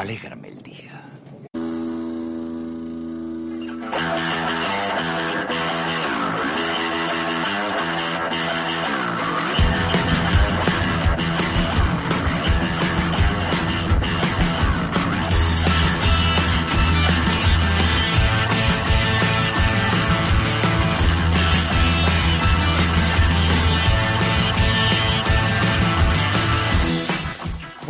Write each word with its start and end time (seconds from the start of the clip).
alégrame 0.00 0.48
el 0.48 0.62
día. 0.62 1.10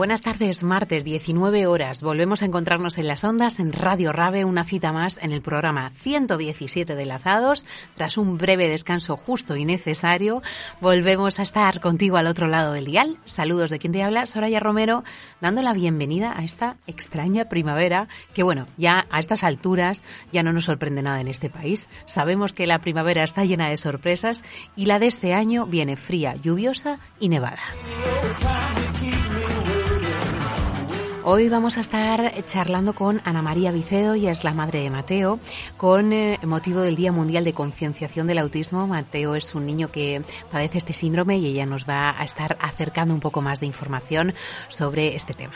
Buenas 0.01 0.23
tardes, 0.23 0.63
martes 0.63 1.05
19 1.05 1.67
horas. 1.67 2.01
Volvemos 2.01 2.41
a 2.41 2.47
encontrarnos 2.47 2.97
en 2.97 3.07
las 3.07 3.23
ondas 3.23 3.59
en 3.59 3.71
Radio 3.71 4.13
Rave, 4.13 4.47
una 4.47 4.65
cita 4.65 4.93
más 4.93 5.19
en 5.19 5.31
el 5.31 5.43
programa 5.43 5.91
117 5.91 6.95
de 6.95 7.05
Lazados. 7.05 7.67
Tras 7.97 8.17
un 8.17 8.39
breve 8.39 8.71
descanso 8.71 9.19
justo 9.19 9.57
y 9.57 9.67
necesario, 9.67 10.41
volvemos 10.81 11.39
a 11.39 11.43
estar 11.43 11.81
contigo 11.81 12.17
al 12.17 12.29
otro 12.29 12.47
lado 12.47 12.73
del 12.73 12.87
dial. 12.87 13.19
Saludos 13.27 13.69
de 13.69 13.79
quien 13.79 13.93
te 13.93 14.03
habla, 14.03 14.25
Soraya 14.25 14.59
Romero, 14.59 15.05
dando 15.43 15.61
la 15.61 15.75
bienvenida 15.75 16.33
a 16.35 16.45
esta 16.45 16.79
extraña 16.87 17.51
primavera 17.51 18.09
que, 18.33 18.43
bueno, 18.43 18.69
ya 18.79 19.07
a 19.11 19.21
estas 19.21 19.45
alturas 19.45 20.03
ya 20.33 20.43
no 20.43 20.55
nos 20.55 20.65
sorprende 20.65 21.03
nada 21.03 21.21
en 21.21 21.29
este 21.29 21.51
país. 21.51 21.91
Sabemos 22.07 22.55
que 22.55 22.67
la 22.67 22.79
primavera 22.79 23.23
está 23.23 23.45
llena 23.45 23.69
de 23.69 23.77
sorpresas 23.77 24.45
y 24.77 24.87
la 24.87 24.99
de 24.99 25.09
este 25.09 25.35
año 25.35 25.67
viene 25.67 25.99
fría, 25.99 26.37
lluviosa 26.37 27.01
y 27.19 27.29
nevada. 27.29 27.61
Hoy 31.23 31.51
vamos 31.51 31.77
a 31.77 31.81
estar 31.81 32.33
charlando 32.47 32.95
con 32.95 33.21
Ana 33.25 33.43
María 33.43 33.73
Vicedo, 33.73 34.17
y 34.17 34.27
es 34.27 34.43
la 34.43 34.55
madre 34.55 34.81
de 34.81 34.89
Mateo, 34.89 35.39
con 35.77 36.15
eh, 36.15 36.39
motivo 36.45 36.81
del 36.81 36.97
Día 36.97 37.13
Mundial 37.13 37.45
de 37.45 37.53
Concienciación 37.53 38.27
del 38.27 38.39
Autismo. 38.39 38.87
Mateo 38.87 39.35
es 39.35 39.55
un 39.55 39.67
niño 39.67 39.89
que 39.89 40.23
padece 40.51 40.79
este 40.79 40.95
síndrome 40.95 41.37
y 41.37 41.47
ella 41.47 41.67
nos 41.67 41.87
va 41.87 42.19
a 42.19 42.25
estar 42.25 42.57
acercando 42.59 43.13
un 43.13 43.21
poco 43.21 43.43
más 43.43 43.61
de 43.61 43.67
información 43.67 44.33
sobre 44.71 45.15
este 45.15 45.35
tema. 45.35 45.55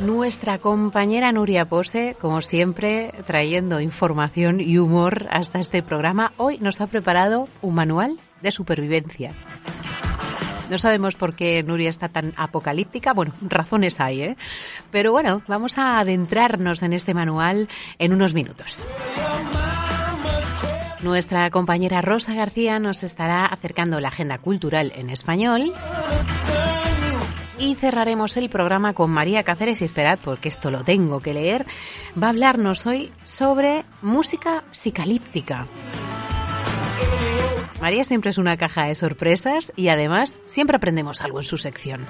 Nuestra 0.00 0.58
compañera 0.58 1.32
Nuria 1.32 1.64
Pose, 1.70 2.14
como 2.20 2.42
siempre, 2.42 3.14
trayendo 3.26 3.80
información 3.80 4.60
y 4.60 4.76
humor 4.76 5.26
hasta 5.30 5.60
este 5.60 5.82
programa, 5.82 6.32
hoy 6.36 6.58
nos 6.58 6.82
ha 6.82 6.86
preparado 6.88 7.48
un 7.62 7.74
manual 7.74 8.18
de 8.42 8.50
supervivencia. 8.50 9.32
No 10.70 10.78
sabemos 10.78 11.14
por 11.14 11.34
qué 11.34 11.62
Nuria 11.62 11.88
está 11.88 12.08
tan 12.08 12.32
apocalíptica. 12.36 13.12
Bueno, 13.12 13.32
razones 13.40 14.00
hay, 14.00 14.22
¿eh? 14.22 14.36
Pero 14.90 15.12
bueno, 15.12 15.42
vamos 15.46 15.78
a 15.78 15.98
adentrarnos 15.98 16.82
en 16.82 16.92
este 16.92 17.14
manual 17.14 17.68
en 17.98 18.12
unos 18.12 18.34
minutos. 18.34 18.84
Nuestra 21.02 21.50
compañera 21.50 22.00
Rosa 22.00 22.34
García 22.34 22.78
nos 22.78 23.04
estará 23.04 23.46
acercando 23.46 24.00
la 24.00 24.08
agenda 24.08 24.38
cultural 24.38 24.92
en 24.96 25.10
español. 25.10 25.72
Y 27.58 27.74
cerraremos 27.76 28.36
el 28.36 28.50
programa 28.50 28.92
con 28.92 29.10
María 29.10 29.42
Cáceres 29.42 29.80
y 29.80 29.84
esperad, 29.84 30.18
porque 30.22 30.48
esto 30.48 30.70
lo 30.70 30.84
tengo 30.84 31.20
que 31.20 31.32
leer. 31.32 31.64
Va 32.20 32.26
a 32.26 32.30
hablarnos 32.30 32.86
hoy 32.86 33.10
sobre 33.24 33.84
música 34.02 34.64
psicalíptica. 34.72 35.66
María 37.80 38.04
siempre 38.04 38.30
es 38.30 38.38
una 38.38 38.56
caja 38.56 38.86
de 38.86 38.94
sorpresas 38.94 39.72
y 39.76 39.88
además 39.88 40.38
siempre 40.46 40.76
aprendemos 40.76 41.20
algo 41.20 41.40
en 41.40 41.44
su 41.44 41.58
sección. 41.58 42.06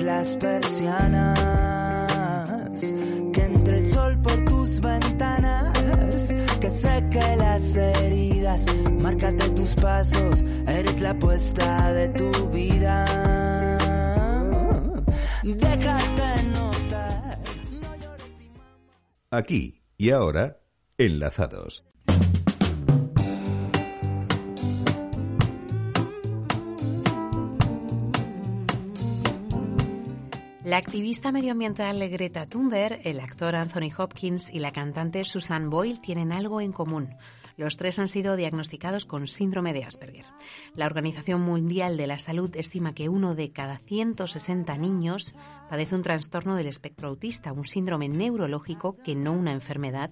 Las 0.10 0.38
persianas. 0.38 1.40
Que 3.34 3.42
entre 3.44 3.78
el 3.80 3.86
sol 3.86 4.20
por 4.22 4.44
tus 4.46 4.82
ventanas, 4.82 6.34
que 6.60 6.70
seque 6.70 7.36
las 7.38 7.76
heridas. 7.76 8.66
Márcate 9.06 9.50
tus 9.50 9.70
pasos, 9.76 10.44
eres 10.66 11.00
la 11.02 11.12
apuesta 11.12 11.94
de 11.94 12.10
tu 12.10 12.32
vida. 12.50 12.96
Déjate 15.44 16.44
notar. 16.56 17.40
Aquí 19.32 19.84
y 19.98 20.10
ahora, 20.10 20.58
enlazados. 20.98 21.89
La 30.70 30.78
activista 30.78 31.32
medioambiental 31.32 32.08
Greta 32.10 32.46
Thunberg, 32.46 33.02
el 33.04 33.20
actor 33.22 33.56
Anthony 33.56 33.90
Hopkins 33.98 34.54
y 34.54 34.60
la 34.60 34.72
cantante 34.72 35.24
Susan 35.24 35.72
Boyle 35.72 36.00
tienen 36.00 36.32
algo 36.32 36.62
en 36.62 36.74
común. 36.74 37.10
Los 37.58 37.76
tres 37.76 37.98
han 37.98 38.08
sido 38.08 38.36
diagnosticados 38.36 39.06
con 39.06 39.26
síndrome 39.26 39.74
de 39.74 39.84
Asperger. 39.84 40.26
La 40.76 40.86
Organización 40.86 41.42
Mundial 41.42 41.98
de 41.98 42.06
la 42.06 42.20
Salud 42.20 42.56
estima 42.56 42.94
que 42.94 43.10
uno 43.10 43.34
de 43.34 43.52
cada 43.52 43.80
160 43.80 44.78
niños 44.78 45.34
padece 45.72 45.96
un 45.96 46.04
trastorno 46.04 46.56
del 46.56 46.68
espectro 46.68 47.10
autista, 47.10 47.52
un 47.52 47.66
síndrome 47.66 48.08
neurológico 48.08 48.96
que 49.04 49.16
no 49.16 49.34
una 49.34 49.54
enfermedad 49.54 50.12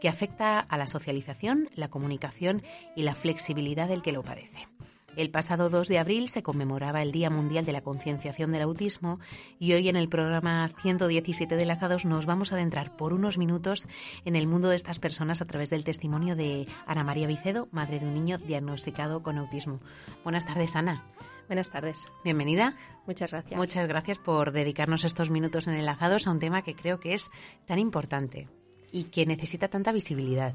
que 0.00 0.08
afecta 0.08 0.58
a 0.58 0.78
la 0.78 0.86
socialización, 0.86 1.68
la 1.74 1.88
comunicación 1.88 2.62
y 2.96 3.02
la 3.02 3.14
flexibilidad 3.14 3.88
del 3.88 4.00
que 4.00 4.12
lo 4.12 4.22
padece. 4.22 4.68
El 5.16 5.30
pasado 5.30 5.68
2 5.68 5.88
de 5.88 5.98
abril 5.98 6.28
se 6.28 6.42
conmemoraba 6.42 7.02
el 7.02 7.12
Día 7.12 7.30
Mundial 7.30 7.64
de 7.64 7.72
la 7.72 7.80
Concienciación 7.80 8.52
del 8.52 8.62
Autismo 8.62 9.18
y 9.58 9.72
hoy 9.72 9.88
en 9.88 9.96
el 9.96 10.08
programa 10.08 10.70
117 10.80 11.56
de 11.56 11.64
Lazados 11.64 12.04
nos 12.04 12.26
vamos 12.26 12.52
a 12.52 12.54
adentrar 12.54 12.96
por 12.96 13.12
unos 13.12 13.38
minutos 13.38 13.88
en 14.24 14.36
el 14.36 14.46
mundo 14.46 14.68
de 14.68 14.76
estas 14.76 15.00
personas 15.00 15.40
a 15.40 15.46
través 15.46 15.70
del 15.70 15.82
testimonio 15.82 16.36
de 16.36 16.68
Ana 16.86 17.02
María 17.04 17.26
Vicedo, 17.26 17.68
madre 17.72 17.98
de 17.98 18.06
un 18.06 18.14
niño 18.14 18.38
diagnosticado 18.38 19.22
con 19.22 19.38
autismo. 19.38 19.80
Buenas 20.22 20.46
tardes, 20.46 20.76
Ana. 20.76 21.04
Buenas 21.48 21.70
tardes. 21.70 22.12
Bienvenida. 22.22 22.76
Muchas 23.06 23.32
gracias. 23.32 23.58
Muchas 23.58 23.88
gracias 23.88 24.18
por 24.18 24.52
dedicarnos 24.52 25.04
estos 25.04 25.30
minutos 25.30 25.66
en 25.66 25.74
Enlazados 25.74 26.26
a 26.26 26.30
un 26.30 26.38
tema 26.38 26.62
que 26.62 26.74
creo 26.74 27.00
que 27.00 27.14
es 27.14 27.30
tan 27.66 27.78
importante 27.78 28.48
y 28.92 29.04
que 29.04 29.26
necesita 29.26 29.68
tanta 29.68 29.90
visibilidad. 29.90 30.54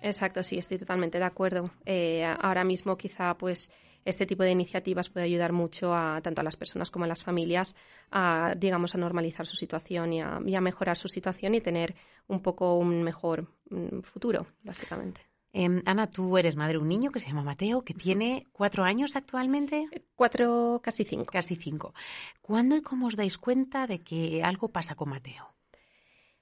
Exacto, 0.00 0.42
sí, 0.44 0.58
estoy 0.58 0.78
totalmente 0.78 1.18
de 1.18 1.24
acuerdo. 1.24 1.70
Eh, 1.84 2.24
ahora 2.40 2.62
mismo 2.64 2.96
quizá 2.96 3.36
pues 3.36 3.70
este 4.08 4.26
tipo 4.26 4.42
de 4.42 4.50
iniciativas 4.50 5.08
puede 5.08 5.26
ayudar 5.26 5.52
mucho 5.52 5.94
a 5.94 6.20
tanto 6.22 6.40
a 6.40 6.44
las 6.44 6.56
personas 6.56 6.90
como 6.90 7.04
a 7.04 7.08
las 7.08 7.22
familias 7.22 7.76
a, 8.10 8.54
digamos, 8.56 8.94
a 8.94 8.98
normalizar 8.98 9.46
su 9.46 9.56
situación 9.56 10.12
y 10.12 10.20
a, 10.22 10.60
mejorar 10.60 10.96
su 10.96 11.08
situación 11.08 11.54
y 11.54 11.60
tener 11.60 11.94
un 12.26 12.40
poco 12.40 12.76
un 12.78 13.02
mejor 13.02 13.48
mm, 13.70 14.00
futuro, 14.00 14.46
básicamente. 14.62 15.20
Em, 15.52 15.82
Ana, 15.86 16.06
tú 16.08 16.36
eres 16.36 16.56
madre 16.56 16.74
de 16.74 16.78
un 16.78 16.88
niño 16.88 17.10
que 17.10 17.20
se 17.20 17.28
llama 17.28 17.42
Mateo, 17.42 17.82
que 17.82 17.94
tiene 17.94 18.46
cuatro 18.52 18.84
años 18.84 19.16
actualmente. 19.16 19.88
Eh, 19.92 20.02
cuatro, 20.14 20.80
casi 20.82 21.04
cinco. 21.04 21.32
Casi 21.32 21.56
cinco. 21.56 21.94
¿Cuándo 22.40 22.76
y 22.76 22.82
cómo 22.82 23.06
os 23.06 23.16
dais 23.16 23.38
cuenta 23.38 23.86
de 23.86 24.00
que 24.00 24.42
algo 24.42 24.68
pasa 24.68 24.94
con 24.94 25.10
Mateo? 25.10 25.54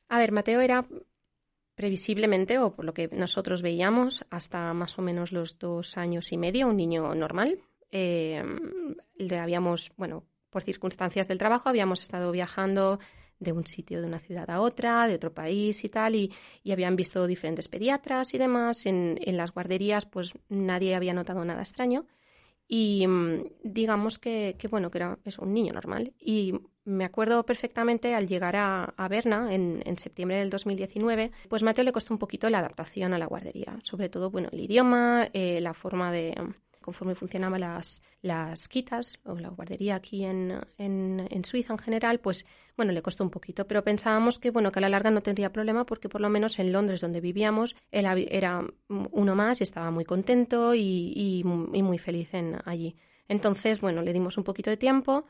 A 0.09 0.19
ver, 0.19 0.33
Mateo 0.33 0.61
era 0.61 0.87
previsiblemente, 1.77 2.59
o 2.59 2.75
por 2.75 2.85
lo 2.85 2.95
que 2.95 3.09
nosotros 3.09 3.63
veíamos, 3.63 4.25
hasta 4.31 4.73
más 4.75 4.99
o 4.99 5.03
menos 5.03 5.31
los 5.31 5.59
dos 5.59 5.97
años 5.97 6.33
y 6.33 6.39
medio, 6.39 6.67
un 6.67 6.77
niño 6.77 7.15
normal. 7.15 7.61
Eh, 7.93 8.43
le 9.17 9.39
habíamos, 9.39 9.93
bueno, 9.97 10.25
por 10.51 10.63
circunstancias 10.63 11.29
del 11.29 11.39
trabajo, 11.39 11.69
habíamos 11.69 12.03
estado 12.03 12.33
viajando 12.33 12.99
de 13.39 13.53
un 13.53 13.67
sitio, 13.67 14.01
de 14.01 14.07
una 14.07 14.19
ciudad 14.19 14.49
a 14.51 14.61
otra, 14.61 15.07
de 15.07 15.15
otro 15.15 15.33
país 15.35 15.85
y 15.85 15.89
tal, 15.89 16.15
y, 16.15 16.33
habían 16.73 16.97
visto 16.97 17.27
diferentes 17.27 17.69
pediatras 17.69 18.33
y 18.35 18.39
demás. 18.39 18.87
En, 18.87 19.19
las 19.37 19.53
guarderías, 19.53 20.07
pues 20.07 20.33
nadie 20.49 20.95
había 20.95 21.13
notado 21.13 21.45
nada 21.45 21.61
extraño. 21.61 22.07
Y 22.69 23.07
mm, 23.07 23.45
digamos 23.63 24.19
que, 24.19 24.57
que 24.59 24.69
bueno, 24.69 24.91
que 24.91 24.99
era 24.99 25.19
eso, 25.25 25.43
un 25.43 25.53
niño 25.55 25.73
normal. 25.73 26.13
Y 26.19 26.55
me 26.85 27.05
acuerdo 27.05 27.45
perfectamente 27.45 28.15
al 28.15 28.27
llegar 28.27 28.57
a, 28.57 28.95
a 28.97 29.09
Berna 29.09 29.53
en, 29.53 29.83
en, 29.85 29.99
septiembre 29.99 30.39
del 30.39 30.51
2019, 30.51 31.33
pues 31.49 31.63
Mateo 31.63 31.85
le 31.85 31.93
costó 31.93 32.15
un 32.15 32.19
poquito 32.19 32.49
la 32.49 32.61
adaptación 32.61 33.13
a 33.13 33.19
la 33.19 33.27
guardería, 33.27 33.79
sobre 33.83 34.09
todo, 34.09 34.31
bueno, 34.31 34.49
el 34.53 34.61
idioma, 34.61 35.29
eh, 35.33 35.61
la 35.61 35.75
forma 35.75 36.13
de, 36.13 36.35
conforme 36.87 37.17
funcionaban 37.17 37.61
las, 37.61 38.01
las 38.23 38.69
quitas 38.69 39.19
o 39.25 39.35
la 39.35 39.49
guardería 39.49 39.97
aquí 39.97 40.25
en, 40.25 40.61
en, 40.79 41.45
Suiza 41.45 41.73
en 41.73 41.81
general, 41.81 42.21
pues 42.21 42.47
bueno, 42.77 42.93
le 42.93 43.03
costó 43.03 43.25
un 43.25 43.31
poquito, 43.31 43.67
pero 43.67 43.83
pensábamos 43.83 44.39
que 44.39 44.53
bueno, 44.53 44.71
que 44.71 44.79
a 44.79 44.83
la 44.83 44.89
larga 44.89 45.11
no 45.11 45.21
tendría 45.21 45.53
problema 45.53 45.85
porque 45.85 46.09
por 46.09 46.21
lo 46.21 46.31
menos 46.31 46.61
en 46.61 46.73
Londres 46.73 47.01
donde 47.01 47.21
vivíamos 47.21 47.75
él 47.91 48.07
era 48.31 48.65
uno 48.89 49.35
más 49.35 49.61
y 49.61 49.65
estaba 49.65 49.91
muy 49.91 50.05
contento 50.05 50.77
y, 50.77 51.13
y, 51.17 51.43
muy 51.45 51.99
feliz 51.99 52.33
en, 52.35 52.57
allí. 52.65 52.95
Entonces, 53.27 53.81
bueno, 53.81 54.03
le 54.03 54.13
dimos 54.13 54.39
un 54.39 54.45
poquito 54.45 54.71
de 54.71 54.77
tiempo 54.77 55.25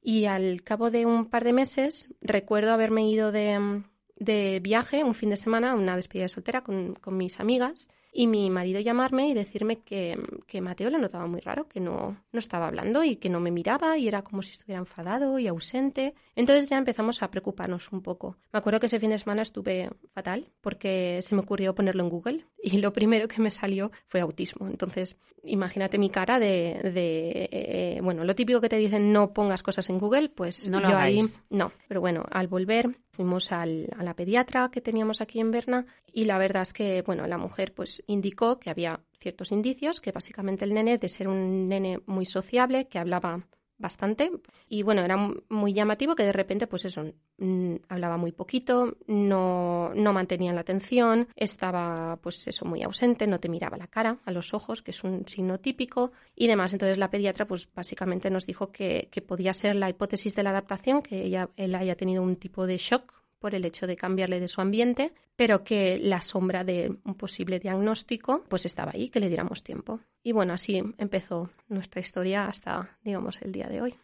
y 0.00 0.26
al 0.26 0.62
cabo 0.62 0.92
de 0.92 1.06
un 1.06 1.26
par 1.26 1.42
de 1.42 1.52
meses 1.52 2.08
recuerdo 2.20 2.70
haberme 2.72 3.10
ido 3.10 3.32
de, 3.32 3.82
de 4.14 4.60
viaje 4.62 5.02
un 5.02 5.14
fin 5.14 5.30
de 5.30 5.36
semana, 5.36 5.74
una 5.74 5.96
despedida 5.96 6.26
de 6.26 6.28
soltera 6.28 6.62
con, 6.62 6.94
con 6.94 7.16
mis 7.16 7.40
amigas 7.40 7.88
y 8.12 8.26
mi 8.26 8.50
marido 8.50 8.80
llamarme 8.80 9.28
y 9.28 9.34
decirme 9.34 9.76
que, 9.76 10.18
que 10.46 10.60
Mateo 10.60 10.90
le 10.90 10.98
notaba 10.98 11.26
muy 11.26 11.40
raro, 11.40 11.68
que 11.68 11.80
no, 11.80 12.16
no 12.32 12.38
estaba 12.38 12.66
hablando 12.66 13.04
y 13.04 13.16
que 13.16 13.28
no 13.28 13.40
me 13.40 13.50
miraba 13.50 13.96
y 13.98 14.08
era 14.08 14.22
como 14.22 14.42
si 14.42 14.52
estuviera 14.52 14.80
enfadado 14.80 15.38
y 15.38 15.46
ausente. 15.46 16.14
Entonces 16.34 16.68
ya 16.68 16.78
empezamos 16.78 17.22
a 17.22 17.30
preocuparnos 17.30 17.92
un 17.92 18.02
poco. 18.02 18.36
Me 18.52 18.58
acuerdo 18.58 18.80
que 18.80 18.86
ese 18.86 18.98
fin 18.98 19.10
de 19.10 19.18
semana 19.18 19.42
estuve 19.42 19.90
fatal 20.12 20.48
porque 20.60 21.20
se 21.22 21.34
me 21.34 21.42
ocurrió 21.42 21.74
ponerlo 21.74 22.02
en 22.02 22.10
Google 22.10 22.46
y 22.62 22.78
lo 22.78 22.92
primero 22.92 23.28
que 23.28 23.40
me 23.40 23.50
salió 23.50 23.92
fue 24.06 24.20
autismo. 24.20 24.66
Entonces, 24.66 25.16
imagínate 25.44 25.98
mi 25.98 26.10
cara 26.10 26.40
de, 26.40 26.80
de 26.94 27.48
eh, 27.52 28.00
bueno, 28.02 28.24
lo 28.24 28.34
típico 28.34 28.60
que 28.60 28.68
te 28.68 28.76
dicen 28.76 29.12
no 29.12 29.32
pongas 29.32 29.62
cosas 29.62 29.88
en 29.88 29.98
Google, 29.98 30.30
pues 30.30 30.68
no 30.68 30.80
lo 30.80 30.88
yo 30.88 30.98
ahí 30.98 31.20
no. 31.48 31.72
Pero 31.86 32.00
bueno, 32.00 32.24
al 32.30 32.48
volver 32.48 32.96
fuimos 33.20 33.52
al, 33.52 33.90
a 33.98 34.02
la 34.02 34.16
pediatra 34.16 34.70
que 34.70 34.80
teníamos 34.80 35.20
aquí 35.20 35.40
en 35.40 35.50
Berna 35.50 35.84
y 36.10 36.24
la 36.24 36.38
verdad 36.38 36.62
es 36.62 36.72
que, 36.72 37.02
bueno, 37.02 37.26
la 37.26 37.36
mujer 37.36 37.74
pues 37.74 38.02
indicó 38.06 38.58
que 38.58 38.70
había 38.70 39.00
ciertos 39.20 39.52
indicios, 39.52 40.00
que 40.00 40.10
básicamente 40.10 40.64
el 40.64 40.72
nene, 40.72 40.96
de 40.96 41.08
ser 41.10 41.28
un 41.28 41.68
nene 41.68 42.00
muy 42.06 42.24
sociable, 42.24 42.88
que 42.88 42.98
hablaba 42.98 43.46
bastante. 43.80 44.30
Y 44.68 44.82
bueno, 44.82 45.02
era 45.02 45.16
muy 45.48 45.72
llamativo 45.72 46.14
que 46.14 46.22
de 46.22 46.32
repente, 46.32 46.66
pues 46.66 46.84
eso, 46.84 47.04
mm, 47.38 47.76
hablaba 47.88 48.16
muy 48.16 48.32
poquito, 48.32 48.96
no, 49.06 49.92
no 49.94 50.12
mantenía 50.12 50.52
la 50.52 50.60
atención, 50.60 51.28
estaba, 51.34 52.18
pues 52.22 52.46
eso, 52.46 52.64
muy 52.64 52.82
ausente, 52.82 53.26
no 53.26 53.40
te 53.40 53.48
miraba 53.48 53.76
la 53.76 53.88
cara, 53.88 54.18
a 54.24 54.30
los 54.30 54.54
ojos, 54.54 54.82
que 54.82 54.92
es 54.92 55.02
un 55.02 55.26
signo 55.26 55.58
típico, 55.58 56.12
y 56.36 56.46
demás. 56.46 56.72
Entonces 56.72 56.98
la 56.98 57.10
pediatra, 57.10 57.46
pues 57.46 57.68
básicamente 57.74 58.30
nos 58.30 58.46
dijo 58.46 58.70
que, 58.70 59.08
que 59.10 59.22
podía 59.22 59.52
ser 59.52 59.74
la 59.74 59.88
hipótesis 59.88 60.34
de 60.34 60.42
la 60.42 60.50
adaptación, 60.50 61.02
que 61.02 61.24
ella, 61.24 61.48
él 61.56 61.74
haya 61.74 61.96
tenido 61.96 62.22
un 62.22 62.36
tipo 62.36 62.66
de 62.66 62.76
shock 62.76 63.19
por 63.40 63.54
el 63.54 63.64
hecho 63.64 63.88
de 63.88 63.96
cambiarle 63.96 64.38
de 64.38 64.46
su 64.46 64.60
ambiente, 64.60 65.12
pero 65.34 65.64
que 65.64 65.98
la 65.98 66.20
sombra 66.20 66.62
de 66.62 66.96
un 67.04 67.14
posible 67.14 67.58
diagnóstico 67.58 68.44
pues 68.48 68.66
estaba 68.66 68.92
ahí, 68.94 69.08
que 69.08 69.18
le 69.18 69.28
diéramos 69.28 69.64
tiempo. 69.64 70.00
Y 70.22 70.32
bueno, 70.32 70.52
así 70.52 70.82
empezó 70.98 71.50
nuestra 71.68 72.00
historia 72.00 72.46
hasta, 72.46 72.96
digamos, 73.02 73.40
el 73.42 73.50
día 73.50 73.66
de 73.66 73.80
hoy. 73.80 73.94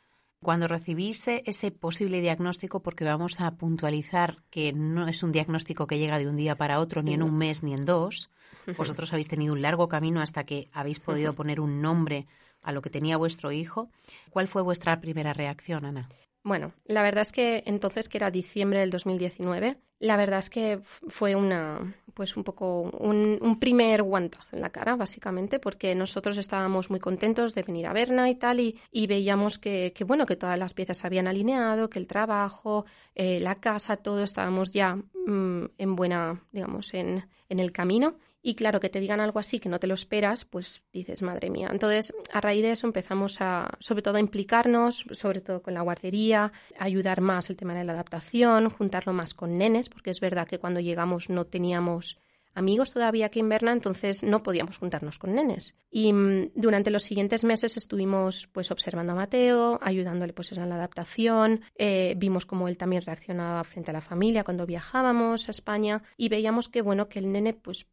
Cuando 0.43 0.69
recibís 0.69 1.29
ese 1.29 1.71
posible 1.71 2.21
diagnóstico, 2.21 2.81
porque 2.81 3.05
vamos 3.05 3.41
a 3.41 3.51
puntualizar 3.53 4.43
que 4.51 4.73
no 4.73 5.09
es 5.09 5.23
un 5.23 5.33
diagnóstico 5.33 5.87
que 5.87 5.99
llega 5.99 6.19
de 6.19 6.29
un 6.29 6.37
día 6.37 6.57
para 6.57 6.81
otro, 6.81 7.03
ni 7.03 7.15
en 7.15 7.23
un 7.23 7.37
mes, 7.37 7.63
ni 7.63 7.75
en 7.75 7.83
dos, 7.83 8.31
vosotros 8.77 9.13
habéis 9.13 9.29
tenido 9.29 9.53
un 9.53 9.63
largo 9.63 9.89
camino 9.89 10.21
hasta 10.21 10.45
que 10.45 10.69
habéis 10.73 11.01
podido 11.01 11.35
poner 11.35 11.61
un 11.61 11.81
nombre 11.81 12.27
a 12.63 12.73
lo 12.73 12.83
que 12.83 12.91
tenía 12.91 13.17
vuestro 13.17 13.53
hijo. 13.53 13.91
¿Cuál 14.31 14.49
fue 14.49 14.63
vuestra 14.63 15.01
primera 15.01 15.33
reacción, 15.33 15.85
Ana? 15.85 16.09
Bueno, 16.47 16.75
la 16.85 17.03
verdad 17.03 17.23
es 17.23 17.33
que 17.33 17.65
entonces, 17.67 18.09
que 18.09 18.19
era 18.19 18.31
diciembre 18.31 18.79
del 18.79 18.91
2019, 18.91 19.79
la 19.99 20.17
verdad 20.17 20.39
es 20.39 20.49
que 20.49 20.79
fue 21.09 21.35
una, 21.35 21.93
pues 22.15 22.37
un 22.37 22.45
poco 22.45 22.83
un, 22.83 23.59
primer 23.59 24.05
guantazo 24.05 24.55
en 24.55 24.63
la 24.63 24.71
cara, 24.71 24.95
básicamente, 24.95 25.59
porque 25.59 25.97
nosotros 25.97 26.39
estábamos 26.39 26.89
muy 26.89 27.01
contentos 27.01 27.53
de 27.53 27.65
venir 27.65 27.89
a 27.89 27.93
Berna 27.93 28.31
y 28.31 28.37
tal, 28.37 28.61
y, 28.61 29.07
veíamos 29.09 29.59
que, 29.59 29.93
que, 29.93 30.05
bueno, 30.05 30.25
que 30.25 30.37
todas 30.37 30.57
las 30.57 30.73
piezas 30.73 30.99
se 30.99 31.09
habían 31.09 31.27
alineado, 31.27 31.91
que 31.91 31.99
el 31.99 32.07
trabajo, 32.07 32.87
eh, 33.17 33.41
la 33.41 33.57
casa, 33.57 33.97
todo 33.97 34.23
estábamos 34.23 34.71
ya 34.71 34.95
mm, 34.95 35.65
en 35.79 35.97
buena, 35.97 36.45
digamos, 36.53 36.95
en, 36.95 37.29
en 37.49 37.59
el 37.59 37.73
camino. 37.73 38.19
Y 38.49 38.55
claro, 38.55 38.79
que 38.79 38.89
te 38.89 39.01
digan 39.01 39.19
algo 39.19 39.41
así 39.41 39.59
que 39.59 39.69
no 39.69 39.81
te 39.81 39.89
lo 39.89 39.95
esperas, 39.95 40.45
pues 40.45 40.81
dices, 40.93 41.21
madre 41.21 41.51
mía. 41.51 41.69
Entonces, 41.73 42.15
a 42.33 42.41
raíz 42.41 42.63
de 42.63 42.71
eso 42.71 42.87
empezamos 42.87 43.41
a, 43.41 43.69
sobre 43.81 44.03
todo, 44.03 44.19
a 44.19 44.21
implicarnos, 44.21 45.05
sobre 45.11 45.41
todo 45.41 45.63
con 45.63 45.75
la 45.75 45.81
guardería, 45.81 46.53
ayudar 46.79 47.21
más 47.21 47.51
el 47.51 47.57
tema 47.57 47.75
de 47.75 47.83
la 47.83 47.95
adaptación, 47.95 48.71
juntarlo 48.71 49.13
más 49.13 49.35
con 49.35 49.59
nenes, 49.59 49.89
porque 49.89 50.11
es 50.11 50.21
verdad 50.21 50.47
que 50.47 50.61
cuando 50.61 50.79
llegamos 50.79 51.29
no 51.29 51.45
teníamos 51.45 52.21
amigos 52.55 52.93
todavía 52.93 53.27
aquí 53.27 53.41
en 53.41 53.49
Berna, 53.49 53.73
entonces 53.73 54.23
no 54.23 54.45
podíamos 54.45 54.79
juntarnos 54.79 55.19
con 55.19 55.35
nenes. 55.35 55.75
Y 55.91 56.13
mm, 56.13 56.53
durante 56.55 56.93
los 56.93 57.03
siguientes 57.03 57.43
meses 57.43 57.77
estuvimos 57.77 58.47
pues 58.53 58.71
observando 58.71 59.13
a 59.13 59.17
Mateo, 59.17 59.81
ayudándole 59.83 60.33
pues 60.33 60.53
en 60.53 60.69
la 60.69 60.77
adaptación, 60.77 61.63
eh, 61.75 62.15
vimos 62.17 62.47
cómo 62.47 62.69
él 62.69 62.79
también 62.79 63.03
reaccionaba 63.03 63.65
frente 63.65 63.91
a 63.91 63.95
la 63.95 64.01
familia 64.01 64.45
cuando 64.45 64.67
viajábamos 64.67 65.49
a 65.49 65.51
España 65.51 66.05
y 66.17 66.29
veíamos 66.29 66.69
que 66.69 66.81
bueno 66.81 67.09
que 67.09 67.19
el 67.19 67.33
nene 67.33 67.53
pues 67.53 67.89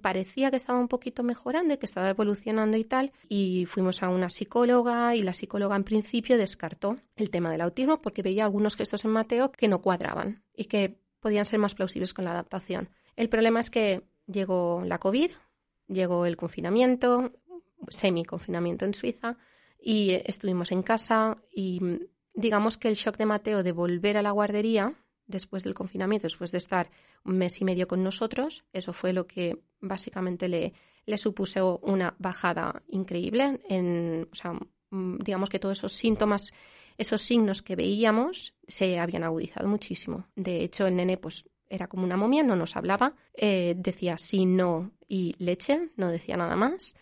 parecía 0.00 0.50
que 0.50 0.56
estaba 0.56 0.78
un 0.78 0.88
poquito 0.88 1.22
mejorando 1.22 1.74
y 1.74 1.78
que 1.78 1.86
estaba 1.86 2.10
evolucionando 2.10 2.76
y 2.76 2.84
tal, 2.84 3.12
y 3.28 3.66
fuimos 3.66 4.02
a 4.02 4.08
una 4.08 4.28
psicóloga 4.28 5.16
y 5.16 5.22
la 5.22 5.32
psicóloga 5.32 5.76
en 5.76 5.84
principio 5.84 6.36
descartó 6.36 6.96
el 7.16 7.30
tema 7.30 7.50
del 7.50 7.62
autismo 7.62 8.02
porque 8.02 8.22
veía 8.22 8.44
algunos 8.44 8.76
gestos 8.76 9.04
en 9.04 9.12
Mateo 9.12 9.50
que 9.52 9.68
no 9.68 9.80
cuadraban 9.80 10.44
y 10.54 10.64
que 10.64 10.98
podían 11.20 11.44
ser 11.44 11.58
más 11.58 11.74
plausibles 11.74 12.12
con 12.12 12.24
la 12.24 12.32
adaptación. 12.32 12.90
El 13.16 13.28
problema 13.28 13.60
es 13.60 13.70
que 13.70 14.02
llegó 14.26 14.82
la 14.84 14.98
COVID, 14.98 15.30
llegó 15.88 16.26
el 16.26 16.36
confinamiento, 16.36 17.32
semi-confinamiento 17.88 18.84
en 18.84 18.94
Suiza, 18.94 19.36
y 19.82 20.12
estuvimos 20.24 20.70
en 20.70 20.82
casa 20.82 21.38
y 21.50 21.80
mm, 21.80 22.00
digamos 22.34 22.78
que 22.78 22.88
el 22.88 22.94
shock 22.94 23.16
de 23.16 23.26
Mateo 23.26 23.62
de 23.62 23.72
volver 23.72 24.16
a 24.16 24.22
la 24.22 24.30
guardería 24.30 24.94
después 25.26 25.62
del 25.62 25.74
confinamiento, 25.74 26.26
después 26.26 26.52
de 26.52 26.58
estar 26.58 26.90
un 27.24 27.38
mes 27.38 27.60
y 27.60 27.64
medio 27.64 27.88
con 27.88 28.02
nosotros. 28.02 28.64
Eso 28.72 28.92
fue 28.92 29.12
lo 29.12 29.26
que 29.26 29.58
básicamente 29.80 30.48
le, 30.48 30.72
supuso 31.16 31.78
una 31.82 32.14
bajada 32.18 32.82
increíble. 32.88 33.60
En, 33.68 34.28
mm, 34.90 35.18
digamos 35.18 35.48
que 35.48 35.58
todos 35.58 35.78
esos 35.78 35.92
síntomas, 35.92 36.52
esos 36.98 37.22
signos 37.22 37.62
que 37.62 37.76
veíamos 37.76 38.54
se 38.66 38.98
habían 38.98 39.24
agudizado 39.24 39.68
muchísimo. 39.68 40.26
De 40.36 40.62
hecho, 40.62 40.86
el 40.86 40.96
nene 40.96 41.16
pues 41.16 41.44
era 41.68 41.88
como 41.88 42.04
una 42.04 42.16
momia, 42.18 42.42
no 42.42 42.54
nos 42.54 42.76
hablaba, 42.76 43.14
eh, 43.34 43.74
decía 43.78 44.18
sí, 44.18 44.44
no 44.44 44.92
y 45.08 45.34
leche, 45.38 45.90
no 45.96 46.10
decía 46.10 46.36
nada 46.36 46.56
más. 46.56 46.94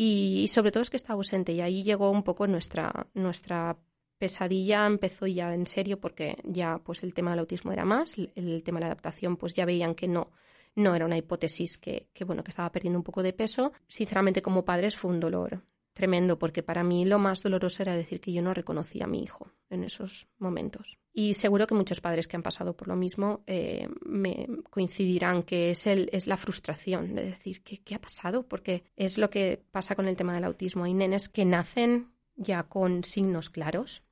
y, 0.00 0.46
sobre 0.48 0.70
todo 0.70 0.82
es 0.82 0.90
que 0.90 0.96
está 0.96 1.14
ausente 1.14 1.52
y 1.52 1.60
ahí 1.60 1.82
llegó 1.82 2.10
un 2.10 2.22
poco 2.22 2.46
nuestra, 2.46 3.08
nuestra 3.14 3.76
pesadilla 4.18 4.86
empezó 4.86 5.26
ya 5.26 5.54
en 5.54 5.66
serio 5.66 6.00
porque 6.00 6.36
ya 6.44 6.78
pues 6.78 7.02
el 7.02 7.14
tema 7.14 7.30
del 7.30 7.40
autismo 7.40 7.72
era 7.72 7.84
más, 7.84 8.16
el, 8.18 8.62
tema 8.62 8.78
de 8.78 8.86
la 8.86 8.92
adaptación 8.92 9.36
pues 9.36 9.54
ya 9.54 9.64
veían 9.64 9.94
que 9.94 10.08
no 10.08 10.30
no 10.74 10.94
era 10.94 11.06
una 11.06 11.16
hipótesis 11.16 11.76
que, 11.78 12.08
bueno 12.24 12.44
que 12.44 12.50
estaba 12.50 12.70
perdiendo 12.70 12.98
un 12.98 13.02
poco 13.02 13.22
de 13.22 13.32
peso. 13.32 13.72
Sinceramente 13.88 14.42
como 14.42 14.64
padres 14.64 14.96
fue 14.96 15.10
un 15.10 15.18
dolor 15.18 15.62
tremendo 15.92 16.38
porque 16.38 16.62
para 16.62 16.84
mí 16.84 17.04
lo 17.04 17.18
más 17.18 17.42
doloroso 17.42 17.82
era 17.82 17.96
decir 17.96 18.20
que 18.20 18.32
yo 18.32 18.40
no 18.40 18.54
reconocía 18.54 19.04
a 19.04 19.08
mi 19.08 19.20
hijo 19.20 19.50
en 19.70 19.82
esos 19.82 20.28
momentos. 20.38 20.96
Y 21.12 21.34
seguro 21.34 21.66
que 21.66 21.74
muchos 21.74 22.00
padres 22.00 22.28
que 22.28 22.36
han 22.36 22.44
pasado 22.44 22.76
por 22.76 22.86
lo 22.86 22.94
mismo 22.94 23.42
eh, 23.48 23.88
me 24.04 24.46
coincidirán 24.70 25.42
que 25.42 25.72
es, 25.72 25.88
el, 25.88 26.08
es 26.12 26.28
la 26.28 26.36
frustración 26.36 27.16
de 27.16 27.24
decir 27.24 27.62
¿qué, 27.64 27.78
qué 27.78 27.96
ha 27.96 28.00
pasado, 28.00 28.46
porque 28.46 28.84
es 28.94 29.18
lo 29.18 29.28
que 29.28 29.60
pasa 29.72 29.96
con 29.96 30.06
el 30.06 30.16
tema 30.16 30.34
del 30.34 30.44
autismo. 30.44 30.84
Hay 30.84 30.94
nenes 30.94 31.28
que 31.28 31.44
nacen 31.44 32.12
ya 32.36 32.62
con 32.62 33.02
signos 33.02 33.50
claros, 33.50 34.04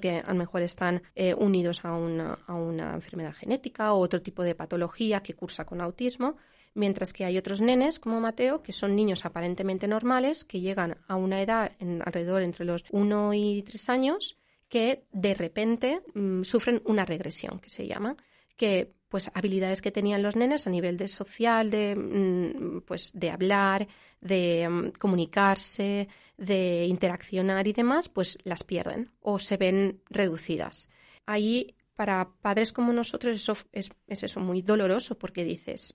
que 0.00 0.18
a 0.18 0.28
lo 0.28 0.34
mejor 0.34 0.62
están 0.62 1.02
eh, 1.14 1.34
unidos 1.34 1.84
a 1.84 1.92
una, 1.92 2.38
a 2.46 2.54
una 2.54 2.94
enfermedad 2.94 3.34
genética 3.34 3.92
o 3.92 3.98
otro 3.98 4.22
tipo 4.22 4.42
de 4.42 4.54
patología 4.54 5.22
que 5.22 5.34
cursa 5.34 5.64
con 5.64 5.80
autismo, 5.80 6.36
mientras 6.74 7.12
que 7.12 7.24
hay 7.24 7.38
otros 7.38 7.60
nenes 7.60 7.98
como 7.98 8.20
Mateo 8.20 8.62
que 8.62 8.72
son 8.72 8.96
niños 8.96 9.24
aparentemente 9.24 9.86
normales 9.86 10.44
que 10.44 10.60
llegan 10.60 10.98
a 11.06 11.16
una 11.16 11.42
edad 11.42 11.72
en, 11.78 12.02
alrededor 12.04 12.42
entre 12.42 12.64
los 12.64 12.84
1 12.90 13.34
y 13.34 13.62
3 13.62 13.88
años 13.90 14.38
que 14.68 15.04
de 15.12 15.34
repente 15.34 16.00
mm, 16.14 16.44
sufren 16.44 16.80
una 16.86 17.04
regresión 17.04 17.58
que 17.58 17.68
se 17.68 17.86
llama 17.86 18.16
que 18.56 18.94
pues 19.12 19.30
habilidades 19.34 19.82
que 19.82 19.92
tenían 19.92 20.22
los 20.22 20.36
nenes 20.36 20.66
a 20.66 20.70
nivel 20.70 20.96
de 20.96 21.06
social, 21.06 21.70
de 21.70 21.94
mm, 21.94 22.80
pues 22.86 23.10
de 23.12 23.28
hablar, 23.28 23.86
de 24.22 24.66
mm, 24.66 24.92
comunicarse, 24.98 26.08
de 26.38 26.86
interaccionar 26.86 27.68
y 27.68 27.74
demás, 27.74 28.08
pues 28.08 28.38
las 28.44 28.64
pierden 28.64 29.10
o 29.20 29.38
se 29.38 29.58
ven 29.58 30.00
reducidas. 30.08 30.88
Ahí 31.26 31.76
para 31.94 32.30
padres 32.40 32.72
como 32.72 32.94
nosotros 32.94 33.36
eso 33.36 33.54
es, 33.70 33.90
eso 34.08 34.40
muy 34.40 34.62
doloroso 34.62 35.18
porque 35.18 35.44
dices, 35.44 35.94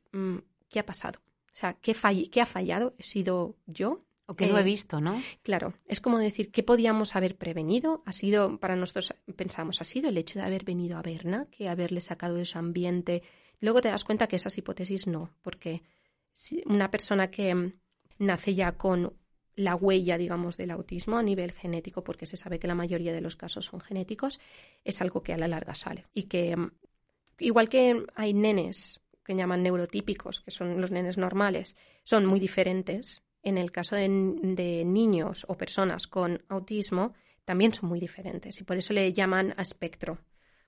¿qué 0.70 0.80
ha 0.80 0.86
pasado? 0.86 1.20
O 1.52 1.56
sea, 1.56 1.74
¿qué, 1.74 1.96
¿qué 2.32 2.40
ha 2.40 2.46
fallado? 2.46 2.94
¿He 3.00 3.04
sido 3.04 3.56
yo? 3.66 4.06
O 4.30 4.36
que 4.36 4.48
no 4.48 4.58
he 4.58 4.62
eh, 4.62 4.64
visto, 4.64 5.00
¿no? 5.00 5.22
Claro, 5.42 5.74
es 5.88 6.02
como 6.02 6.18
decir, 6.20 6.52
¿qué 6.52 6.62
podíamos 6.62 7.16
haber 7.16 7.38
prevenido? 7.38 8.04
Ha 8.06 8.12
sido, 8.12 8.60
para 8.60 8.76
nosotros 8.76 9.14
pensamos, 9.38 9.80
ha 9.80 9.86
sido 9.86 10.10
el 10.10 10.18
hecho 10.18 10.38
de 10.38 10.46
haber 10.46 10.66
venido 10.66 10.98
a 10.98 11.02
Berna, 11.02 11.48
que 11.50 11.70
haberle 11.70 12.02
sacado 12.02 12.36
de 12.36 12.44
su 12.44 12.58
ambiente. 12.58 13.24
Luego 13.62 13.80
te 13.82 13.88
das 13.88 14.04
cuenta 14.04 14.28
que 14.28 14.36
esas 14.36 14.58
hipótesis 14.58 15.08
no, 15.08 15.32
porque 15.42 15.82
una 16.66 16.92
persona 16.92 17.32
que 17.32 17.56
mm, 17.56 17.74
nace 18.20 18.54
ya 18.54 18.74
con 18.74 19.14
la 19.56 19.76
huella, 19.76 20.18
digamos, 20.18 20.58
del 20.58 20.72
autismo 20.72 21.18
a 21.18 21.24
nivel 21.24 21.52
genético, 21.54 22.04
porque 22.04 22.26
se 22.26 22.38
sabe 22.38 22.60
que 22.60 22.68
la 22.68 22.76
mayoría 22.76 23.14
de 23.14 23.22
los 23.22 23.38
casos 23.38 23.66
son 23.66 23.80
genéticos, 23.80 24.40
es 24.84 25.02
algo 25.02 25.24
que 25.24 25.34
a 25.34 25.38
la 25.38 25.48
larga 25.48 25.74
sale. 25.74 26.06
Y 26.14 26.24
que, 26.24 26.56
mm, 26.56 26.72
igual 27.40 27.70
que 27.70 28.06
hay 28.16 28.34
nenes 28.34 29.00
que 29.24 29.36
llaman 29.36 29.64
neurotípicos, 29.64 30.42
que 30.42 30.52
son 30.52 30.80
los 30.80 30.92
nenes 30.92 31.18
normales, 31.18 31.76
son 32.04 32.26
muy 32.26 32.40
diferentes. 32.40 33.24
En 33.48 33.58
el 33.58 33.72
caso 33.72 33.96
de, 33.96 34.10
niños 34.10 35.46
o 35.48 35.56
personas 35.56 36.06
con 36.06 36.44
autismo, 36.50 37.14
también 37.46 37.74
son 37.74 37.88
muy 37.88 37.98
diferentes 37.98 38.60
y 38.60 38.66
por 38.66 38.76
eso 38.76 38.92
le 38.92 39.14
llaman 39.14 39.54
a 39.56 39.62
espectro, 39.62 40.20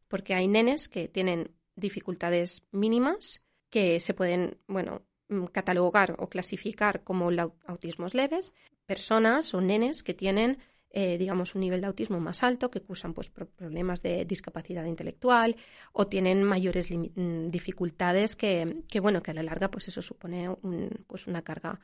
porque 0.07 0.33
hay 0.33 0.47
nenes 0.47 0.87
que 0.87 1.09
tienen 1.09 1.51
dificultades 1.75 2.63
mínimas 2.71 3.41
que 3.69 3.99
se 3.99 4.13
pueden, 4.13 4.59
bueno, 4.65 5.01
mm, 5.27 5.47
catalogar 5.47 6.15
o 6.19 6.29
clasificar 6.29 7.03
como 7.03 7.29
autismos 7.67 8.13
leves, 8.13 8.53
personas 8.85 9.53
o 9.53 9.59
nenes 9.59 10.01
que 10.01 10.13
tienen 10.13 10.59
eh, 10.91 11.17
digamos, 11.17 11.55
un 11.55 11.61
nivel 11.61 11.81
de 11.81 11.87
autismo 11.87 12.21
más 12.21 12.43
alto, 12.43 12.71
que 12.71 12.81
cursan 12.81 13.13
pues, 13.13 13.29
problemas 13.29 14.01
de 14.01 14.23
discapacidad 14.23 14.85
intelectual 14.85 15.57
o 15.91 16.07
tienen 16.07 16.43
mayores 16.43 16.89
mm, 16.91 17.49
dificultades 17.49 18.37
que, 18.37 18.83
que, 18.87 19.01
bueno, 19.01 19.21
que 19.21 19.31
a 19.31 19.33
la 19.33 19.43
larga 19.43 19.69
pues 19.69 19.89
eso 19.89 20.01
supone 20.01 20.49
pues 21.07 21.27
una 21.27 21.43
carga 21.43 21.79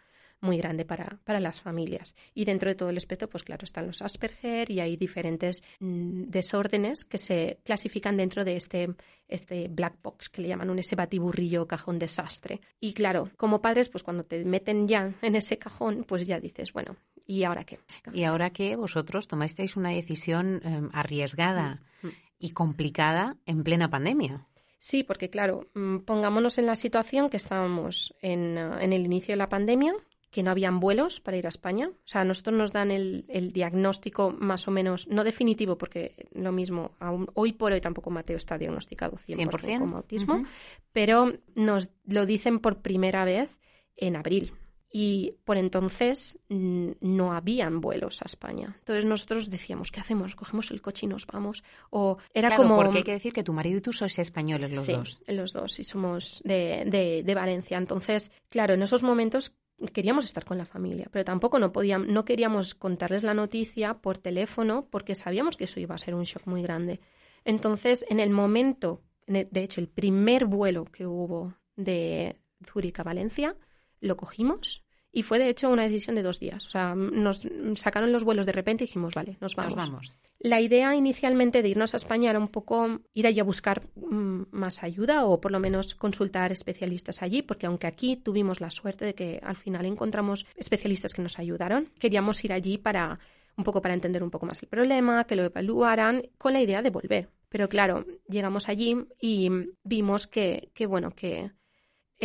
muy 0.45 0.57
grande 0.57 0.85
para, 0.85 1.19
para, 1.25 1.39
las 1.39 1.59
familias. 1.59 2.15
Y 2.33 2.45
dentro 2.45 2.69
de 2.69 2.75
todo 2.75 2.89
el 2.89 2.97
espectro, 2.97 3.29
pues 3.29 3.43
claro, 3.43 3.65
están 3.65 3.87
los 3.87 4.01
Asperger 4.01 4.71
y 4.71 4.79
hay 4.79 4.95
diferentes 4.95 5.63
mm, 5.79 6.23
desórdenes 6.27 7.03
que 7.03 7.17
se 7.17 7.59
clasifican 7.63 8.15
dentro 8.15 8.45
de 8.45 8.55
este, 8.55 8.95
este 9.27 9.67
black 9.67 9.95
box, 10.01 10.29
que 10.29 10.41
le 10.41 10.47
llaman 10.47 10.69
un 10.69 10.79
ese 10.79 10.95
batiburrillo 10.95 11.67
cajón 11.67 11.99
desastre. 11.99 12.61
Y 12.79 12.93
claro, 12.93 13.29
como 13.35 13.61
padres, 13.61 13.89
pues 13.89 14.03
cuando 14.03 14.23
te 14.23 14.45
meten 14.45 14.87
ya 14.87 15.13
en 15.21 15.35
ese 15.35 15.57
cajón, 15.57 16.05
pues 16.07 16.25
ya 16.25 16.39
dices, 16.39 16.71
bueno, 16.71 16.95
¿Y 17.27 17.43
ahora 17.43 17.63
qué? 17.63 17.79
Y 18.13 18.23
ahora 18.23 18.51
que 18.51 18.75
vosotros 18.75 19.27
tomasteis 19.27 19.75
una 19.75 19.89
decisión 19.89 20.61
em, 20.63 20.89
arriesgada 20.93 21.81
mm, 22.03 22.07
mm. 22.07 22.11
y 22.37 22.51
complicada 22.51 23.37
en 23.47 23.63
plena 23.63 23.89
pandemia. 23.89 24.45
Sí, 24.77 25.03
porque 25.03 25.31
claro, 25.31 25.67
pongámonos 26.05 26.59
en 26.59 26.67
la 26.67 26.75
situación 26.75 27.31
que 27.31 27.37
estábamos 27.37 28.13
en, 28.21 28.57
ah, 28.59 28.77
en, 28.81 28.93
el 28.93 29.03
inicio 29.03 29.31
de 29.31 29.37
la 29.37 29.49
pandemia, 29.49 29.95
que 30.35 30.43
no 30.43 30.51
habían 30.51 30.81
vuelos 30.81 31.21
para 31.21 31.37
ir 31.37 31.45
a 31.45 31.47
España. 31.47 31.87
O 31.87 32.07
sea, 32.07 32.19
a 32.19 32.25
nosotros 32.25 32.57
nos 32.57 32.73
dan 32.73 32.91
el, 32.91 33.23
el 33.29 33.53
diagnóstico 33.53 34.35
más 34.37 34.67
o 34.67 34.71
menos, 34.71 35.07
no 35.07 35.23
definitivo, 35.23 35.77
porque 35.77 36.27
lo 36.33 36.51
mismo, 36.51 36.91
aún, 36.99 37.29
hoy 37.35 37.53
por 37.53 37.71
hoy 37.71 37.79
tampoco 37.79 38.09
Mateo 38.09 38.35
está 38.35 38.57
diagnosticado 38.57 39.15
100%, 39.15 39.79
como 39.79 39.95
autismo, 39.95 40.43
pero 40.91 41.31
nos 41.55 41.87
lo 42.03 42.25
dicen 42.25 42.59
por 42.59 42.81
primera 42.81 43.23
vez 43.23 43.49
en 43.95 44.17
abril 44.17 44.51
y 44.91 45.35
por 45.45 45.55
entonces 45.55 46.37
mm, 46.49 46.91
no 46.99 47.31
habían 47.31 47.79
vuelos 47.79 48.21
a 48.21 48.25
España. 48.25 48.75
Entonces 48.79 49.05
nosotros 49.05 49.49
decíamos, 49.49 49.89
¿qué 49.89 50.01
hacemos? 50.01 50.35
¿Cogemos 50.35 50.69
el 50.71 50.81
coche 50.81 51.05
y 51.05 51.09
nos 51.09 51.25
vamos? 51.27 51.63
O 51.91 52.17
era 52.33 52.49
claro, 52.49 52.63
como... 52.63 52.75
porque 52.75 52.97
hay 52.97 53.03
que 53.03 53.11
decir 53.11 53.31
que 53.31 53.43
tu 53.43 53.53
marido 53.53 53.77
y 53.77 53.81
tú 53.81 53.93
sois 53.93 54.19
españoles 54.19 54.75
los 54.75 54.85
sí, 54.85 54.91
dos. 54.91 55.21
los 55.27 55.53
dos, 55.53 55.79
y 55.79 55.85
somos 55.85 56.41
de, 56.43 57.23
de, 57.25 57.35
Valencia. 57.35 57.77
Entonces, 57.77 58.31
claro, 58.49 58.73
en 58.73 58.83
esos 58.83 59.01
momentos 59.01 59.53
queríamos 59.93 60.25
estar 60.25 60.45
con 60.45 60.57
la 60.57 60.65
familia, 60.65 61.09
pero 61.11 61.25
tampoco 61.25 61.59
no 61.59 61.71
podíamos, 61.71 62.07
no 62.07 62.25
queríamos 62.25 62.75
contarles 62.75 63.23
la 63.23 63.33
noticia 63.33 63.95
por 63.95 64.17
teléfono 64.17 64.87
porque 64.89 65.15
sabíamos 65.15 65.57
que 65.57 65.65
eso 65.65 65.79
iba 65.79 65.95
a 65.95 65.99
ser 65.99 66.15
un 66.15 66.23
shock 66.23 66.45
muy 66.45 66.61
grande. 66.61 67.01
Entonces, 67.43 68.05
en 68.09 68.19
el 68.19 68.29
momento, 68.29 69.01
de 69.27 69.63
hecho, 69.63 69.81
el 69.81 69.87
primer 69.87 70.45
vuelo 70.45 70.85
que 70.85 71.05
hubo 71.05 71.55
de 71.75 72.39
Zúrich 72.65 72.99
a 72.99 73.03
Valencia, 73.03 73.55
lo 73.99 74.17
cogimos 74.17 74.84
y 75.15 75.23
fue 75.23 75.39
de 75.39 75.47
hecho 75.47 75.69
una 75.69 75.83
decisión 75.83 76.17
de 76.17 76.23
dos 76.23 76.41
días. 76.41 76.67
O 76.67 76.69
sea, 76.69 76.93
nos 76.93 77.47
sacaron 77.75 78.11
los 78.11 78.25
vuelos 78.25 78.45
de 78.45 78.51
repente 78.51 78.83
y 78.83 78.87
dijimos, 78.87 79.15
vale, 79.15 79.37
nos 79.39 79.55
vamos. 79.55 79.73
vamos. 79.73 80.15
La 80.39 80.59
idea 80.59 80.93
inicialmente 80.93 81.61
de 81.61 81.69
irnos 81.69 81.93
a 81.93 81.97
España 81.97 82.29
era 82.29 82.37
un 82.37 82.49
poco 82.49 82.99
ir 83.13 83.25
allí 83.25 83.39
a 83.39 83.45
buscar 83.45 83.87
mm, 83.95 84.47
más 84.51 84.83
ayuda 84.83 85.25
o 85.25 85.39
por 85.39 85.53
lo 85.53 85.59
menos 85.61 85.95
consultar 85.95 86.51
especialistas 86.51 87.21
allí, 87.21 87.41
porque 87.41 87.65
aunque 87.65 87.87
aquí 87.87 88.17
tuvimos 88.17 88.59
la 88.59 88.69
suerte 88.69 89.05
de 89.05 89.15
que 89.15 89.39
al 89.41 89.55
final 89.55 89.85
encontramos 89.85 90.45
especialistas 90.57 91.13
que 91.13 91.21
nos 91.21 91.39
ayudaron, 91.39 91.89
queríamos 91.97 92.43
ir 92.43 92.51
allí 92.51 92.77
para 92.77 93.17
un 93.55 93.63
poco 93.63 93.81
para 93.81 93.93
entender 93.93 94.21
un 94.21 94.31
poco 94.31 94.45
más 94.45 94.61
el 94.63 94.67
problema, 94.67 95.23
que 95.23 95.37
lo 95.37 95.45
evaluaran 95.45 96.23
con 96.37 96.51
la 96.51 96.61
idea 96.61 96.81
de 96.81 96.89
volver. 96.89 97.29
Pero 97.47 97.69
claro, 97.69 98.05
llegamos 98.27 98.67
allí 98.67 98.97
y 99.21 99.49
vimos 99.81 100.27
que, 100.27 100.71
que 100.73 100.85
bueno, 100.85 101.11
que 101.11 101.51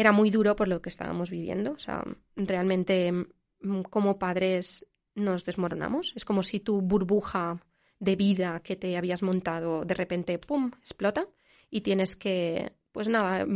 era 0.00 0.12
muy 0.12 0.30
duro 0.30 0.56
por 0.56 0.68
lo 0.68 0.80
que 0.80 0.88
estábamos 0.88 1.30
viviendo. 1.30 1.72
O 1.72 1.78
sea, 1.78 2.02
realmente 2.36 3.12
mm, 3.12 3.82
como 3.90 4.18
padres 4.18 4.86
nos 5.14 5.44
desmoronamos. 5.44 6.12
Es 6.16 6.24
como 6.24 6.42
si 6.42 6.60
tu 6.60 6.80
burbuja 6.80 7.60
de 7.98 8.16
vida 8.16 8.60
que 8.60 8.76
te 8.76 8.96
habías 8.96 9.22
montado 9.22 9.84
de 9.84 9.94
repente, 9.94 10.38
¡pum!, 10.38 10.70
explota 10.80 11.28
y 11.70 11.82
tienes 11.82 12.16
que, 12.16 12.72
pues 12.92 13.08
nada, 13.08 13.46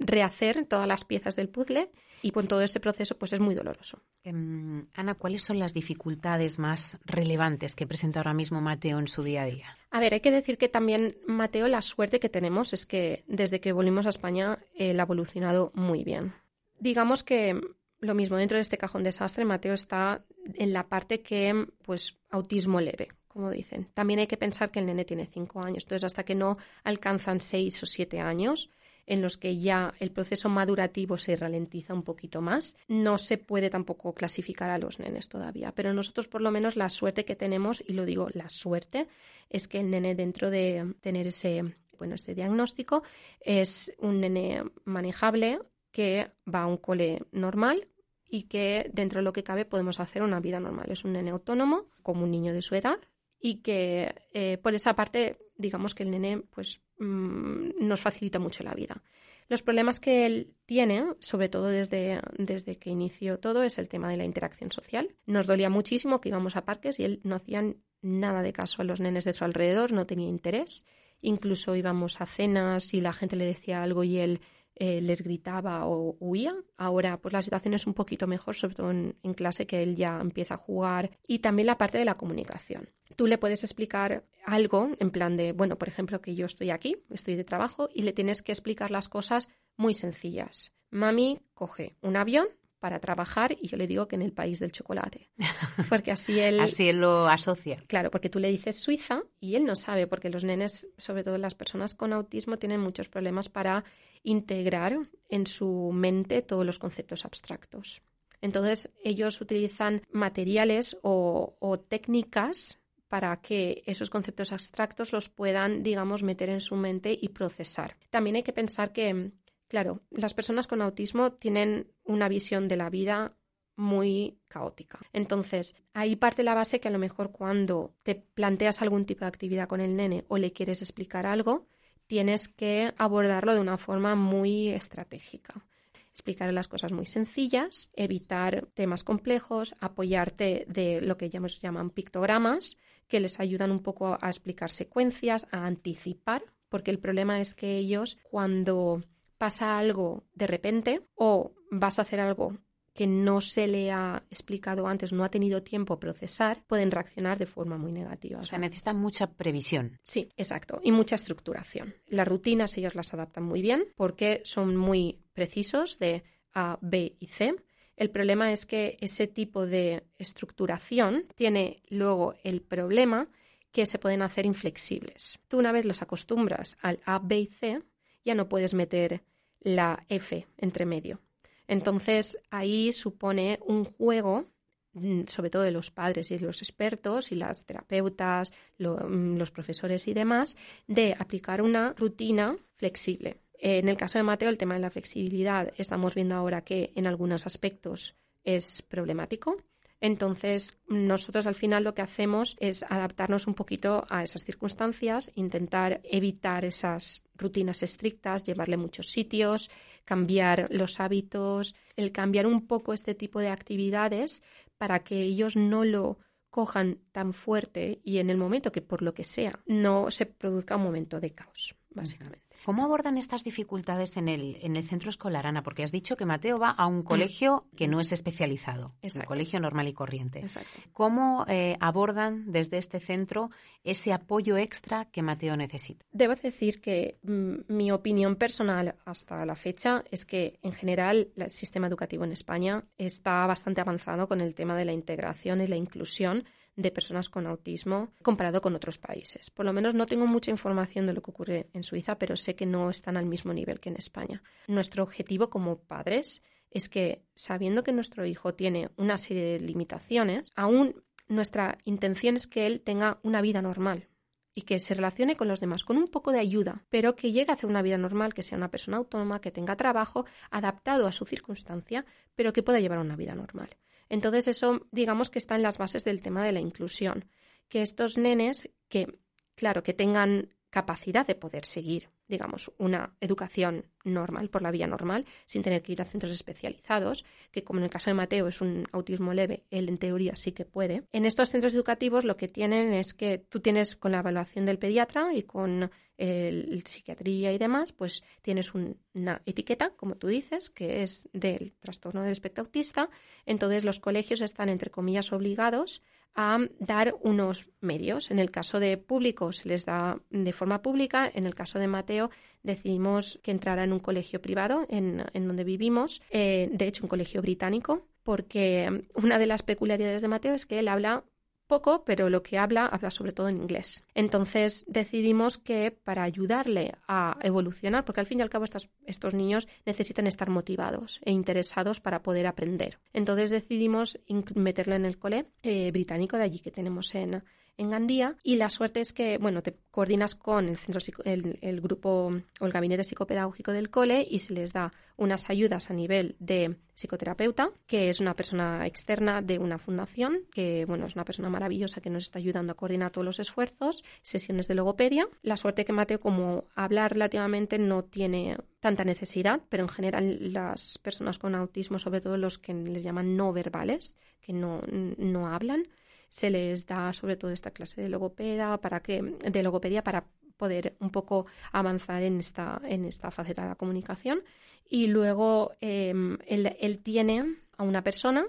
rehacer 0.00 0.64
todas 0.66 0.88
las 0.88 1.04
piezas 1.04 1.36
del 1.36 1.50
puzzle 1.50 1.90
y 2.22 2.30
con 2.30 2.48
todo 2.48 2.62
ese 2.62 2.80
proceso 2.80 3.16
pues 3.16 3.32
es 3.32 3.40
muy 3.40 3.54
doloroso. 3.54 4.02
Em, 4.22 4.86
Ana, 4.94 5.14
¿cuáles 5.14 5.42
son 5.42 5.58
las 5.58 5.74
dificultades 5.74 6.58
más 6.58 6.98
relevantes 7.04 7.74
que 7.74 7.86
presenta 7.86 8.20
ahora 8.20 8.34
mismo 8.34 8.60
Mateo 8.60 8.98
en 8.98 9.08
su 9.08 9.22
día 9.22 9.42
a 9.42 9.46
día? 9.46 9.76
A 9.90 10.00
ver, 10.00 10.14
hay 10.14 10.20
que 10.20 10.30
decir 10.30 10.58
que 10.58 10.68
también 10.68 11.16
Mateo 11.26 11.68
la 11.68 11.82
suerte 11.82 12.20
que 12.20 12.28
tenemos 12.28 12.72
es 12.72 12.86
que 12.86 13.24
desde 13.26 13.60
que 13.60 13.72
volvimos 13.72 14.06
a 14.06 14.10
España 14.10 14.58
él 14.74 15.00
ha 15.00 15.04
evolucionado 15.04 15.72
muy 15.74 16.04
bien. 16.04 16.34
Digamos 16.78 17.22
que 17.22 17.60
lo 18.00 18.14
mismo 18.14 18.36
dentro 18.36 18.56
de 18.56 18.62
este 18.62 18.78
cajón 18.78 19.02
desastre 19.02 19.44
Mateo 19.44 19.74
está 19.74 20.24
en 20.54 20.72
la 20.72 20.88
parte 20.88 21.20
que 21.20 21.66
pues 21.82 22.18
autismo 22.30 22.80
leve, 22.80 23.08
como 23.28 23.50
dicen. 23.50 23.88
También 23.94 24.20
hay 24.20 24.26
que 24.26 24.36
pensar 24.36 24.70
que 24.70 24.80
el 24.80 24.86
nene 24.86 25.04
tiene 25.04 25.26
cinco 25.26 25.62
años, 25.62 25.84
entonces 25.84 26.04
hasta 26.04 26.24
que 26.24 26.34
no 26.34 26.56
alcanzan 26.84 27.40
seis 27.40 27.82
o 27.82 27.86
siete 27.86 28.20
años 28.20 28.70
en 29.10 29.22
los 29.22 29.36
que 29.36 29.58
ya 29.58 29.92
el 29.98 30.12
proceso 30.12 30.48
madurativo 30.48 31.18
se 31.18 31.34
ralentiza 31.34 31.92
un 31.92 32.04
poquito 32.04 32.40
más. 32.40 32.76
No 32.86 33.18
se 33.18 33.38
puede 33.38 33.68
tampoco 33.68 34.14
clasificar 34.14 34.70
a 34.70 34.78
los 34.78 35.00
nenes 35.00 35.28
todavía, 35.28 35.72
pero 35.72 35.92
nosotros 35.92 36.28
por 36.28 36.40
lo 36.40 36.52
menos 36.52 36.76
la 36.76 36.88
suerte 36.88 37.24
que 37.24 37.34
tenemos, 37.34 37.82
y 37.84 37.94
lo 37.94 38.04
digo 38.06 38.28
la 38.34 38.48
suerte, 38.48 39.08
es 39.48 39.66
que 39.66 39.80
el 39.80 39.90
nene 39.90 40.14
dentro 40.14 40.48
de 40.48 40.94
tener 41.00 41.26
ese, 41.26 41.74
bueno, 41.98 42.14
diagnóstico 42.24 43.02
es 43.40 43.92
un 43.98 44.20
nene 44.20 44.62
manejable 44.84 45.58
que 45.90 46.30
va 46.46 46.62
a 46.62 46.66
un 46.66 46.76
cole 46.76 47.24
normal 47.32 47.88
y 48.28 48.44
que 48.44 48.92
dentro 48.94 49.18
de 49.18 49.24
lo 49.24 49.32
que 49.32 49.42
cabe 49.42 49.64
podemos 49.64 49.98
hacer 49.98 50.22
una 50.22 50.38
vida 50.38 50.60
normal. 50.60 50.86
Es 50.88 51.04
un 51.04 51.14
nene 51.14 51.30
autónomo, 51.30 51.86
como 52.04 52.22
un 52.22 52.30
niño 52.30 52.54
de 52.54 52.62
su 52.62 52.76
edad, 52.76 53.00
y 53.40 53.56
que 53.56 54.14
eh, 54.32 54.56
por 54.62 54.72
esa 54.74 54.94
parte, 54.94 55.36
digamos 55.60 55.94
que 55.94 56.02
el 56.02 56.10
nene 56.10 56.42
pues, 56.50 56.80
mm, 56.98 57.70
nos 57.80 58.00
facilita 58.00 58.38
mucho 58.38 58.64
la 58.64 58.74
vida. 58.74 59.02
Los 59.48 59.62
problemas 59.62 59.98
que 59.98 60.26
él 60.26 60.54
tiene, 60.64 61.04
sobre 61.18 61.48
todo 61.48 61.66
desde, 61.66 62.20
desde 62.38 62.78
que 62.78 62.90
inició 62.90 63.40
todo, 63.40 63.64
es 63.64 63.78
el 63.78 63.88
tema 63.88 64.08
de 64.08 64.16
la 64.16 64.24
interacción 64.24 64.70
social. 64.70 65.16
Nos 65.26 65.46
dolía 65.46 65.68
muchísimo 65.68 66.20
que 66.20 66.28
íbamos 66.28 66.54
a 66.54 66.64
parques 66.64 67.00
y 67.00 67.04
él 67.04 67.20
no 67.24 67.34
hacía 67.34 67.74
nada 68.00 68.42
de 68.42 68.52
caso 68.52 68.80
a 68.80 68.84
los 68.84 69.00
nenes 69.00 69.24
de 69.24 69.32
su 69.32 69.44
alrededor, 69.44 69.90
no 69.90 70.06
tenía 70.06 70.28
interés. 70.28 70.86
Incluso 71.20 71.74
íbamos 71.74 72.20
a 72.20 72.26
cenas 72.26 72.94
y 72.94 73.00
la 73.00 73.12
gente 73.12 73.34
le 73.34 73.44
decía 73.44 73.82
algo 73.82 74.04
y 74.04 74.18
él 74.18 74.40
eh, 74.80 75.02
les 75.02 75.22
gritaba 75.22 75.86
o 75.86 76.16
huía. 76.20 76.54
Ahora, 76.78 77.20
pues 77.20 77.34
la 77.34 77.42
situación 77.42 77.74
es 77.74 77.86
un 77.86 77.92
poquito 77.92 78.26
mejor, 78.26 78.56
sobre 78.56 78.74
todo 78.74 78.90
en, 78.90 79.14
en, 79.22 79.34
clase, 79.34 79.66
que 79.66 79.82
él 79.82 79.94
ya 79.94 80.18
empieza 80.18 80.54
a 80.54 80.56
jugar. 80.56 81.10
Y 81.28 81.40
también 81.40 81.66
la 81.66 81.76
parte 81.76 81.98
de 81.98 82.06
la 82.06 82.14
comunicación. 82.14 82.88
Tú 83.14 83.26
le 83.26 83.36
puedes 83.36 83.62
explicar 83.62 84.24
algo 84.46 84.88
en 84.98 85.10
plan 85.10 85.36
de, 85.36 85.52
bueno, 85.52 85.76
por 85.76 85.88
ejemplo, 85.88 86.22
que 86.22 86.34
yo 86.34 86.46
estoy 86.46 86.70
aquí, 86.70 86.96
estoy 87.10 87.36
de 87.36 87.44
trabajo, 87.44 87.90
y 87.94 88.02
le 88.02 88.14
tienes 88.14 88.40
que 88.40 88.52
explicar 88.52 88.90
las 88.90 89.10
cosas 89.10 89.48
muy 89.76 89.92
sencillas. 89.92 90.72
Mami 90.90 91.40
coge 91.52 91.96
un 92.00 92.16
avión 92.16 92.48
para 92.80 92.98
trabajar 92.98 93.54
y 93.60 93.68
yo 93.68 93.76
le 93.76 93.86
digo 93.86 94.08
que 94.08 94.16
en 94.16 94.22
el 94.22 94.32
país 94.32 94.58
del 94.58 94.72
chocolate. 94.72 95.28
Porque 95.88 96.10
así 96.10 96.40
él... 96.40 96.58
así 96.60 96.88
él 96.88 97.00
lo 97.00 97.28
asocia. 97.28 97.82
Claro, 97.86 98.10
porque 98.10 98.28
tú 98.28 98.38
le 98.38 98.48
dices 98.48 98.80
Suiza 98.80 99.22
y 99.38 99.54
él 99.54 99.64
no 99.64 99.76
sabe, 99.76 100.06
porque 100.06 100.30
los 100.30 100.44
nenes, 100.44 100.86
sobre 100.96 101.24
todo 101.24 101.38
las 101.38 101.54
personas 101.54 101.94
con 101.94 102.12
autismo, 102.12 102.58
tienen 102.58 102.80
muchos 102.80 103.08
problemas 103.08 103.48
para 103.48 103.84
integrar 104.22 104.98
en 105.28 105.46
su 105.46 105.90
mente 105.92 106.42
todos 106.42 106.66
los 106.66 106.78
conceptos 106.78 107.24
abstractos. 107.24 108.02
Entonces, 108.40 108.90
ellos 109.04 109.40
utilizan 109.40 110.02
materiales 110.10 110.96
o, 111.02 111.56
o 111.60 111.78
técnicas 111.78 112.78
para 113.08 113.36
que 113.40 113.82
esos 113.86 114.08
conceptos 114.08 114.52
abstractos 114.52 115.12
los 115.12 115.28
puedan, 115.28 115.82
digamos, 115.82 116.22
meter 116.22 116.48
en 116.48 116.60
su 116.60 116.76
mente 116.76 117.16
y 117.20 117.30
procesar. 117.30 117.96
También 118.08 118.36
hay 118.36 118.44
que 118.44 118.52
pensar 118.52 118.92
que 118.92 119.32
Claro, 119.70 120.00
las 120.10 120.34
personas 120.34 120.66
con 120.66 120.82
autismo 120.82 121.34
tienen 121.34 121.92
una 122.02 122.28
visión 122.28 122.66
de 122.66 122.76
la 122.76 122.90
vida 122.90 123.36
muy 123.76 124.40
caótica. 124.48 124.98
Entonces, 125.12 125.76
ahí 125.94 126.16
parte 126.16 126.42
la 126.42 126.56
base 126.56 126.80
que 126.80 126.88
a 126.88 126.90
lo 126.90 126.98
mejor 126.98 127.30
cuando 127.30 127.94
te 128.02 128.16
planteas 128.16 128.82
algún 128.82 129.06
tipo 129.06 129.20
de 129.20 129.28
actividad 129.28 129.68
con 129.68 129.80
el 129.80 129.94
nene 129.94 130.24
o 130.26 130.38
le 130.38 130.52
quieres 130.52 130.82
explicar 130.82 131.24
algo, 131.24 131.68
tienes 132.08 132.48
que 132.48 132.92
abordarlo 132.98 133.54
de 133.54 133.60
una 133.60 133.78
forma 133.78 134.16
muy 134.16 134.70
estratégica. 134.70 135.64
Explicar 136.10 136.52
las 136.52 136.66
cosas 136.66 136.90
muy 136.90 137.06
sencillas, 137.06 137.92
evitar 137.94 138.66
temas 138.74 139.04
complejos, 139.04 139.76
apoyarte 139.78 140.66
de 140.66 141.00
lo 141.00 141.16
que 141.16 141.30
nos 141.38 141.60
llaman 141.60 141.90
pictogramas, 141.90 142.76
que 143.06 143.20
les 143.20 143.38
ayudan 143.38 143.70
un 143.70 143.84
poco 143.84 144.18
a 144.20 144.28
explicar 144.28 144.68
secuencias, 144.68 145.46
a 145.52 145.64
anticipar, 145.64 146.42
porque 146.68 146.90
el 146.90 146.98
problema 146.98 147.40
es 147.40 147.54
que 147.54 147.76
ellos 147.76 148.18
cuando 148.24 149.00
pasa 149.40 149.78
algo 149.78 150.24
de 150.34 150.46
repente 150.46 151.00
o 151.14 151.54
vas 151.70 151.98
a 151.98 152.02
hacer 152.02 152.20
algo 152.20 152.58
que 152.92 153.06
no 153.06 153.40
se 153.40 153.66
le 153.66 153.90
ha 153.90 154.22
explicado 154.28 154.86
antes, 154.86 155.14
no 155.14 155.24
ha 155.24 155.30
tenido 155.30 155.62
tiempo 155.62 155.94
a 155.94 155.98
procesar, 155.98 156.62
pueden 156.66 156.90
reaccionar 156.90 157.38
de 157.38 157.46
forma 157.46 157.78
muy 157.78 157.90
negativa. 157.90 158.40
O 158.40 158.42
sea, 158.42 158.58
necesitan 158.58 159.00
mucha 159.00 159.30
previsión. 159.30 159.98
Sí, 160.02 160.28
exacto. 160.36 160.78
Y 160.84 160.92
mucha 160.92 161.14
estructuración. 161.14 161.94
Las 162.06 162.28
rutinas 162.28 162.76
ellos 162.76 162.94
las 162.94 163.14
adaptan 163.14 163.44
muy 163.44 163.62
bien 163.62 163.84
porque 163.96 164.42
son 164.44 164.76
muy 164.76 165.22
precisos 165.32 165.98
de 165.98 166.22
A, 166.52 166.78
B 166.82 167.16
y 167.18 167.26
C. 167.28 167.54
El 167.96 168.10
problema 168.10 168.52
es 168.52 168.66
que 168.66 168.98
ese 169.00 169.26
tipo 169.26 169.64
de 169.64 170.04
estructuración 170.18 171.24
tiene 171.34 171.76
luego 171.88 172.34
el 172.44 172.60
problema 172.60 173.30
que 173.72 173.86
se 173.86 173.98
pueden 173.98 174.20
hacer 174.20 174.44
inflexibles. 174.44 175.38
Tú 175.48 175.58
una 175.58 175.72
vez 175.72 175.86
los 175.86 176.02
acostumbras 176.02 176.76
al 176.82 177.00
A, 177.06 177.20
B 177.20 177.38
y 177.38 177.46
C, 177.46 177.80
ya 178.24 178.34
no 178.34 178.48
puedes 178.48 178.74
meter 178.74 179.22
la 179.60 180.04
F 180.08 180.46
entre 180.56 180.86
medio. 180.86 181.20
Entonces 181.66 182.38
ahí 182.50 182.92
supone 182.92 183.58
un 183.64 183.84
juego 183.84 184.46
mm, 184.92 185.22
sobre 185.26 185.50
todo 185.50 185.62
de 185.62 185.70
los 185.70 185.90
padres 185.90 186.30
y 186.30 186.38
los 186.38 186.62
expertos 186.62 187.30
y 187.30 187.36
las 187.36 187.64
terapeutas, 187.64 188.52
mm, 188.78 189.36
los 189.36 189.50
profesores 189.50 190.08
y 190.08 190.14
demás, 190.14 190.56
de 190.88 191.14
aplicar 191.18 191.62
una 191.62 191.94
rutina 191.96 192.56
flexible. 192.76 193.36
En 193.62 193.88
el 193.88 193.96
caso 193.96 194.18
de 194.18 194.24
Mateo, 194.24 194.48
el 194.48 194.58
tema 194.58 194.74
de 194.74 194.80
la 194.80 194.90
flexibilidad 194.90 195.72
estamos 195.76 196.14
viendo 196.14 196.34
ahora 196.34 196.62
que 196.62 196.92
en 196.96 197.06
algunos 197.06 197.46
aspectos 197.46 198.16
es 198.42 198.82
problemático. 198.82 199.56
Entonces, 200.00 200.78
nosotros 200.88 201.46
al 201.46 201.54
final 201.54 201.84
lo 201.84 201.94
que 201.94 202.00
hacemos 202.00 202.56
es 202.58 202.82
adaptarnos 202.84 203.46
un 203.46 203.54
poquito 203.54 204.06
a 204.08 204.22
esas 204.22 204.44
circunstancias, 204.44 205.30
intentar 205.34 206.00
evitar 206.04 206.64
esas 206.64 207.24
rutinas 207.36 207.82
estrictas, 207.82 208.44
llevarle 208.44 208.78
muchos 208.78 209.10
sitios, 209.10 209.70
cambiar 210.06 210.68
los 210.70 211.00
hábitos, 211.00 211.74
el 211.96 212.12
cambiar 212.12 212.46
un 212.46 212.66
poco 212.66 212.94
este 212.94 213.14
tipo 213.14 213.40
de 213.40 213.48
actividades 213.48 214.42
para 214.78 215.00
que 215.00 215.20
ellos 215.20 215.56
no 215.56 215.84
lo 215.84 216.18
cojan 216.48 216.98
tan 217.12 217.32
fuerte 217.32 218.00
y 218.02 218.18
en 218.18 218.30
el 218.30 218.38
momento 218.38 218.72
que 218.72 218.82
por 218.82 219.02
lo 219.02 219.14
que 219.14 219.24
sea 219.24 219.52
no 219.66 220.10
se 220.10 220.26
produzca 220.26 220.76
un 220.76 220.82
momento 220.82 221.20
de 221.20 221.32
caos, 221.32 221.76
básicamente. 221.90 222.49
¿Cómo 222.64 222.84
abordan 222.84 223.16
estas 223.16 223.42
dificultades 223.42 224.16
en 224.16 224.28
el, 224.28 224.58
en 224.60 224.76
el 224.76 224.84
centro 224.84 225.08
escolar, 225.08 225.46
Ana? 225.46 225.62
Porque 225.62 225.82
has 225.82 225.92
dicho 225.92 226.16
que 226.16 226.26
Mateo 226.26 226.58
va 226.58 226.70
a 226.70 226.86
un 226.86 227.02
colegio 227.02 227.66
que 227.76 227.88
no 227.88 228.00
es 228.00 228.12
especializado, 228.12 228.94
es 229.00 229.16
un 229.16 229.22
colegio 229.22 229.60
normal 229.60 229.88
y 229.88 229.92
corriente. 229.92 230.44
¿Cómo 230.92 231.46
eh, 231.48 231.76
abordan 231.80 232.52
desde 232.52 232.78
este 232.78 233.00
centro 233.00 233.50
ese 233.82 234.12
apoyo 234.12 234.58
extra 234.58 235.06
que 235.06 235.22
Mateo 235.22 235.56
necesita? 235.56 236.04
Debo 236.12 236.34
decir 236.34 236.80
que 236.80 237.18
mm, 237.22 237.72
mi 237.72 237.90
opinión 237.92 238.36
personal 238.36 238.96
hasta 239.04 239.44
la 239.46 239.56
fecha 239.56 240.04
es 240.10 240.24
que 240.24 240.58
en 240.62 240.72
general 240.72 241.30
el 241.36 241.50
sistema 241.50 241.86
educativo 241.86 242.24
en 242.24 242.32
España 242.32 242.84
está 242.98 243.46
bastante 243.46 243.80
avanzado 243.80 244.28
con 244.28 244.40
el 244.40 244.54
tema 244.54 244.76
de 244.76 244.84
la 244.84 244.92
integración 244.92 245.60
y 245.60 245.66
la 245.66 245.76
inclusión 245.76 246.44
de 246.76 246.90
personas 246.90 247.28
con 247.28 247.46
autismo 247.46 248.12
comparado 248.22 248.60
con 248.60 248.74
otros 248.74 248.98
países. 248.98 249.50
Por 249.50 249.66
lo 249.66 249.72
menos 249.72 249.94
no 249.94 250.06
tengo 250.06 250.26
mucha 250.26 250.50
información 250.50 251.06
de 251.06 251.12
lo 251.12 251.22
que 251.22 251.30
ocurre 251.30 251.70
en 251.72 251.82
Suiza, 251.82 252.18
pero 252.18 252.36
sé 252.36 252.54
que 252.54 252.66
no 252.66 252.90
están 252.90 253.16
al 253.16 253.26
mismo 253.26 253.52
nivel 253.52 253.80
que 253.80 253.90
en 253.90 253.96
España. 253.96 254.42
Nuestro 254.66 255.02
objetivo 255.02 255.50
como 255.50 255.78
padres 255.80 256.42
es 256.70 256.88
que, 256.88 257.24
sabiendo 257.34 257.82
que 257.82 257.92
nuestro 257.92 258.24
hijo 258.24 258.54
tiene 258.54 258.90
una 258.96 259.18
serie 259.18 259.42
de 259.42 259.60
limitaciones, 259.60 260.52
aún 260.54 261.02
nuestra 261.28 261.78
intención 261.84 262.36
es 262.36 262.46
que 262.46 262.66
él 262.66 262.80
tenga 262.80 263.18
una 263.22 263.40
vida 263.40 263.62
normal 263.62 264.08
y 264.52 264.62
que 264.62 264.80
se 264.80 264.94
relacione 264.94 265.36
con 265.36 265.48
los 265.48 265.60
demás 265.60 265.84
con 265.84 265.96
un 265.96 266.08
poco 266.08 266.32
de 266.32 266.40
ayuda, 266.40 266.84
pero 266.88 267.14
que 267.14 267.32
llegue 267.32 267.50
a 267.50 267.54
hacer 267.54 267.70
una 267.70 267.82
vida 267.82 267.98
normal, 267.98 268.34
que 268.34 268.42
sea 268.42 268.58
una 268.58 268.70
persona 268.70 268.96
autónoma, 268.96 269.40
que 269.40 269.52
tenga 269.52 269.76
trabajo 269.76 270.26
adaptado 270.50 271.06
a 271.06 271.12
su 271.12 271.24
circunstancia, 271.24 272.04
pero 272.34 272.52
que 272.52 272.62
pueda 272.62 272.80
llevar 272.80 272.98
una 272.98 273.16
vida 273.16 273.34
normal. 273.34 273.70
Entonces 274.10 274.48
eso, 274.48 274.86
digamos 274.90 275.30
que 275.30 275.38
está 275.38 275.54
en 275.54 275.62
las 275.62 275.78
bases 275.78 276.04
del 276.04 276.20
tema 276.20 276.44
de 276.44 276.52
la 276.52 276.60
inclusión, 276.60 277.24
que 277.68 277.80
estos 277.80 278.18
nenes 278.18 278.68
que, 278.88 279.18
claro, 279.54 279.82
que 279.82 279.94
tengan 279.94 280.54
capacidad 280.68 281.26
de 281.26 281.36
poder 281.36 281.64
seguir, 281.64 282.10
digamos, 282.28 282.70
una 282.76 283.16
educación 283.20 283.86
normal, 284.04 284.50
por 284.50 284.62
la 284.62 284.70
vía 284.70 284.86
normal, 284.86 285.26
sin 285.46 285.62
tener 285.62 285.82
que 285.82 285.92
ir 285.92 286.02
a 286.02 286.04
centros 286.04 286.32
especializados, 286.32 287.24
que 287.50 287.64
como 287.64 287.80
en 287.80 287.84
el 287.84 287.90
caso 287.90 288.10
de 288.10 288.14
Mateo 288.14 288.48
es 288.48 288.60
un 288.60 288.86
autismo 288.92 289.32
leve, 289.34 289.64
él 289.70 289.88
en 289.88 289.98
teoría 289.98 290.36
sí 290.36 290.52
que 290.52 290.64
puede. 290.64 291.02
En 291.12 291.24
estos 291.24 291.50
centros 291.50 291.74
educativos 291.74 292.24
lo 292.24 292.36
que 292.36 292.48
tienen 292.48 292.92
es 292.92 293.14
que 293.14 293.38
tú 293.38 293.60
tienes 293.60 293.96
con 293.96 294.12
la 294.12 294.20
evaluación 294.20 294.66
del 294.66 294.78
pediatra 294.78 295.34
y 295.34 295.42
con 295.42 295.90
el, 296.20 296.82
psiquiatría 296.84 297.52
y 297.52 297.58
demás, 297.58 297.92
pues 297.92 298.22
tienes 298.42 298.74
una 298.74 299.42
etiqueta, 299.46 299.90
como 299.96 300.16
tú 300.16 300.28
dices, 300.28 300.68
que 300.68 301.02
es 301.02 301.28
del 301.32 301.72
trastorno 301.80 302.22
del 302.22 302.32
espectro 302.32 302.62
autista. 302.62 303.08
Entonces 303.46 303.84
los 303.84 304.00
colegios 304.00 304.42
están, 304.42 304.68
entre 304.68 304.90
comillas, 304.90 305.32
obligados 305.32 306.02
a 306.34 306.58
dar 306.78 307.14
unos 307.22 307.68
medios. 307.80 308.30
En 308.30 308.38
el 308.38 308.50
caso 308.50 308.78
de 308.78 308.98
públicos 308.98 309.58
se 309.58 309.68
les 309.68 309.86
da 309.86 310.20
de 310.30 310.52
forma 310.52 310.82
pública, 310.82 311.30
en 311.32 311.46
el 311.46 311.54
caso 311.54 311.78
de 311.78 311.88
Mateo 311.88 312.30
decidimos 312.62 313.38
que 313.42 313.50
entrara 313.50 313.84
en 313.84 313.92
un 313.92 314.00
colegio 314.00 314.40
privado 314.40 314.86
en, 314.88 315.24
donde 315.34 315.64
vivimos, 315.64 316.22
eh, 316.30 316.68
de 316.72 316.86
hecho 316.86 317.04
un 317.04 317.08
colegio 317.08 317.42
británico, 317.42 318.06
porque 318.22 319.06
una 319.14 319.38
de 319.38 319.46
las 319.46 319.62
peculiaridades 319.62 320.22
de 320.22 320.28
Mateo 320.28 320.54
es 320.54 320.66
que 320.66 320.78
él 320.78 320.88
habla 320.88 321.24
poco, 321.70 322.04
pero 322.04 322.28
lo 322.28 322.42
que 322.42 322.58
habla, 322.58 322.84
habla 322.86 323.12
sobre 323.12 323.32
todo 323.32 323.48
en 323.48 323.58
inglés. 323.58 324.02
Entonces 324.14 324.84
decidimos 324.88 325.56
que 325.56 325.92
para 325.92 326.24
ayudarle 326.24 326.96
a 327.06 327.38
evolucionar, 327.42 328.04
porque 328.04 328.20
al 328.20 328.26
fin 328.26 328.40
y 328.40 328.42
al 328.42 328.50
cabo 328.50 328.64
estos 329.06 329.34
niños 329.34 329.68
necesitan 329.86 330.26
estar 330.26 330.50
motivados 330.50 331.20
e 331.24 331.30
interesados 331.30 332.00
para 332.00 332.22
poder 332.22 332.48
aprender. 332.48 332.98
Entonces 333.12 333.50
decidimos 333.50 334.18
meterlo 334.56 334.96
en 334.96 335.04
el 335.04 335.16
cole 335.16 335.46
eh, 335.62 335.92
británico 335.92 336.36
de 336.36 336.42
allí 336.42 336.58
que 336.58 336.72
tenemos 336.72 337.14
en, 337.14 337.44
en 337.80 337.90
Gandía 337.90 338.36
y 338.42 338.56
la 338.56 338.68
suerte 338.68 339.00
es 339.00 339.14
que, 339.14 339.38
bueno, 339.38 339.62
te 339.62 339.74
coordinas 339.90 340.34
con 340.34 340.68
el 340.68 340.76
centro 340.76 341.00
el, 341.24 341.58
el, 341.62 341.80
grupo 341.80 342.30
o 342.60 342.66
el 342.66 342.72
gabinete 342.72 343.04
psicopedagógico 343.04 343.72
del 343.72 343.90
cole 343.90 344.26
y 344.28 344.40
se 344.40 344.52
les 344.52 344.74
da 344.74 344.92
unas 345.16 345.48
ayudas 345.48 345.90
a 345.90 345.94
nivel 345.94 346.36
de 346.38 346.76
psicoterapeuta, 346.94 347.70
que 347.86 348.10
es 348.10 348.20
una 348.20 348.34
persona 348.34 348.86
externa 348.86 349.40
de 349.40 349.58
una 349.58 349.78
fundación, 349.78 350.42
que 350.52 350.84
bueno, 350.84 351.06
es 351.06 351.14
una 351.14 351.24
persona 351.24 351.48
maravillosa 351.48 352.02
que 352.02 352.10
nos 352.10 352.24
está 352.24 352.38
ayudando 352.38 352.72
a 352.72 352.76
coordinar 352.76 353.12
todos 353.12 353.24
los 353.24 353.40
esfuerzos, 353.40 354.04
sesiones 354.22 354.68
de 354.68 354.74
logopedia. 354.74 355.26
La 355.42 355.56
suerte 355.56 355.86
que 355.86 355.94
Mateo, 355.94 356.20
como 356.20 356.64
habla 356.74 357.08
relativamente, 357.08 357.78
no 357.78 358.04
tiene 358.04 358.58
tanta 358.80 359.04
necesidad, 359.04 359.62
pero 359.70 359.84
en 359.84 359.88
general 359.88 360.52
las 360.52 360.98
personas 360.98 361.38
con 361.38 361.54
autismo, 361.54 361.98
sobre 361.98 362.20
todo 362.20 362.36
los 362.36 362.58
que 362.58 362.74
les 362.74 363.02
llaman 363.02 363.36
no 363.38 363.54
verbales, 363.54 364.18
que 364.40 364.52
no, 364.52 364.82
no 364.86 365.48
hablan, 365.48 365.84
se 366.30 366.48
les 366.48 366.86
da 366.86 367.12
sobre 367.12 367.36
todo 367.36 367.50
esta 367.50 367.72
clase 367.72 368.00
de 368.00 368.08
logopeda 368.08 368.80
para 368.80 369.00
que 369.00 369.20
de 369.20 369.62
logopedia 369.62 370.02
para 370.02 370.24
poder 370.56 370.94
un 371.00 371.10
poco 371.10 371.46
avanzar 371.72 372.22
en 372.22 372.38
esta, 372.38 372.80
en 372.84 373.04
esta 373.04 373.30
faceta 373.30 373.62
de 373.62 373.68
la 373.68 373.74
comunicación. 373.74 374.42
Y 374.88 375.08
luego 375.08 375.74
em, 375.80 376.38
él, 376.46 376.98
tiene 377.02 377.56
a 377.76 377.82
una 377.82 378.02
persona 378.02 378.44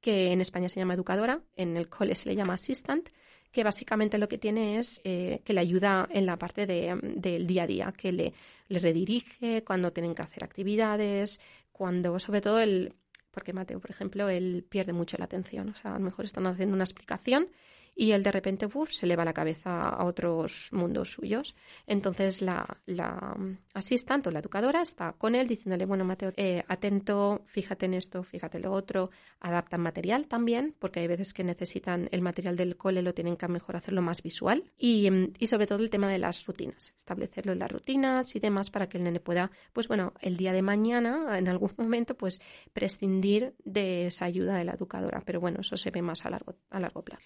que 0.00 0.32
en 0.32 0.40
España 0.40 0.68
se 0.68 0.80
llama 0.80 0.94
educadora, 0.94 1.40
en 1.56 1.76
el 1.76 1.88
cole 1.88 2.14
se 2.14 2.28
le 2.28 2.36
llama 2.36 2.54
assistant, 2.54 3.08
que 3.50 3.64
básicamente 3.64 4.18
lo 4.18 4.28
que 4.28 4.38
tiene 4.38 4.78
es 4.78 5.00
eh, 5.04 5.40
que 5.44 5.52
le 5.52 5.60
ayuda 5.60 6.08
en 6.10 6.26
la 6.26 6.38
parte 6.38 6.66
del 6.66 7.46
día 7.46 7.62
a 7.62 7.66
día, 7.66 7.92
que 7.96 8.12
le, 8.12 8.32
le, 8.68 8.78
redirige 8.78 9.64
cuando 9.64 9.92
tienen 9.92 10.14
que 10.14 10.22
hacer 10.22 10.44
actividades, 10.44 11.40
cuando, 11.72 12.18
sobre 12.18 12.40
todo 12.40 12.60
el, 12.60 12.94
porque 13.36 13.52
Mateo, 13.52 13.80
por 13.80 13.90
ejemplo, 13.90 14.30
él 14.30 14.64
pierde 14.66 14.94
mucho 14.94 15.18
la 15.18 15.26
atención, 15.26 15.68
o 15.68 15.74
sea, 15.74 15.94
a 15.94 15.98
lo 15.98 16.04
mejor 16.06 16.24
están 16.24 16.46
haciendo 16.46 16.74
una 16.74 16.84
explicación 16.84 17.48
y 17.96 18.12
él 18.12 18.22
de 18.22 18.30
repente 18.30 18.66
uf, 18.66 18.92
se 18.92 19.06
le 19.06 19.16
va 19.16 19.24
la 19.24 19.32
cabeza 19.32 19.88
a 19.88 20.04
otros 20.04 20.68
mundos 20.70 21.12
suyos. 21.12 21.56
Entonces 21.86 22.42
la, 22.42 22.78
la 22.84 23.34
asistente 23.74 24.28
o 24.28 24.32
la 24.32 24.40
educadora 24.40 24.82
está 24.82 25.14
con 25.14 25.34
él 25.34 25.48
diciéndole, 25.48 25.86
bueno, 25.86 26.04
Mateo, 26.04 26.32
eh, 26.36 26.62
atento, 26.68 27.42
fíjate 27.46 27.86
en 27.86 27.94
esto, 27.94 28.22
fíjate 28.22 28.58
en 28.58 28.64
lo 28.64 28.72
otro, 28.72 29.10
adaptan 29.40 29.80
material 29.80 30.26
también, 30.28 30.74
porque 30.78 31.00
hay 31.00 31.06
veces 31.06 31.32
que 31.32 31.42
necesitan 31.42 32.08
el 32.12 32.20
material 32.20 32.56
del 32.56 32.76
cole, 32.76 33.00
lo 33.02 33.14
tienen 33.14 33.36
que 33.36 33.48
mejor 33.48 33.76
hacerlo 33.76 34.02
más 34.02 34.22
visual 34.22 34.64
y, 34.76 35.08
y 35.38 35.46
sobre 35.46 35.66
todo 35.66 35.82
el 35.82 35.90
tema 35.90 36.10
de 36.10 36.18
las 36.18 36.44
rutinas, 36.46 36.92
establecerlo 36.96 37.52
en 37.52 37.60
las 37.60 37.72
rutinas 37.72 38.36
y 38.36 38.40
demás 38.40 38.70
para 38.70 38.88
que 38.88 38.98
el 38.98 39.04
nene 39.04 39.20
pueda, 39.20 39.50
pues 39.72 39.88
bueno, 39.88 40.12
el 40.20 40.36
día 40.36 40.52
de 40.52 40.62
mañana, 40.62 41.38
en 41.38 41.48
algún 41.48 41.72
momento, 41.78 42.16
pues 42.16 42.40
prescindir 42.72 43.54
de 43.64 44.06
esa 44.06 44.26
ayuda 44.26 44.56
de 44.56 44.64
la 44.64 44.72
educadora. 44.72 45.22
Pero 45.24 45.40
bueno, 45.40 45.60
eso 45.60 45.76
se 45.76 45.90
ve 45.90 46.02
más 46.02 46.26
a 46.26 46.30
largo, 46.30 46.56
a 46.70 46.80
largo 46.80 47.02
plazo. 47.02 47.24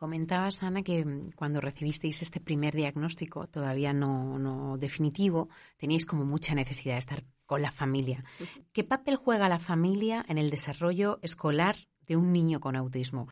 Comentabas, 0.00 0.62
Ana, 0.62 0.82
que 0.82 1.04
mm, 1.04 1.32
cuando 1.36 1.60
recibisteis 1.60 2.22
este 2.22 2.40
primer 2.40 2.74
diagnóstico, 2.74 3.46
todavía 3.48 3.92
no, 3.92 4.78
definitivo, 4.78 5.50
teníais 5.76 6.06
como 6.06 6.24
mucha 6.24 6.54
necesidad 6.54 6.94
de 6.94 7.00
estar 7.00 7.22
con 7.44 7.60
la 7.60 7.70
familia. 7.70 8.24
¿Qué 8.72 8.82
papel 8.82 9.16
juega 9.16 9.50
la 9.50 9.58
familia 9.58 10.24
en 10.26 10.38
el 10.38 10.48
desarrollo 10.48 11.18
escolar 11.20 11.76
de 12.06 12.16
un 12.16 12.32
niño 12.32 12.60
con 12.60 12.76
autismo? 12.76 13.28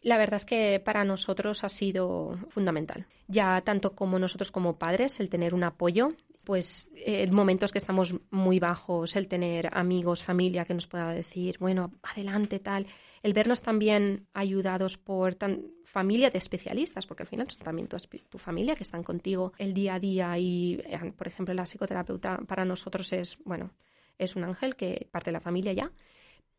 La 0.00 0.16
verdad 0.16 0.36
es 0.36 0.46
que 0.46 0.78
para 0.78 1.02
nosotros 1.02 1.64
ha 1.64 1.68
sido 1.68 2.38
fundamental. 2.50 3.06
Ya 3.26 3.60
tanto 3.62 3.96
como 3.96 4.20
nosotros 4.20 4.52
como 4.52 4.78
padres, 4.78 5.18
el 5.18 5.28
tener 5.28 5.54
un 5.54 5.64
apoyo, 5.64 6.10
pues 6.44 6.88
eh, 6.94 7.30
momentos 7.30 7.72
que 7.72 7.78
estamos 7.78 8.14
muy 8.30 8.58
bajos, 8.58 9.16
el 9.16 9.28
tener 9.28 9.70
amigos, 9.72 10.22
familia 10.22 10.64
que 10.64 10.74
nos 10.74 10.86
pueda 10.86 11.12
decir, 11.12 11.56
bueno, 11.58 11.92
adelante, 12.02 12.58
tal 12.58 12.86
el 13.22 13.32
vernos 13.32 13.62
también 13.62 14.26
ayudados 14.32 14.98
por 14.98 15.36
familia 15.84 16.30
de 16.30 16.38
especialistas, 16.38 17.06
porque 17.06 17.22
al 17.22 17.28
final 17.28 17.48
son 17.48 17.62
también 17.62 17.88
tu, 17.88 17.96
tu, 18.28 18.38
familia 18.38 18.74
que 18.74 18.82
están 18.82 19.04
contigo 19.04 19.52
el 19.58 19.74
día 19.74 19.94
a 19.94 20.00
día 20.00 20.38
y, 20.38 20.80
eh, 20.84 21.12
por 21.16 21.28
ejemplo, 21.28 21.54
la 21.54 21.64
psicoterapeuta 21.64 22.38
para 22.38 22.64
nosotros 22.64 23.12
es, 23.12 23.38
bueno, 23.44 23.70
es 24.18 24.34
un 24.34 24.44
ángel 24.44 24.74
que 24.74 25.08
parte 25.10 25.30
de 25.30 25.32
la 25.32 25.40
familia 25.40 25.72
ya, 25.72 25.92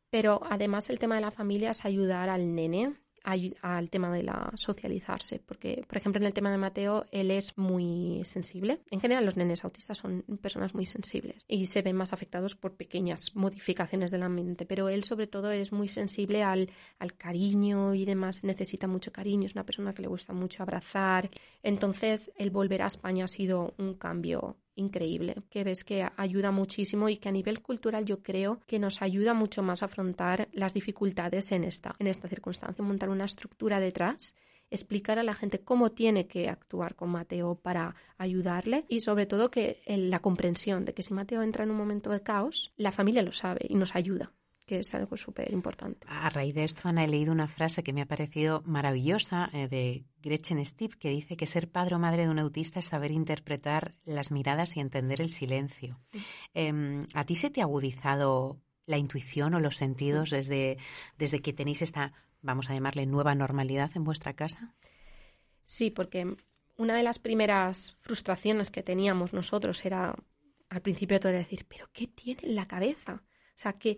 pero 0.09 0.41
además 0.49 0.89
el 0.89 0.99
tema 0.99 1.15
de 1.15 1.21
la 1.21 1.31
familia 1.31 1.71
es 1.71 1.83
ayudar 1.83 2.29
al 2.29 2.55
nene 2.55 2.93
al 3.23 3.89
tema 3.89 4.11
de 4.13 4.23
la 4.23 4.51
socializarse, 4.55 5.39
porque, 5.39 5.83
por 5.87 5.97
ejemplo, 5.97 6.19
en 6.19 6.27
el 6.27 6.33
tema 6.33 6.51
de 6.51 6.57
Mateo, 6.57 7.05
él 7.11 7.31
es 7.31 7.57
muy 7.57 8.21
sensible. 8.25 8.81
En 8.91 8.99
general, 8.99 9.25
los 9.25 9.37
nenes 9.37 9.63
autistas 9.63 9.97
son 9.97 10.23
personas 10.41 10.75
muy 10.75 10.85
sensibles 10.85 11.45
y 11.47 11.65
se 11.65 11.81
ven 11.81 11.95
más 11.95 12.11
afectados 12.11 12.55
por 12.55 12.75
pequeñas 12.75 13.35
modificaciones 13.35 14.11
del 14.11 14.23
ambiente, 14.23 14.65
pero 14.65 14.89
él, 14.89 15.03
sobre 15.03 15.27
todo, 15.27 15.51
es 15.51 15.71
muy 15.71 15.87
sensible 15.87 16.43
al, 16.43 16.69
al 16.99 17.13
cariño 17.15 17.95
y 17.95 18.05
demás, 18.05 18.43
necesita 18.43 18.87
mucho 18.87 19.11
cariño, 19.11 19.45
es 19.45 19.53
una 19.53 19.65
persona 19.65 19.93
que 19.93 20.01
le 20.01 20.09
gusta 20.09 20.33
mucho 20.33 20.61
abrazar. 20.61 21.29
Entonces, 21.61 22.31
el 22.37 22.51
volver 22.51 22.81
a 22.81 22.87
España 22.87 23.25
ha 23.25 23.29
sido 23.29 23.73
un 23.77 23.95
cambio 23.95 24.57
increíble, 24.75 25.35
que 25.49 25.63
ves 25.63 25.83
que 25.83 26.07
ayuda 26.17 26.51
muchísimo 26.51 27.09
y 27.09 27.17
que 27.17 27.29
a 27.29 27.31
nivel 27.31 27.61
cultural 27.61 28.05
yo 28.05 28.21
creo 28.21 28.59
que 28.67 28.79
nos 28.79 29.01
ayuda 29.01 29.33
mucho 29.33 29.63
más 29.63 29.81
a 29.81 29.85
afrontar 29.85 30.49
las 30.51 30.73
dificultades 30.73 31.51
en 31.51 31.63
esta, 31.63 31.95
en 31.99 32.07
esta 32.07 32.27
circunstancia, 32.27 32.83
montar 32.83 33.09
una 33.09 33.25
estructura 33.25 33.79
detrás 33.79 34.35
explicar 34.73 35.19
a 35.19 35.23
la 35.23 35.35
gente 35.35 35.59
cómo 35.59 35.91
tiene 35.91 36.25
que 36.25 36.49
actuar 36.49 36.95
con 36.95 37.09
Mateo 37.09 37.55
para 37.55 37.95
ayudarle 38.17 38.85
y 38.89 39.01
sobre 39.01 39.27
todo 39.27 39.51
que 39.51 39.83
la 39.85 40.19
comprensión 40.19 40.83
de 40.83 40.93
que 40.95 41.03
si 41.03 41.13
Mateo 41.13 41.43
entra 41.43 41.63
en 41.63 41.69
un 41.69 41.77
momento 41.77 42.09
de 42.09 42.23
caos, 42.23 42.73
la 42.75 42.91
familia 42.91 43.21
lo 43.21 43.31
sabe 43.31 43.67
y 43.69 43.75
nos 43.75 43.95
ayuda 43.95 44.31
que 44.65 44.79
es 44.79 44.93
algo 44.93 45.17
súper 45.17 45.51
importante. 45.51 46.07
A 46.09 46.29
raíz 46.29 46.55
de 46.55 46.63
esto, 46.63 46.87
Ana, 46.87 47.03
he 47.03 47.07
leído 47.07 47.31
una 47.31 47.47
frase 47.47 47.83
que 47.83 47.93
me 47.93 48.01
ha 48.01 48.05
parecido 48.05 48.61
maravillosa 48.65 49.49
eh, 49.53 49.67
de 49.67 50.05
Gretchen 50.21 50.63
Stipp, 50.65 50.93
que 50.93 51.09
dice 51.09 51.35
que 51.35 51.45
ser 51.45 51.69
padre 51.69 51.95
o 51.95 51.99
madre 51.99 52.23
de 52.23 52.29
un 52.29 52.39
autista 52.39 52.79
es 52.79 52.85
saber 52.85 53.11
interpretar 53.11 53.95
las 54.05 54.31
miradas 54.31 54.77
y 54.77 54.79
entender 54.79 55.21
el 55.21 55.31
silencio. 55.31 55.99
Em, 56.53 57.05
¿A 57.13 57.25
ti 57.25 57.35
se 57.35 57.49
te 57.49 57.61
ha 57.61 57.65
agudizado 57.65 58.61
la 58.85 58.97
intuición 58.97 59.53
o 59.53 59.59
los 59.59 59.77
sentidos 59.77 60.29
desde, 60.29 60.77
desde 61.17 61.41
que 61.41 61.53
tenéis 61.53 61.81
esta, 61.81 62.13
vamos 62.41 62.69
a 62.69 62.73
llamarle, 62.73 63.05
nueva 63.05 63.35
normalidad 63.35 63.91
en 63.95 64.03
vuestra 64.03 64.33
casa? 64.33 64.75
Sí, 65.65 65.89
porque 65.89 66.35
una 66.77 66.95
de 66.95 67.03
las 67.03 67.19
primeras 67.19 67.97
frustraciones 68.01 68.71
que 68.71 68.83
teníamos 68.83 69.33
nosotros 69.33 69.85
era 69.85 70.15
al 70.69 70.81
principio 70.81 71.19
todo 71.19 71.31
decir, 71.31 71.65
pero 71.67 71.87
¿qué 71.93 72.07
tiene 72.07 72.41
en 72.43 72.55
la 72.55 72.67
cabeza? 72.67 73.23
O 73.23 73.59
sea, 73.59 73.73
que 73.73 73.97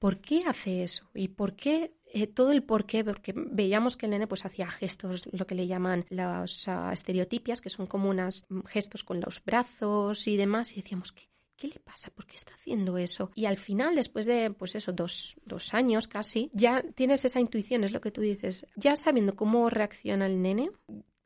¿por 0.00 0.20
qué 0.20 0.42
hace 0.46 0.82
eso? 0.82 1.08
¿Y 1.14 1.28
por 1.28 1.54
qué? 1.54 1.94
Eh, 2.12 2.26
todo 2.26 2.50
el 2.50 2.64
por 2.64 2.86
qué, 2.86 3.04
porque 3.04 3.32
veíamos 3.36 3.96
que 3.96 4.06
el 4.06 4.10
nene 4.10 4.26
pues 4.26 4.44
hacía 4.44 4.68
gestos, 4.68 5.28
lo 5.30 5.46
que 5.46 5.54
le 5.54 5.68
llaman 5.68 6.04
las 6.08 6.66
uh, 6.66 6.90
estereotipias, 6.90 7.60
que 7.60 7.68
son 7.68 7.86
como 7.86 8.12
mm, 8.12 8.64
gestos 8.66 9.04
con 9.04 9.20
los 9.20 9.44
brazos 9.44 10.26
y 10.26 10.36
demás, 10.36 10.72
y 10.72 10.82
decíamos, 10.82 11.12
¿qué, 11.12 11.28
¿qué 11.54 11.68
le 11.68 11.78
pasa? 11.78 12.10
¿Por 12.10 12.26
qué 12.26 12.34
está 12.34 12.52
haciendo 12.54 12.98
eso? 12.98 13.30
Y 13.36 13.44
al 13.44 13.58
final, 13.58 13.94
después 13.94 14.26
de, 14.26 14.50
pues 14.50 14.74
eso, 14.74 14.90
dos, 14.90 15.36
dos 15.44 15.72
años 15.72 16.08
casi, 16.08 16.50
ya 16.52 16.82
tienes 16.82 17.24
esa 17.24 17.38
intuición, 17.38 17.84
es 17.84 17.92
lo 17.92 18.00
que 18.00 18.10
tú 18.10 18.22
dices, 18.22 18.66
ya 18.74 18.96
sabiendo 18.96 19.36
cómo 19.36 19.70
reacciona 19.70 20.26
el 20.26 20.42
nene, 20.42 20.70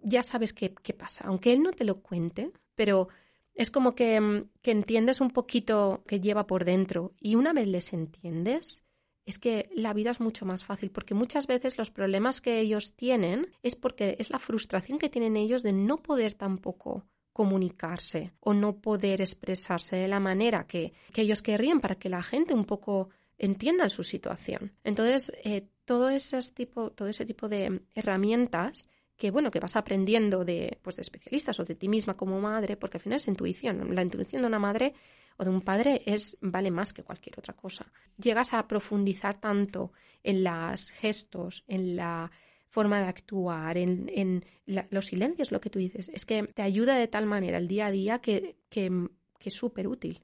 ya 0.01 0.23
sabes 0.23 0.53
qué, 0.53 0.75
qué 0.83 0.93
pasa, 0.93 1.25
aunque 1.29 1.53
él 1.53 1.63
no 1.63 1.73
te 1.73 1.85
lo 1.85 2.03
cuente, 2.03 2.51
pero 2.75 3.09
es 3.55 3.71
como 3.71 3.91
mm, 3.91 3.95
que, 3.95 4.71
entiendes 4.71 5.21
un 5.21 5.31
poquito 5.31 6.03
que 6.07 6.21
lleva 6.21 6.47
por 6.47 6.65
dentro 6.65 7.13
y 7.21 7.37
una 7.37 7.53
vez 7.53 7.69
les 7.69 7.93
entiendes, 7.93 8.83
es 9.27 9.39
que 9.39 9.71
la 9.75 9.95
vida 9.95 10.11
es 10.11 10.21
mucho 10.21 10.45
más 10.45 10.65
fácil 10.65 10.91
porque 10.91 11.15
muchas 11.15 11.47
veces 11.47 11.79
los 11.79 11.91
problemas 11.91 12.41
que 12.41 12.61
ellos 12.61 12.95
tienen 12.95 13.49
es 13.63 13.75
porque 13.75 14.17
es 14.19 14.31
la 14.31 14.39
frustración 14.39 14.99
que 14.99 15.09
tienen 15.09 15.37
ellos 15.37 15.63
de 15.63 15.73
no 15.73 16.03
poder 16.03 16.35
tampoco 16.35 17.07
comunicarse 17.33 18.33
o 18.41 18.55
no 18.55 18.77
poder 18.77 19.21
expresarse 19.21 19.97
de 19.97 20.09
la 20.09 20.21
manera 20.21 20.67
que, 20.67 20.93
ellos 21.17 21.43
querrían 21.43 21.81
para 21.81 21.97
que 21.97 22.09
la 22.09 22.23
gente 22.23 22.55
un 22.55 22.65
poco 22.65 23.09
entienda 23.39 23.89
su 23.89 24.05
situación. 24.05 24.73
Entonces, 24.85 25.33
eh, 25.43 25.67
todo, 25.85 26.11
ese 26.11 26.39
tipo, 26.53 26.91
todo 26.91 27.09
ese 27.09 27.25
tipo 27.25 27.49
de 27.49 27.83
herramientas 27.95 28.89
que 29.17 29.31
bueno, 29.31 29.51
que 29.51 29.61
vas 29.61 29.77
aprendiendo 29.77 30.45
de, 30.45 30.79
pues, 30.83 30.97
de 30.97 31.03
especialistas 31.03 31.59
o 31.61 31.65
de 31.65 31.75
ti 31.75 31.89
misma 31.89 32.17
como 32.17 32.41
madre, 32.41 32.77
porque 32.77 32.97
al 32.99 33.03
final 33.03 33.17
es 33.17 33.29
intuición. 33.29 33.95
La 33.95 34.03
intuición 34.03 34.43
de 34.43 34.49
una 34.49 34.59
madre 34.59 34.95
o 35.37 35.45
de 35.45 35.51
un 35.51 35.61
padre 35.61 36.03
es 36.07 36.37
vale 36.41 36.71
más 36.71 36.93
que 36.93 37.03
cualquier 37.03 37.39
otra 37.39 37.55
cosa. 37.55 37.93
Llegas 38.17 38.53
a 38.53 38.67
profundizar 38.67 39.41
tanto 39.41 39.93
en 40.23 40.43
los 40.43 40.91
gestos, 40.93 41.65
en 41.69 41.97
la 41.97 42.31
forma 42.69 43.01
de 43.01 43.07
actuar, 43.07 43.79
en, 43.79 44.11
en 44.13 44.45
los 44.67 45.07
silencios, 45.07 45.53
lo 45.53 45.61
que 45.61 45.71
tú 45.71 45.79
dices, 45.79 46.11
es 46.13 46.27
que 46.27 46.43
te 46.43 46.63
ayuda 46.63 46.97
de 46.97 47.07
tal 47.07 47.25
manera 47.25 47.59
el 47.59 47.69
día 47.69 47.87
a 47.87 47.91
día 47.93 48.19
que, 48.19 48.57
que, 48.69 48.91
que 49.39 49.49
es 49.49 49.55
súper 49.55 49.87
útil. 49.87 50.21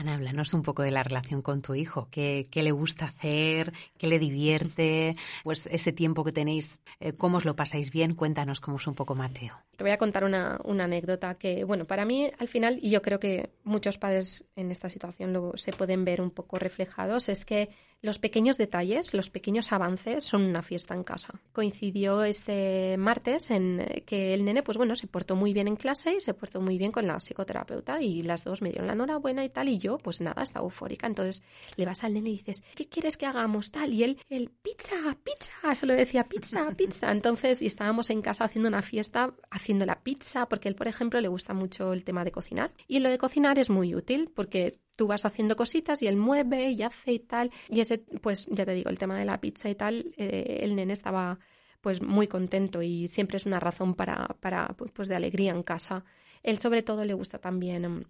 Ana, 0.00 0.14
háblanos 0.14 0.54
un 0.54 0.62
poco 0.62 0.82
de 0.82 0.90
la 0.90 1.02
relación 1.02 1.42
con 1.42 1.60
tu 1.60 1.74
hijo. 1.74 2.08
¿Qué, 2.10 2.48
le 2.54 2.72
gusta 2.72 3.04
hacer? 3.04 3.74
¿Qué 3.98 4.06
le 4.06 4.18
divierte? 4.18 5.14
Pues 5.44 5.66
ese 5.66 5.92
tiempo 5.92 6.24
que 6.24 6.32
tenéis, 6.32 6.80
eh, 7.00 7.12
¿cómo 7.12 7.36
os 7.36 7.44
lo 7.44 7.54
pasáis 7.54 7.90
bien? 7.90 8.14
Cuéntanos 8.14 8.62
cómo 8.62 8.78
es 8.78 8.86
un 8.86 8.94
poco 8.94 9.14
Mateo. 9.14 9.58
Te 9.76 9.84
voy 9.84 9.90
a 9.90 9.98
contar 9.98 10.24
una, 10.24 10.58
anécdota 10.64 11.34
que, 11.34 11.64
bueno, 11.64 11.84
para 11.84 12.06
mí 12.06 12.30
al 12.38 12.48
final, 12.48 12.78
y 12.80 12.88
yo 12.88 13.02
creo 13.02 13.20
que 13.20 13.50
muchos 13.62 13.98
padres 13.98 14.42
en 14.56 14.70
esta 14.70 14.88
situación 14.88 15.34
lo, 15.34 15.54
se 15.58 15.70
pueden 15.70 16.02
ver 16.06 16.22
un 16.22 16.30
poco 16.30 16.58
reflejados, 16.58 17.28
es 17.28 17.44
que 17.44 17.68
los 18.02 18.18
pequeños 18.18 18.56
detalles, 18.56 19.12
los 19.14 19.30
pequeños 19.30 19.72
avances 19.72 20.24
son 20.24 20.42
una 20.42 20.62
fiesta 20.62 20.94
en 20.94 21.04
casa. 21.04 21.34
Coincidió 21.52 22.22
este 22.24 22.96
martes 22.96 23.50
en 23.50 24.02
que 24.06 24.32
el 24.34 24.44
nene, 24.44 24.62
pues 24.62 24.78
bueno, 24.78 24.96
se 24.96 25.06
portó 25.06 25.36
muy 25.36 25.52
bien 25.52 25.68
en 25.68 25.76
clase 25.76 26.14
y 26.14 26.20
se 26.20 26.34
portó 26.34 26.60
muy 26.60 26.78
bien 26.78 26.92
con 26.92 27.06
la 27.06 27.20
psicoterapeuta 27.20 28.00
y 28.00 28.22
las 28.22 28.44
dos 28.44 28.62
me 28.62 28.70
dieron 28.70 28.86
la 28.86 28.94
enhorabuena 28.94 29.44
y 29.44 29.50
tal 29.50 29.68
y 29.68 29.78
yo 29.78 29.98
pues 29.98 30.20
nada, 30.20 30.42
está 30.42 30.60
eufórica. 30.60 31.06
Entonces 31.06 31.42
le 31.76 31.84
vas 31.84 32.02
al 32.04 32.14
nene 32.14 32.30
y 32.30 32.38
dices, 32.38 32.62
¿qué 32.74 32.88
quieres 32.88 33.16
que 33.16 33.26
hagamos 33.26 33.70
tal? 33.70 33.92
Y 33.92 34.04
él, 34.04 34.18
el 34.28 34.50
pizza, 34.50 34.96
pizza, 35.22 35.74
solo 35.74 35.94
decía 35.94 36.24
pizza, 36.24 36.70
pizza. 36.76 37.10
Entonces, 37.10 37.60
y 37.60 37.66
estábamos 37.66 38.10
en 38.10 38.22
casa 38.22 38.44
haciendo 38.44 38.68
una 38.68 38.82
fiesta, 38.82 39.34
haciendo 39.50 39.84
la 39.84 40.02
pizza, 40.02 40.48
porque 40.48 40.68
él, 40.68 40.74
por 40.74 40.88
ejemplo, 40.88 41.20
le 41.20 41.28
gusta 41.28 41.54
mucho 41.54 41.92
el 41.92 42.04
tema 42.04 42.24
de 42.24 42.32
cocinar. 42.32 42.72
Y 42.88 43.00
lo 43.00 43.10
de 43.10 43.18
cocinar 43.18 43.58
es 43.58 43.70
muy 43.70 43.94
útil 43.94 44.30
porque 44.34 44.80
tú 45.00 45.06
vas 45.06 45.24
haciendo 45.24 45.56
cositas 45.56 46.02
y 46.02 46.08
él 46.08 46.16
mueve 46.16 46.72
y 46.72 46.82
hace 46.82 47.12
y 47.12 47.20
tal. 47.20 47.50
Y 47.70 47.80
ese, 47.80 47.96
pues 47.96 48.44
ya 48.50 48.66
te 48.66 48.74
digo, 48.74 48.90
el 48.90 48.98
tema 48.98 49.18
de 49.18 49.24
la 49.24 49.40
pizza 49.40 49.70
y 49.70 49.74
tal, 49.74 50.12
eh, 50.18 50.58
el 50.60 50.76
nene 50.76 50.92
estaba 50.92 51.38
pues 51.80 52.02
muy 52.02 52.26
contento 52.26 52.82
y 52.82 53.06
siempre 53.06 53.38
es 53.38 53.46
una 53.46 53.58
razón 53.58 53.94
para, 53.94 54.26
para 54.40 54.68
pues, 54.76 54.90
pues 54.92 55.08
de 55.08 55.14
alegría 55.14 55.52
en 55.52 55.62
casa. 55.62 56.04
Él 56.42 56.58
sobre 56.58 56.82
todo 56.82 57.02
le 57.06 57.14
gusta 57.14 57.38
también 57.38 57.90
mm, 57.90 58.04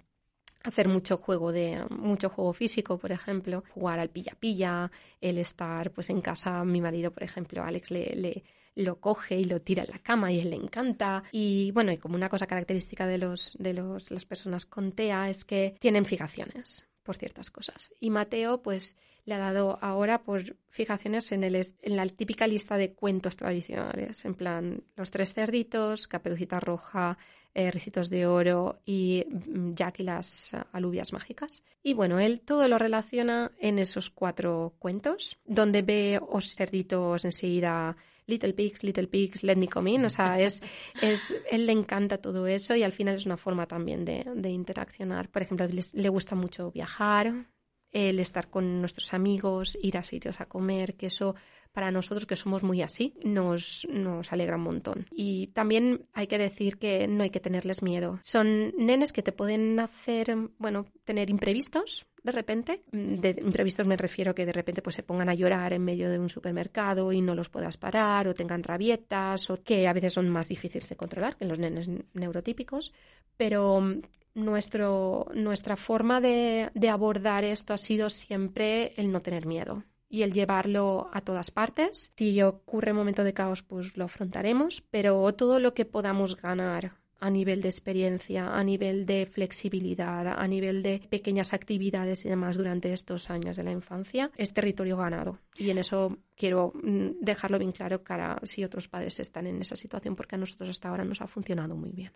hacer 0.64 0.88
mucho 0.88 1.18
juego 1.18 1.52
de 1.52 1.80
mucho 1.90 2.28
juego 2.28 2.52
físico, 2.52 2.98
por 2.98 3.12
ejemplo, 3.12 3.62
jugar 3.72 4.00
al 4.00 4.08
pilla 4.08 4.36
pilla, 4.40 4.90
el 5.20 5.38
estar 5.38 5.92
pues 5.92 6.10
en 6.10 6.20
casa, 6.20 6.64
mi 6.64 6.80
marido, 6.80 7.12
por 7.12 7.22
ejemplo, 7.22 7.62
Alex 7.62 7.92
le, 7.92 8.16
le 8.16 8.42
lo 8.74 9.00
coge 9.00 9.36
y 9.38 9.44
lo 9.44 9.60
tira 9.60 9.84
en 9.84 9.90
la 9.90 9.98
cama 9.98 10.32
y 10.32 10.40
él 10.40 10.50
le 10.50 10.56
encanta 10.56 11.22
y 11.32 11.70
bueno, 11.72 11.92
y 11.92 11.98
como 11.98 12.14
una 12.14 12.28
cosa 12.28 12.46
característica 12.46 13.06
de 13.06 13.18
los 13.18 13.56
de 13.58 13.74
los, 13.74 14.10
las 14.10 14.24
personas 14.24 14.66
con 14.66 14.92
TEA 14.92 15.28
es 15.28 15.44
que 15.44 15.76
tienen 15.80 16.04
fijaciones 16.04 16.90
por 17.02 17.16
ciertas 17.16 17.50
cosas. 17.50 17.92
Y 17.98 18.10
Mateo, 18.10 18.62
pues, 18.62 18.96
le 19.24 19.34
ha 19.34 19.38
dado 19.38 19.78
ahora 19.80 20.22
por 20.22 20.56
fijaciones 20.68 21.32
en, 21.32 21.44
el, 21.44 21.56
en 21.56 21.96
la 21.96 22.06
típica 22.06 22.46
lista 22.46 22.76
de 22.76 22.92
cuentos 22.92 23.36
tradicionales, 23.36 24.24
en 24.24 24.34
plan 24.34 24.84
Los 24.96 25.10
Tres 25.10 25.34
Cerditos, 25.34 26.08
Caperucita 26.08 26.60
Roja, 26.60 27.18
eh, 27.52 27.70
Ricitos 27.70 28.10
de 28.10 28.26
Oro 28.26 28.80
y 28.86 29.24
mm, 29.28 29.74
Jack 29.74 30.00
y 30.00 30.02
las 30.04 30.52
alubias 30.72 31.12
mágicas. 31.12 31.62
Y 31.82 31.94
bueno, 31.94 32.20
él 32.20 32.40
todo 32.40 32.68
lo 32.68 32.78
relaciona 32.78 33.50
en 33.58 33.78
esos 33.78 34.10
cuatro 34.10 34.74
cuentos, 34.78 35.38
donde 35.44 35.82
ve 35.82 36.20
os 36.20 36.54
cerditos 36.54 37.24
enseguida 37.24 37.96
Little 38.26 38.52
Pigs, 38.52 38.82
Little 38.82 39.06
Pigs, 39.06 39.42
Let 39.42 39.56
Me 39.56 39.68
Come 39.68 39.92
In. 39.92 40.04
O 40.04 40.10
sea, 40.10 40.38
es, 40.40 40.62
es, 41.00 41.34
él 41.50 41.66
le 41.66 41.72
encanta 41.72 42.18
todo 42.18 42.46
eso 42.46 42.74
y 42.74 42.82
al 42.82 42.92
final 42.92 43.16
es 43.16 43.26
una 43.26 43.36
forma 43.36 43.66
también 43.66 44.04
de, 44.04 44.24
de 44.34 44.50
interaccionar. 44.50 45.28
Por 45.28 45.42
ejemplo, 45.42 45.66
le, 45.92 46.08
gusta 46.08 46.34
mucho 46.34 46.70
viajar, 46.70 47.46
el 47.92 48.20
estar 48.20 48.48
con 48.48 48.80
nuestros 48.80 49.12
amigos, 49.14 49.76
ir 49.82 49.96
a 49.98 50.04
sitios 50.04 50.40
a 50.40 50.46
comer, 50.46 50.94
que 50.94 51.06
eso 51.06 51.34
para 51.72 51.90
nosotros 51.90 52.26
que 52.26 52.36
somos 52.36 52.62
muy 52.62 52.82
así, 52.82 53.14
nos, 53.22 53.86
nos 53.90 54.32
alegra 54.32 54.56
un 54.56 54.62
montón. 54.62 55.06
Y 55.12 55.48
también 55.48 56.06
hay 56.12 56.26
que 56.26 56.38
decir 56.38 56.78
que 56.78 57.06
no 57.06 57.22
hay 57.22 57.30
que 57.30 57.40
tenerles 57.40 57.82
miedo. 57.82 58.18
Son 58.22 58.72
nenes 58.76 59.12
que 59.12 59.22
te 59.22 59.32
pueden 59.32 59.78
hacer, 59.78 60.36
bueno, 60.58 60.86
tener 61.04 61.30
imprevistos, 61.30 62.06
de 62.22 62.32
repente. 62.32 62.82
De 62.90 63.36
imprevistos 63.40 63.86
me 63.86 63.96
refiero 63.96 64.32
a 64.32 64.34
que 64.34 64.46
de 64.46 64.52
repente 64.52 64.82
pues, 64.82 64.96
se 64.96 65.02
pongan 65.02 65.28
a 65.28 65.34
llorar 65.34 65.72
en 65.72 65.84
medio 65.84 66.10
de 66.10 66.18
un 66.18 66.28
supermercado 66.28 67.12
y 67.12 67.20
no 67.20 67.34
los 67.34 67.48
puedas 67.48 67.76
parar, 67.76 68.26
o 68.26 68.34
tengan 68.34 68.62
rabietas, 68.62 69.48
o 69.50 69.62
que 69.62 69.86
a 69.86 69.92
veces 69.92 70.12
son 70.12 70.28
más 70.28 70.48
difíciles 70.48 70.88
de 70.88 70.96
controlar 70.96 71.36
que 71.36 71.44
los 71.44 71.58
nenes 71.58 71.88
neurotípicos. 72.14 72.92
Pero 73.36 73.80
mm, 73.80 74.00
nuestro, 74.34 75.26
nuestra 75.34 75.76
forma 75.76 76.20
de, 76.20 76.70
abordar 76.90 77.44
esto 77.44 77.74
ha 77.74 77.78
sido 77.78 78.08
siempre 78.10 78.92
el 78.96 79.12
no 79.12 79.22
tener 79.22 79.46
miedo 79.46 79.84
y 80.08 80.22
el 80.22 80.32
llevarlo 80.32 81.08
a 81.12 81.20
todas 81.20 81.50
partes. 81.50 82.12
Si 82.16 82.42
ocurre 82.42 82.90
un 82.90 82.98
momento 82.98 83.24
de 83.24 83.32
caos, 83.32 83.62
pues 83.62 83.96
lo 83.96 84.04
afrontaremos, 84.04 84.82
pero 84.90 85.32
todo 85.34 85.60
lo 85.60 85.72
que 85.72 85.84
podamos 85.84 86.36
ganar 86.36 87.00
a 87.20 87.30
nivel 87.30 87.60
de 87.60 87.68
experiencia, 87.68 88.56
a 88.56 88.64
nivel 88.64 89.04
de 89.04 89.26
flexibilidad, 89.26 90.26
a 90.26 90.48
nivel 90.48 90.82
de 90.82 91.02
pequeñas 91.10 91.52
actividades 91.52 92.24
y 92.24 92.30
demás 92.30 92.56
durante 92.56 92.92
estos 92.92 93.30
años 93.30 93.56
de 93.56 93.64
la 93.64 93.72
infancia, 93.72 94.30
es 94.36 94.54
territorio 94.54 94.96
ganado. 94.96 95.38
Y 95.56 95.70
en 95.70 95.78
eso 95.78 96.16
quiero 96.34 96.72
mm, 96.82 97.20
dejarlo 97.20 97.58
bien 97.58 97.72
claro 97.72 98.02
cara 98.02 98.40
si 98.42 98.64
otros 98.64 98.88
padres 98.88 99.20
están 99.20 99.46
en 99.46 99.60
esa 99.60 99.76
situación, 99.76 100.16
porque 100.16 100.36
a 100.36 100.38
nosotros 100.38 100.70
hasta 100.70 100.88
ahora 100.88 101.04
nos 101.04 101.20
ha 101.20 101.26
funcionado 101.26 101.76
muy 101.76 101.90
bien. 101.90 102.12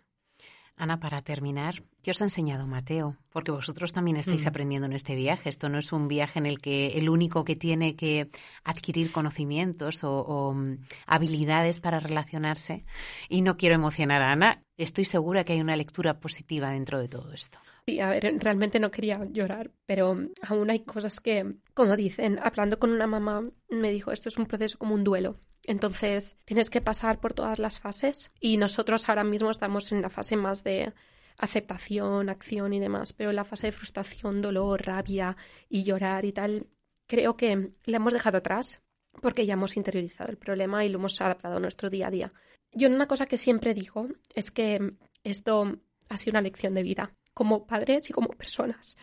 Ana, 0.77 0.99
para 0.99 1.21
terminar, 1.21 1.83
¿qué 2.03 2.11
os 2.11 2.21
ha 2.21 2.25
enseñado 2.25 2.67
Mateo? 2.67 3.15
Porque 3.31 3.51
vosotros 3.51 3.93
también 3.93 4.17
estáis 4.17 4.43
mm. 4.43 4.47
aprendiendo 4.47 4.87
en 4.87 4.93
este 4.93 5.15
viaje. 5.15 5.47
Esto 5.47 5.69
no 5.69 5.79
es 5.79 5.93
un 5.93 6.09
viaje 6.09 6.37
en 6.37 6.45
el 6.45 6.59
que 6.59 6.87
el 6.97 7.07
único 7.07 7.45
que 7.45 7.55
tiene 7.55 7.95
que 7.95 8.29
adquirir 8.65 9.13
conocimientos 9.13 10.03
o, 10.03 10.53
mm, 10.53 10.79
habilidades 11.07 11.79
para 11.79 12.01
relacionarse. 12.01 12.83
Y 13.29 13.41
no 13.41 13.55
quiero 13.55 13.75
emocionar 13.75 14.21
a 14.21 14.33
Ana. 14.33 14.63
Estoy 14.77 15.05
segura 15.05 15.45
que 15.45 15.53
hay 15.53 15.61
una 15.61 15.77
lectura 15.77 16.19
positiva 16.19 16.71
dentro 16.71 16.99
de 16.99 17.07
todo 17.07 17.31
esto. 17.31 17.57
Sí, 17.87 17.99
a 17.99 18.09
ver, 18.09 18.35
realmente 18.39 18.79
no 18.79 18.89
quería 18.89 19.23
llorar, 19.31 19.71
pero 19.85 20.17
aún 20.41 20.69
hay 20.71 20.79
cosas 20.79 21.19
que, 21.19 21.55
como 21.75 21.95
dicen, 21.95 22.39
hablando 22.41 22.79
con 22.79 22.91
una 22.91 23.05
mamá, 23.05 23.47
me 23.69 23.91
dijo, 23.91 24.11
esto 24.11 24.29
es 24.29 24.37
un 24.37 24.47
proceso 24.47 24.79
como 24.79 24.95
un 24.95 25.03
duelo. 25.03 25.39
Entonces, 25.65 26.35
tienes 26.45 26.69
que 26.69 26.81
pasar 26.81 27.19
por 27.19 27.33
todas 27.33 27.59
las 27.59 27.79
fases 27.79 28.31
y 28.39 28.57
nosotros 28.57 29.07
ahora 29.07 29.23
mismo 29.23 29.51
estamos 29.51 29.91
en 29.91 30.01
la 30.01 30.09
fase 30.09 30.35
más 30.35 30.63
de 30.63 30.93
aceptación, 31.37 32.29
acción 32.29 32.73
y 32.73 32.79
demás, 32.79 33.13
pero 33.13 33.31
la 33.31 33.43
fase 33.43 33.67
de 33.67 33.71
frustración, 33.71 34.41
dolor, 34.41 34.85
rabia 34.85 35.37
y 35.69 35.83
llorar 35.83 36.25
y 36.25 36.31
tal, 36.31 36.67
creo 37.07 37.35
que 37.35 37.71
la 37.85 37.97
hemos 37.97 38.13
dejado 38.13 38.37
atrás 38.37 38.81
porque 39.21 39.45
ya 39.45 39.53
hemos 39.53 39.77
interiorizado 39.77 40.31
el 40.31 40.37
problema 40.37 40.85
y 40.85 40.89
lo 40.89 40.99
hemos 40.99 41.19
adaptado 41.21 41.57
a 41.57 41.59
nuestro 41.59 41.89
día 41.89 42.07
a 42.07 42.11
día. 42.11 42.31
Yo 42.71 42.89
una 42.89 43.07
cosa 43.07 43.25
que 43.25 43.37
siempre 43.37 43.73
digo 43.73 44.07
es 44.33 44.51
que 44.51 44.93
esto 45.23 45.77
ha 46.09 46.17
sido 46.17 46.31
una 46.31 46.41
lección 46.41 46.73
de 46.73 46.83
vida, 46.83 47.13
como 47.35 47.67
padres 47.67 48.09
y 48.09 48.13
como 48.13 48.29
personas. 48.29 48.97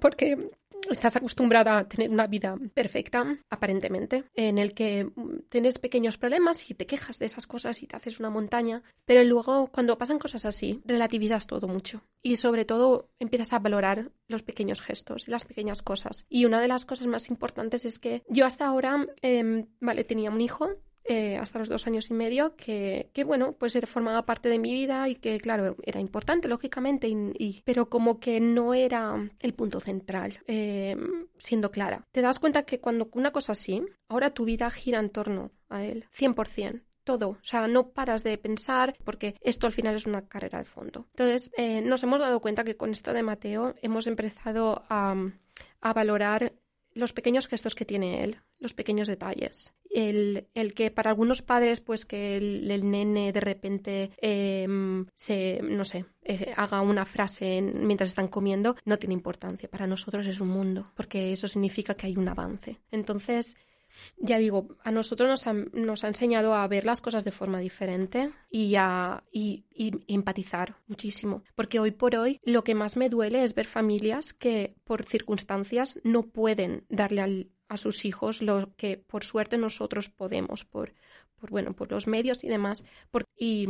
Porque 0.00 0.50
estás 0.90 1.16
acostumbrada 1.16 1.78
a 1.78 1.88
tener 1.88 2.10
una 2.10 2.26
vida 2.26 2.56
perfecta, 2.74 3.38
aparentemente, 3.50 4.24
en 4.34 4.58
el 4.58 4.74
que 4.74 5.10
tienes 5.48 5.78
pequeños 5.78 6.18
problemas 6.18 6.70
y 6.70 6.74
te 6.74 6.86
quejas 6.86 7.18
de 7.18 7.26
esas 7.26 7.46
cosas 7.46 7.82
y 7.82 7.86
te 7.86 7.96
haces 7.96 8.20
una 8.20 8.30
montaña, 8.30 8.82
pero 9.04 9.24
luego 9.24 9.68
cuando 9.68 9.98
pasan 9.98 10.18
cosas 10.18 10.44
así, 10.44 10.80
relativizas 10.84 11.46
todo 11.46 11.68
mucho 11.68 12.02
y 12.22 12.36
sobre 12.36 12.64
todo 12.64 13.10
empiezas 13.18 13.52
a 13.52 13.58
valorar 13.58 14.10
los 14.28 14.42
pequeños 14.42 14.80
gestos 14.80 15.28
y 15.28 15.30
las 15.30 15.44
pequeñas 15.44 15.82
cosas. 15.82 16.26
Y 16.28 16.44
una 16.44 16.60
de 16.60 16.68
las 16.68 16.84
cosas 16.84 17.06
más 17.06 17.28
importantes 17.28 17.84
es 17.84 17.98
que 17.98 18.22
yo 18.28 18.46
hasta 18.46 18.66
ahora, 18.66 19.06
em, 19.22 19.66
vale, 19.80 20.04
tenía 20.04 20.30
un 20.30 20.40
hijo, 20.40 20.68
eh, 21.04 21.36
hasta 21.36 21.58
los 21.58 21.68
dos 21.68 21.86
años 21.86 22.10
y 22.10 22.14
medio, 22.14 22.56
que, 22.56 23.10
que, 23.12 23.24
bueno, 23.24 23.52
pues 23.52 23.78
formaba 23.86 24.24
parte 24.24 24.48
de 24.48 24.58
mi 24.58 24.72
vida 24.72 25.08
y 25.08 25.16
que, 25.16 25.38
claro, 25.38 25.76
era 25.82 26.00
importante, 26.00 26.48
lógicamente, 26.48 27.08
y, 27.08 27.62
pero 27.64 27.88
como 27.88 28.18
que 28.18 28.40
no 28.40 28.74
era 28.74 29.30
el 29.40 29.54
punto 29.54 29.80
central, 29.80 30.40
eh, 30.46 30.96
siendo 31.38 31.70
clara. 31.70 32.06
Te 32.12 32.22
das 32.22 32.38
cuenta 32.38 32.64
que 32.64 32.80
cuando 32.80 33.08
una 33.12 33.32
cosa 33.32 33.52
así, 33.52 33.82
ahora 34.08 34.30
tu 34.30 34.44
vida 34.44 34.70
gira 34.70 35.00
en 35.00 35.10
torno 35.10 35.50
a 35.68 35.84
él, 35.84 36.06
100% 36.16 36.82
todo. 37.04 37.28
O 37.30 37.38
sea, 37.44 37.68
no 37.68 37.90
paras 37.90 38.24
de 38.24 38.38
pensar 38.38 38.96
porque 39.04 39.36
esto 39.42 39.66
al 39.66 39.72
final 39.72 39.94
es 39.94 40.06
una 40.06 40.26
carrera 40.26 40.58
de 40.58 40.64
fondo. 40.64 41.06
Entonces, 41.10 41.50
eh, 41.56 41.80
nos 41.82 42.02
hemos 42.02 42.20
dado 42.20 42.40
cuenta 42.40 42.64
que 42.64 42.76
con 42.76 42.90
esto 42.90 43.12
de 43.12 43.22
Mateo 43.22 43.74
hemos 43.82 44.06
empezado 44.06 44.84
a, 44.88 45.14
a 45.80 45.92
valorar 45.92 46.54
los 46.94 47.12
pequeños 47.12 47.48
gestos 47.48 47.74
que 47.74 47.84
tiene 47.84 48.20
él, 48.20 48.38
los 48.58 48.72
pequeños 48.72 49.08
detalles. 49.08 49.72
El, 49.90 50.46
el 50.54 50.74
que 50.74 50.90
para 50.90 51.10
algunos 51.10 51.42
padres, 51.42 51.80
pues 51.80 52.06
que 52.06 52.36
el, 52.36 52.90
nene 52.90 53.32
de 53.32 53.40
repente 53.40 54.10
em, 54.18 55.06
se, 55.14 55.60
no 55.62 55.84
sé, 55.84 56.04
eh, 56.22 56.52
haga 56.56 56.80
una 56.80 57.04
frase 57.04 57.60
mientras 57.60 58.08
están 58.08 58.28
comiendo, 58.28 58.76
no 58.84 58.98
tiene 58.98 59.14
importancia. 59.14 59.68
Para 59.68 59.86
nosotros 59.86 60.26
es 60.26 60.40
un 60.40 60.48
mundo, 60.48 60.90
porque 60.94 61.32
eso 61.32 61.48
significa 61.48 61.94
que 61.94 62.06
hay 62.06 62.16
un 62.16 62.28
avance. 62.28 62.80
Entonces, 62.90 63.56
ya 64.16 64.38
digo, 64.38 64.76
a 64.82 64.90
nosotros 64.90 65.28
nos 65.28 65.46
ha, 65.46 65.52
nos 65.52 66.04
ha 66.04 66.08
enseñado 66.08 66.54
a 66.54 66.66
ver 66.68 66.84
las 66.84 67.00
cosas 67.00 67.24
de 67.24 67.30
forma 67.30 67.60
diferente 67.60 68.30
y 68.50 68.74
a 68.76 69.22
y, 69.32 69.64
empatizar 70.08 70.76
muchísimo. 70.86 71.42
Porque 71.54 71.80
hoy 71.80 71.90
por 71.90 72.16
hoy 72.16 72.40
lo 72.44 72.64
que 72.64 72.74
más 72.74 72.96
me 72.96 73.08
duele 73.08 73.42
es 73.42 73.54
ver 73.54 73.66
familias 73.66 74.32
que 74.32 74.74
por 74.84 75.04
circunstancias 75.04 75.98
no 76.04 76.22
pueden 76.22 76.84
darle 76.88 77.50
a 77.68 77.76
sus 77.76 78.04
hijos 78.04 78.42
lo 78.42 78.74
que 78.76 78.96
por 78.96 79.24
suerte 79.24 79.58
nosotros 79.58 80.10
podemos, 80.10 80.64
por, 80.64 80.94
por 81.36 81.50
bueno, 81.50 81.74
por 81.74 81.90
los 81.90 82.06
medios 82.06 82.44
y 82.44 82.48
demás. 82.48 82.84
Por, 83.10 83.24
y 83.36 83.66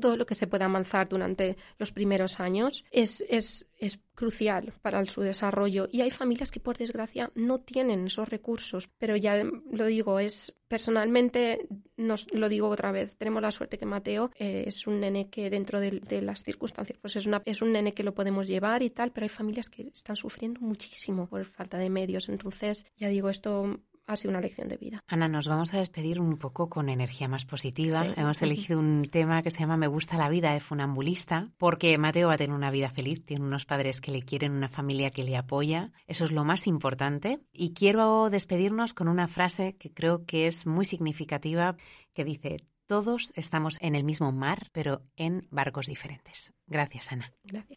todo 0.00 0.16
lo 0.16 0.26
que 0.26 0.34
se 0.34 0.46
puede 0.46 0.64
avanzar 0.64 1.08
durante 1.08 1.56
los 1.78 1.92
primeros 1.92 2.40
años 2.40 2.84
es, 2.90 3.24
es, 3.28 3.66
es, 3.78 3.98
crucial 4.14 4.72
para 4.82 5.04
su 5.04 5.20
desarrollo. 5.20 5.88
Y 5.92 6.00
hay 6.00 6.10
familias 6.10 6.50
que, 6.50 6.58
por 6.58 6.76
desgracia, 6.76 7.30
no 7.36 7.60
tienen 7.60 8.08
esos 8.08 8.28
recursos. 8.28 8.88
Pero 8.98 9.14
ya 9.14 9.44
lo 9.70 9.86
digo, 9.86 10.18
es 10.18 10.56
personalmente, 10.66 11.68
nos, 11.96 12.26
lo 12.32 12.48
digo 12.48 12.68
otra 12.68 12.90
vez, 12.90 13.14
tenemos 13.16 13.42
la 13.42 13.52
suerte 13.52 13.78
que 13.78 13.86
Mateo 13.86 14.32
eh, 14.36 14.64
es 14.66 14.88
un 14.88 14.98
nene 14.98 15.30
que 15.30 15.50
dentro 15.50 15.78
de, 15.78 16.00
de, 16.00 16.20
las 16.20 16.42
circunstancias, 16.42 16.98
pues 17.00 17.14
es, 17.14 17.26
una, 17.26 17.42
es 17.44 17.62
un 17.62 17.70
nene 17.72 17.94
que 17.94 18.02
lo 18.02 18.12
podemos 18.12 18.48
llevar 18.48 18.82
y 18.82 18.90
tal, 18.90 19.12
pero 19.12 19.24
hay 19.24 19.28
familias 19.28 19.70
que 19.70 19.82
están 19.82 20.16
sufriendo 20.16 20.60
muchísimo 20.60 21.28
por 21.28 21.44
falta 21.44 21.78
de 21.78 21.88
medios. 21.88 22.28
Entonces, 22.28 22.86
ya 22.96 23.06
digo, 23.06 23.30
esto 23.30 23.78
ha 24.08 24.16
sido 24.16 24.30
una 24.30 24.40
lección 24.40 24.68
de 24.68 24.76
vida. 24.76 25.04
Ana, 25.06 25.28
nos 25.28 25.46
vamos 25.46 25.74
a 25.74 25.78
despedir 25.78 26.20
un 26.20 26.38
poco 26.38 26.68
con 26.68 26.88
energía 26.88 27.28
más 27.28 27.44
positiva. 27.44 28.02
Sí. 28.02 28.12
Hemos 28.16 28.42
elegido 28.42 28.78
un 28.78 29.06
tema 29.10 29.42
que 29.42 29.50
se 29.50 29.60
llama 29.60 29.76
Me 29.76 29.86
gusta 29.86 30.16
la 30.16 30.28
vida 30.28 30.52
de 30.52 30.60
funambulista, 30.60 31.50
porque 31.58 31.96
Mateo 31.98 32.28
va 32.28 32.34
a 32.34 32.38
tener 32.38 32.56
una 32.56 32.70
vida 32.70 32.90
feliz, 32.90 33.24
tiene 33.24 33.44
unos 33.44 33.66
padres 33.66 34.00
que 34.00 34.10
le 34.10 34.22
quieren, 34.22 34.52
una 34.52 34.68
familia 34.68 35.10
que 35.10 35.24
le 35.24 35.36
apoya. 35.36 35.92
Eso 36.06 36.24
es 36.24 36.32
lo 36.32 36.44
más 36.44 36.66
importante. 36.66 37.40
Y 37.52 37.74
quiero 37.74 38.30
despedirnos 38.30 38.94
con 38.94 39.08
una 39.08 39.28
frase 39.28 39.76
que 39.76 39.92
creo 39.92 40.24
que 40.24 40.46
es 40.46 40.66
muy 40.66 40.86
significativa, 40.86 41.76
que 42.14 42.24
dice, 42.24 42.56
todos 42.86 43.32
estamos 43.36 43.76
en 43.80 43.94
el 43.94 44.04
mismo 44.04 44.32
mar, 44.32 44.70
pero 44.72 45.02
en 45.16 45.42
barcos 45.50 45.86
diferentes. 45.86 46.54
Gracias, 46.66 47.12
Ana. 47.12 47.30
Gracias. 47.44 47.76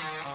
Gusta. 0.00 0.30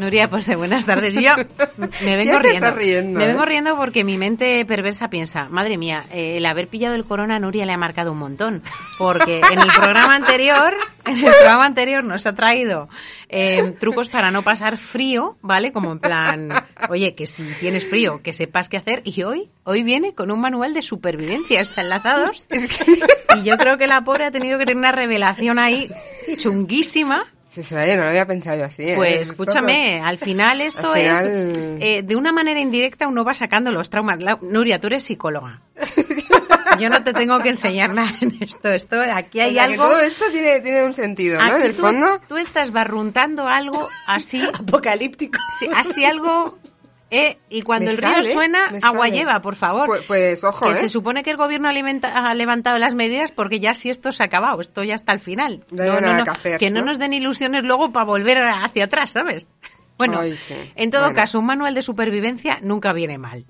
Nuria, 0.00 0.28
pues 0.28 0.48
eh, 0.48 0.56
buenas 0.56 0.86
tardes. 0.86 1.14
Yo 1.14 1.34
me 2.04 2.16
vengo 2.16 2.38
¿Qué 2.38 2.42
te 2.42 2.48
riendo. 2.48 2.70
riendo, 2.72 3.18
me 3.18 3.24
eh? 3.24 3.28
vengo 3.28 3.44
riendo 3.44 3.76
porque 3.76 4.02
mi 4.02 4.18
mente 4.18 4.64
perversa 4.64 5.10
piensa, 5.10 5.48
madre 5.48 5.78
mía, 5.78 6.06
eh, 6.10 6.38
el 6.38 6.46
haber 6.46 6.68
pillado 6.68 6.94
el 6.94 7.04
corona 7.04 7.36
a 7.36 7.38
Nuria 7.38 7.66
le 7.66 7.72
ha 7.72 7.76
marcado 7.76 8.12
un 8.12 8.18
montón. 8.18 8.62
Porque 8.98 9.40
en 9.52 9.58
el 9.60 9.68
programa 9.68 10.14
anterior, 10.16 10.74
en 11.06 11.18
el 11.18 11.32
programa 11.32 11.66
anterior 11.66 12.02
nos 12.02 12.26
ha 12.26 12.34
traído 12.34 12.88
eh, 13.28 13.74
trucos 13.78 14.08
para 14.08 14.30
no 14.30 14.42
pasar 14.42 14.78
frío, 14.78 15.36
¿vale? 15.42 15.72
Como 15.72 15.92
en 15.92 15.98
plan, 15.98 16.48
oye, 16.88 17.12
que 17.14 17.26
si 17.26 17.44
tienes 17.60 17.88
frío, 17.88 18.22
que 18.22 18.32
sepas 18.32 18.68
qué 18.68 18.78
hacer. 18.78 19.02
Y 19.04 19.22
hoy, 19.22 19.48
hoy 19.64 19.82
viene 19.82 20.14
con 20.14 20.30
un 20.30 20.40
manual 20.40 20.74
de 20.74 20.82
supervivencia, 20.82 21.60
está 21.60 21.82
enlazados. 21.82 22.48
Y 23.36 23.44
yo 23.44 23.56
creo 23.58 23.78
que 23.78 23.86
la 23.86 24.02
pobre 24.02 24.24
ha 24.24 24.32
tenido 24.32 24.58
que 24.58 24.64
tener 24.64 24.78
una 24.78 24.90
revelación 24.90 25.60
ahí 25.60 25.88
chunguísima. 26.36 27.26
Sí, 27.50 27.64
se 27.64 27.74
vaya, 27.74 27.96
no 27.96 28.02
lo 28.04 28.08
había 28.10 28.26
pensado 28.26 28.58
yo 28.58 28.64
así. 28.66 28.90
¿eh? 28.90 28.94
Pues 28.94 29.28
escúchame, 29.28 30.00
al 30.00 30.18
final 30.18 30.60
esto 30.60 30.92
Al 30.92 31.00
es, 31.00 31.26
eh, 31.26 32.02
de 32.04 32.14
una 32.16 32.30
manera 32.30 32.60
indirecta 32.60 33.08
uno 33.08 33.24
va 33.24 33.34
sacando 33.34 33.72
los 33.72 33.90
traumas. 33.90 34.22
La- 34.22 34.38
Nuria, 34.40 34.80
tú 34.80 34.86
eres 34.86 35.02
psicóloga. 35.02 35.60
Yo 36.78 36.88
no 36.88 37.02
te 37.02 37.12
tengo 37.12 37.40
que 37.40 37.48
enseñar 37.48 37.92
nada 37.92 38.12
en 38.20 38.38
esto. 38.40 38.68
Esto, 38.68 39.00
aquí 39.02 39.40
hay 39.40 39.50
O 39.50 39.54
sea, 39.54 39.66
que 39.66 39.72
algo. 39.72 39.84
todo 39.88 40.00
esto 40.00 40.24
tiene, 40.30 40.60
tiene 40.60 40.84
un 40.84 40.94
sentido, 40.94 41.42
¿no? 41.42 41.56
En 41.56 41.62
el 41.62 41.74
tú, 41.74 41.82
fondo. 41.82 42.14
es- 42.14 42.28
tú 42.28 42.36
estás 42.36 42.70
barruntando 42.70 43.48
algo 43.48 43.88
así, 44.06 44.40
Apocalíptico. 44.54 45.38
sí, 45.58 45.68
así 45.74 46.04
algo. 46.04 46.56
Eh, 47.10 47.38
y 47.48 47.62
cuando 47.62 47.86
Me 47.86 47.92
el 47.92 47.98
río 47.98 48.08
sale, 48.12 48.32
suena, 48.32 48.66
agua 48.82 49.06
sale. 49.06 49.10
lleva, 49.18 49.42
por 49.42 49.56
favor. 49.56 49.86
Pues, 49.86 50.02
pues, 50.06 50.44
ojo, 50.44 50.66
que 50.66 50.72
¿eh? 50.72 50.74
se 50.76 50.88
supone 50.88 51.22
que 51.22 51.30
el 51.30 51.36
gobierno 51.36 51.68
alimenta- 51.68 52.12
ha 52.14 52.34
levantado 52.34 52.78
las 52.78 52.94
medidas 52.94 53.32
porque 53.32 53.58
ya 53.60 53.74
si 53.74 53.90
esto 53.90 54.12
se 54.12 54.22
ha 54.22 54.26
acabado, 54.26 54.60
esto 54.60 54.82
ya 54.84 54.94
está 54.94 55.12
al 55.12 55.20
final. 55.20 55.64
No 55.70 55.82
hay 55.82 55.90
nada 56.00 56.24
que 56.24 56.30
hacer, 56.30 56.58
que 56.58 56.70
no 56.70 56.80
¿no? 56.80 56.86
nos 56.86 56.98
den 56.98 57.12
ilusiones 57.12 57.62
luego 57.64 57.92
para 57.92 58.04
volver 58.06 58.38
hacia 58.38 58.84
atrás, 58.84 59.10
¿sabes? 59.10 59.48
Bueno, 59.98 60.18
Ay, 60.20 60.34
sí. 60.34 60.54
en 60.76 60.88
todo 60.90 61.02
Bueno. 61.02 61.14
caso, 61.14 61.38
un 61.40 61.44
manual 61.44 61.74
de 61.74 61.82
supervivencia 61.82 62.58
nunca 62.62 62.94
viene 62.94 63.18
mal. 63.18 63.44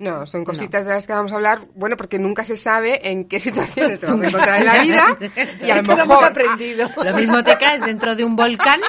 No, 0.00 0.26
son 0.26 0.44
cositas 0.44 0.84
de 0.84 0.90
las 0.94 1.06
que 1.06 1.12
vamos 1.12 1.30
a 1.30 1.36
hablar, 1.36 1.60
bueno, 1.76 1.96
porque 1.96 2.18
nunca 2.18 2.44
se 2.44 2.56
sabe 2.56 3.08
en 3.08 3.26
qué 3.28 3.38
situaciones 3.38 4.00
te 4.00 4.06
vas 4.06 4.20
a 4.20 4.24
encontrar 4.26 4.60
en 4.60 4.66
la 4.66 4.82
vida. 4.82 5.18
y 5.60 5.70
a 5.70 5.74
lo 5.76 5.80
Esto 5.82 5.92
lo 5.96 5.98
mejor, 5.98 6.00
hemos 6.00 6.22
aprendido. 6.24 6.90
Lo 7.04 7.16
mismo 7.16 7.44
te 7.44 7.56
caes 7.56 7.82
dentro 7.82 8.16
de 8.16 8.24
un 8.24 8.34
volcán 8.34 8.80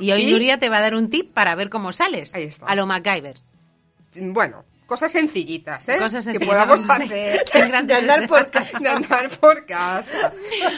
y 0.00 0.12
hoy 0.12 0.22
¿Y? 0.22 0.32
Nuria 0.32 0.58
te 0.58 0.68
va 0.68 0.78
a 0.78 0.80
dar 0.82 0.94
un 0.94 1.10
tip 1.10 1.32
para 1.32 1.54
ver 1.54 1.68
cómo 1.70 1.92
sales. 1.92 2.34
Ahí 2.34 2.44
está. 2.44 2.66
A 2.66 2.74
lo 2.74 2.86
MacGyver. 2.86 3.36
bueno, 4.16 4.64
cosas 4.86 5.12
sencillitas, 5.12 5.88
¿eh? 5.88 5.96
Cosas 5.98 6.24
que 6.24 6.32
sencillas. 6.32 6.48
podamos 6.66 6.80
hacer. 6.90 7.44
Grandes- 7.52 7.86
De 7.86 7.94
andar 7.94 8.26
por 8.26 8.50
casa. 8.50 8.78
De 8.78 8.88
andar 8.88 9.28
por 9.38 9.66
casa. 9.66 10.32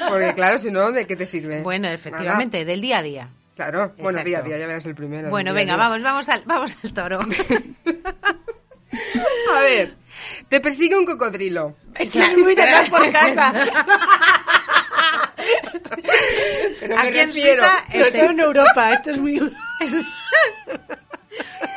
Porque 0.09 0.35
claro, 0.35 0.59
si 0.59 0.71
no, 0.71 0.91
¿de 0.93 1.07
qué 1.07 1.17
te 1.17 1.27
sirve? 1.27 1.63
Bueno, 1.63 1.89
efectivamente, 1.89 2.65
del 2.65 2.81
día 2.81 2.99
a 2.99 3.03
día. 3.03 3.29
Claro, 3.57 3.93
bueno, 3.99 4.21
Exacto. 4.21 4.29
día 4.29 4.39
a 4.39 4.43
día, 4.43 4.59
ya 4.59 4.67
verás 4.67 4.87
el 4.87 4.95
primero. 4.95 5.29
Bueno, 5.29 5.53
venga, 5.53 5.77
vamos, 5.77 6.01
vamos 6.03 6.29
al, 6.31 6.43
vamos 6.47 6.75
al 6.83 6.93
toro. 6.95 7.21
A 9.55 9.61
ver, 9.61 9.95
te 10.49 10.61
persigue 10.61 10.97
un 10.97 11.05
cocodrilo. 11.07 11.77
Esto 11.97 12.21
es 12.21 12.37
muy 12.39 12.55
de 12.55 12.63
andar 12.63 12.91
por 12.91 13.11
casa. 13.13 13.53
Pero 16.81 16.97
me 16.97 17.01
Aquí 17.03 17.19
en 17.19 17.27
refiero... 17.29 17.63
Suiza, 17.63 17.85
Sobre 17.87 18.07
este, 18.07 18.19
todo 18.21 18.31
en 18.31 18.41
Europa. 18.41 18.93
Esto 18.93 19.11
es 19.11 19.19
muy... 19.19 19.39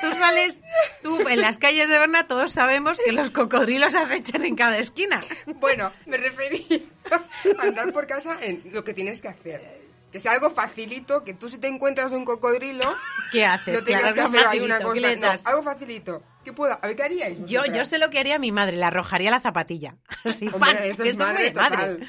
tú 0.01 0.11
sales, 0.17 0.59
tú 1.01 1.27
en 1.27 1.41
las 1.41 1.57
calles 1.57 1.87
de 1.89 1.99
Berna 1.99 2.27
todos 2.27 2.53
sabemos 2.53 2.97
que 3.03 3.11
los 3.11 3.29
cocodrilos 3.29 3.95
acechan 3.95 4.45
en 4.45 4.55
cada 4.55 4.77
esquina. 4.77 5.21
Bueno, 5.45 5.91
me 6.05 6.17
refería 6.17 6.79
a 7.59 7.63
andar 7.63 7.91
por 7.91 8.07
casa 8.07 8.37
en 8.41 8.61
lo 8.71 8.83
que 8.83 8.93
tienes 8.93 9.21
que 9.21 9.29
hacer. 9.29 9.83
Que 10.11 10.19
sea 10.19 10.33
algo 10.33 10.51
facilito, 10.51 11.23
que 11.23 11.33
tú 11.33 11.49
si 11.49 11.57
te 11.57 11.67
encuentras 11.67 12.11
un 12.11 12.23
cocodrilo, 12.23 12.85
¿Qué 13.31 13.45
haces? 13.45 13.73
no 13.73 13.83
tengas 13.83 14.13
Claro, 14.13 14.31
que 14.31 14.37
hacer 14.37 14.47
ahí 14.47 14.59
una 14.59 14.79
facilito, 14.79 14.93
¿qué 14.93 15.19
cosa. 15.19 15.35
No, 15.43 15.49
algo 15.49 15.63
facilito. 15.63 16.23
¿Qué 16.43 16.53
puedo? 16.53 16.73
A 16.79 16.85
ver, 16.87 16.95
¿qué 16.95 17.03
haríais 17.03 17.37
Yo, 17.45 17.65
yo 17.65 17.85
sé 17.85 17.97
lo 17.97 18.11
que 18.11 18.19
haría 18.19 18.37
mi 18.37 18.51
madre, 18.51 18.77
le 18.77 18.83
arrojaría 18.83 19.31
la 19.31 19.39
zapatilla. 19.39 19.95
Así, 20.23 20.47
Hombre, 20.53 20.89
eso 20.89 21.03
es 21.03 21.17
madre 21.17 21.49
total. 21.51 22.07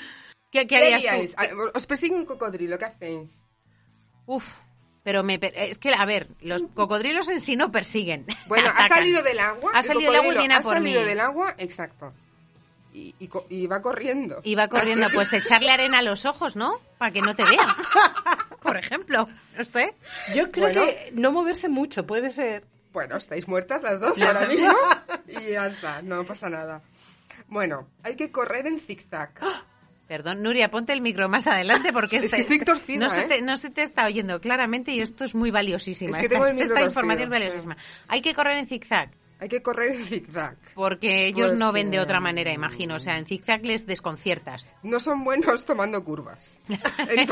¿Qué, 0.54 0.60
qué 0.60 0.66
¿Qué 0.68 0.76
harías 0.94 1.04
haríais? 1.12 1.30
tú? 1.34 1.36
Ah, 1.36 1.70
Os 1.74 1.84
persigue 1.86 2.14
un 2.14 2.24
cocodrilo, 2.24 2.78
¿qué 2.78 2.84
hacéis? 2.84 3.30
Uf, 4.26 4.56
pero 5.02 5.22
me 5.24 5.38
per- 5.38 5.52
es 5.56 5.78
que, 5.78 5.92
a 5.92 6.04
ver, 6.06 6.28
los 6.40 6.62
cocodrilos 6.74 7.28
en 7.28 7.40
sí 7.40 7.56
no 7.56 7.72
persiguen. 7.72 8.24
Bueno, 8.46 8.70
ha 8.74 8.86
salido 8.88 9.22
del 9.22 9.40
agua. 9.40 9.72
Ha 9.74 9.82
salido 9.82 10.12
del 10.12 10.20
agua 10.20 10.34
y 10.34 10.38
viene 10.38 10.54
a 10.54 10.58
ha 10.58 10.62
por 10.62 10.78
mí. 10.80 10.92
salido 10.92 11.04
del 11.04 11.20
agua, 11.20 11.54
exacto. 11.58 12.12
Y, 12.92 13.12
y 13.18 13.26
co- 13.26 13.46
y 13.50 13.66
va 13.66 13.82
corriendo. 13.82 14.40
Y 14.44 14.54
va 14.54 14.68
corriendo, 14.68 15.08
pues 15.12 15.32
echarle 15.32 15.70
arena 15.72 15.98
a 15.98 16.02
los 16.02 16.24
ojos, 16.24 16.54
¿no? 16.54 16.80
Para 16.98 17.10
que 17.10 17.20
no 17.20 17.34
te 17.34 17.42
vea. 17.44 17.74
Por 18.62 18.76
ejemplo, 18.76 19.28
no 19.58 19.64
sé. 19.64 19.94
Yo 20.34 20.48
creo 20.52 20.66
Bueno. 20.68 20.84
que 20.86 21.10
no 21.14 21.32
moverse 21.32 21.68
mucho, 21.68 22.06
puede 22.06 22.30
ser. 22.30 22.64
Bueno, 22.92 23.16
estáis 23.16 23.48
muertas 23.48 23.82
las 23.82 23.98
dos 23.98 24.16
ahora 24.22 24.46
mismo. 24.46 24.72
Y 25.26 25.50
ya 25.50 25.66
está, 25.66 26.00
no 26.02 26.24
pasa 26.24 26.48
nada. 26.48 26.80
Bueno, 27.48 27.88
hay 28.04 28.14
que 28.14 28.30
correr 28.30 28.68
en 28.68 28.78
zigzag. 28.78 29.32
Perdón, 30.14 30.44
Nuria, 30.44 30.70
ponte 30.70 30.92
el 30.92 31.00
micro 31.00 31.28
más 31.28 31.48
adelante 31.48 31.92
porque 31.92 32.16
Es 32.18 32.24
esta- 32.26 32.36
que 32.36 32.42
estoy 32.42 32.60
torcida, 32.60 33.00
no, 33.00 33.10
se 33.10 33.22
¿eh? 33.22 33.24
te, 33.24 33.42
no 33.42 33.56
se 33.56 33.70
te 33.70 33.82
está 33.82 34.06
oyendo 34.06 34.40
claramente 34.40 34.92
y 34.92 35.00
esto 35.00 35.24
es 35.24 35.34
muy. 35.34 35.48
Es 35.48 35.84
que 35.84 36.36
esta, 36.62 36.82
información 36.82 37.24
es 37.24 37.30
valiosísima. 37.30 37.76
Hay 38.06 38.22
que 38.22 38.32
correr 38.32 38.58
en 38.58 38.68
zigzag 38.68 39.10
Hay 39.40 39.48
que 39.48 39.60
correr 39.60 39.96
en 39.96 40.04
zigzag. 40.04 40.56
porque 40.76 41.26
ellos 41.26 41.54
no 41.54 41.72
ven 41.72 41.90
de 41.90 41.98
otra 41.98 42.20
manera, 42.20 42.52
imagino. 42.52 42.94
O 42.94 42.98
sea, 43.00 43.18
en 43.18 43.26
zigzag 43.26 43.64
les 43.66 43.86
desconciertas. 43.86 44.72
No 44.84 45.00
son 45.00 45.24
buenos 45.24 45.64
tomando 45.64 46.04
curvas. 46.04 46.60
Entonces, 46.68 47.28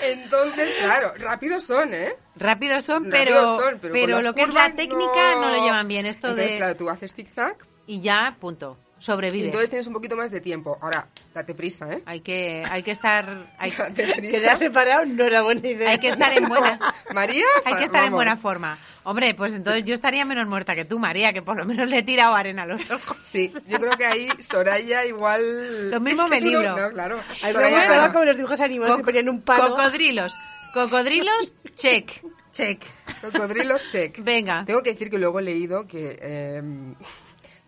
Entonces, 0.00 0.70
claro, 0.80 1.12
rápidos 1.18 1.64
son, 1.64 1.92
¿eh? 1.92 2.16
Rápidos 2.36 2.84
son, 2.84 3.10
pero, 3.10 3.60
son, 3.60 3.78
pero, 3.80 4.22
lo 4.22 4.34
que 4.34 4.44
es 4.44 4.54
la 4.54 4.72
técnica 4.72 5.34
no... 5.34 5.50
lo 5.50 5.62
llevan 5.62 5.88
bien. 5.88 6.06
Esto 6.06 6.28
Entonces, 6.28 6.52
de... 6.52 6.56
claro, 6.56 6.76
tú 6.76 6.88
haces 6.88 7.12
zigzag 7.12 7.58
Y 7.90 8.00
ya, 8.00 8.36
punto. 8.38 8.78
Sobrevives. 8.98 9.46
entonces 9.46 9.70
tienes 9.70 9.86
un 9.88 9.94
poquito 9.94 10.14
más 10.14 10.30
de 10.30 10.40
tiempo. 10.40 10.78
Ahora, 10.80 11.08
date 11.34 11.54
prisa, 11.54 11.90
¿eh? 11.90 12.02
Hay 12.06 12.20
que, 12.20 12.62
hay 12.70 12.84
que 12.84 12.92
estar... 12.92 13.26
Hay, 13.58 13.70
Date 13.78 14.12
prisa. 14.14 14.20
Que 14.30 14.40
te 14.40 14.48
has 14.48 14.58
separado 14.60 15.06
no 15.06 15.24
era 15.24 15.42
buena 15.42 15.66
idea. 15.66 15.90
hay 15.90 15.98
que 15.98 16.10
estar 16.10 16.32
en 16.32 16.46
buena... 16.48 16.78
María, 17.14 17.46
Hay 17.64 17.74
que 17.74 17.84
estar 17.86 18.04
en 18.04 18.12
buena 18.12 18.36
forma. 18.36 18.78
Hombre, 19.02 19.34
pues 19.34 19.54
entonces 19.54 19.84
yo 19.84 19.94
estaría 19.94 20.24
menos 20.24 20.46
muerta 20.46 20.76
que 20.76 20.84
tú, 20.84 21.00
María, 21.00 21.32
que 21.32 21.42
por 21.42 21.56
lo 21.56 21.64
menos 21.64 21.88
le 21.88 21.98
he 21.98 22.02
tirado 22.04 22.34
arena 22.34 22.62
a 22.62 22.66
los 22.66 22.88
ojos. 22.90 23.16
Sí, 23.24 23.52
yo 23.66 23.80
creo 23.80 23.96
que 23.96 24.06
ahí 24.06 24.28
Soraya 24.38 25.04
igual... 25.04 25.90
Lo 25.90 25.98
mismo 25.98 26.24
Es 26.24 26.30
que 26.30 26.36
me 26.36 26.40
libro. 26.42 26.76
No, 26.76 26.90
claro. 26.90 27.16
A 27.16 27.18
mí 27.18 27.26
me 27.42 27.52
Soraya- 27.52 27.74
gustaba 27.78 28.12
como 28.12 28.24
los 28.26 28.36
dibujos 28.36 28.60
animados 28.60 28.98
que 28.98 29.02
ponían 29.04 29.28
un 29.30 29.40
palo. 29.40 29.70
Cocodrilos. 29.70 30.32
Cocodrilos, 30.74 31.54
check. 31.74 32.12
Check. 32.52 32.82
Cocodrilos, 33.22 33.88
check. 33.90 34.18
Venga. 34.22 34.64
Tengo 34.66 34.82
que 34.82 34.92
decir 34.92 35.08
que 35.08 35.18
luego 35.18 35.38
he 35.38 35.42
leído 35.42 35.86
que, 35.86 36.18
eh, 36.20 36.62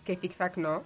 que 0.05 0.17
zigzag 0.17 0.59
no. 0.59 0.85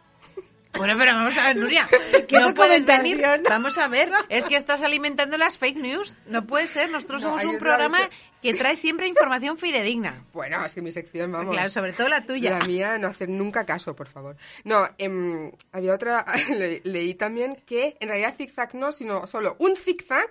Bueno, 0.76 0.92
pero 0.98 1.14
vamos 1.14 1.34
a 1.38 1.46
ver, 1.46 1.56
Nuria. 1.56 1.88
¿Qué 2.28 2.38
No 2.38 2.48
documentación? 2.52 2.84
venir. 3.02 3.42
Vamos 3.48 3.78
a 3.78 3.88
ver. 3.88 4.10
Es 4.28 4.44
que 4.44 4.56
estás 4.56 4.82
alimentando 4.82 5.38
las 5.38 5.56
fake 5.56 5.78
news. 5.78 6.18
No 6.26 6.46
puede 6.46 6.66
ser. 6.66 6.90
Nosotros 6.90 7.22
No, 7.22 7.28
somos 7.30 7.44
un 7.46 7.58
programa 7.58 7.98
vez 8.00 8.10
que 8.42 8.52
trae 8.52 8.76
siempre 8.76 9.06
información 9.08 9.56
fidedigna. 9.56 10.22
Bueno, 10.34 10.62
es 10.66 10.74
que 10.74 10.82
mi 10.82 10.92
sección, 10.92 11.32
vamos. 11.32 11.54
Claro, 11.54 11.70
sobre 11.70 11.94
todo 11.94 12.08
la 12.10 12.26
tuya. 12.26 12.58
La 12.58 12.66
mía, 12.66 12.98
no 12.98 13.08
hacer 13.08 13.30
nunca 13.30 13.64
caso, 13.64 13.96
por 13.96 14.08
favor. 14.08 14.36
No, 14.64 14.86
em, 14.98 15.50
había 15.72 15.94
otra, 15.94 16.26
le- 16.50 16.82
leí 16.84 17.14
también 17.14 17.56
que 17.64 17.96
en 17.98 18.08
realidad 18.08 18.34
zigzag 18.36 18.74
no, 18.74 18.92
sino 18.92 19.26
solo 19.26 19.56
un 19.58 19.76
zigzag 19.76 20.30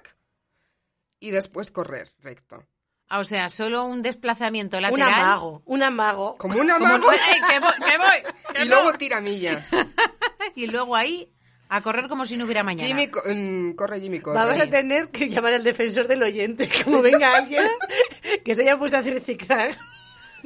y 1.19 1.31
después 1.31 1.71
correr 1.71 2.11
recto. 2.21 2.63
Ah, 3.08 3.20
O 3.20 3.24
sea, 3.24 3.49
solo 3.49 3.86
un 3.86 4.01
desplazamiento 4.01 4.78
Un 4.78 4.84
lateral. 4.84 5.14
amago, 5.14 5.62
un 5.66 5.84
amago. 5.84 6.36
Como 6.38 6.60
un 6.60 6.70
amago 6.72 7.12
¡Ey, 7.12 7.39
que 7.49 7.60
voy! 7.60 7.74
que 7.91 7.97
voy! 7.97 8.34
que 8.56 8.64
y 8.66 8.68
no! 8.70 8.76
luego 8.82 8.97
tiramillas. 8.97 9.68
Y 10.56 10.68
luego 10.68 10.95
ahí 10.95 11.30
a 11.70 11.82
correr 11.82 12.08
como 12.08 12.26
si 12.26 12.38
no 12.38 12.45
hubiera 12.45 12.64
mañana. 12.64 12.88
Jimmy, 12.88 13.10
co- 13.10 13.22
mm, 13.26 13.74
corre 13.74 13.99
Jimmy, 13.99 14.20
corre. 14.20 14.38
Vamos 14.38 14.60
a 14.60 14.68
tener 14.70 15.10
que 15.10 15.28
llamar 15.28 15.53
al 15.53 15.64
defensor 15.64 16.08
del 16.08 16.24
oyente, 16.24 16.70
como 16.86 17.01
venga 17.01 17.36
alguien 17.36 17.68
que 18.45 18.56
se 18.56 18.62
haya 18.62 18.78
puesto 18.78 18.95
a 18.97 19.01
hacer 19.01 19.20
zigzag. 19.22 19.76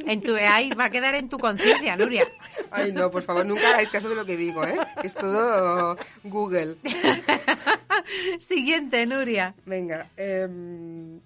En 0.08 0.22
tu, 0.22 0.34
ahí 0.36 0.70
va 0.72 0.86
a 0.86 0.90
quedar 0.90 1.14
en 1.16 1.28
tu 1.28 1.38
conciencia, 1.38 1.96
Nuria. 1.98 2.26
Ay, 2.72 2.94
no, 2.94 3.12
por 3.12 3.22
favor, 3.22 3.46
nunca 3.46 3.70
hagáis 3.70 3.90
caso 3.90 4.08
de 4.10 4.16
lo 4.16 4.26
que 4.26 4.38
digo, 4.38 4.64
¿eh? 4.66 4.78
Es 5.04 5.14
todo 5.14 5.98
Google. 6.24 6.78
Siguiente, 8.40 9.06
Nuria. 9.06 9.54
Venga, 9.66 10.08
em, 10.18 11.20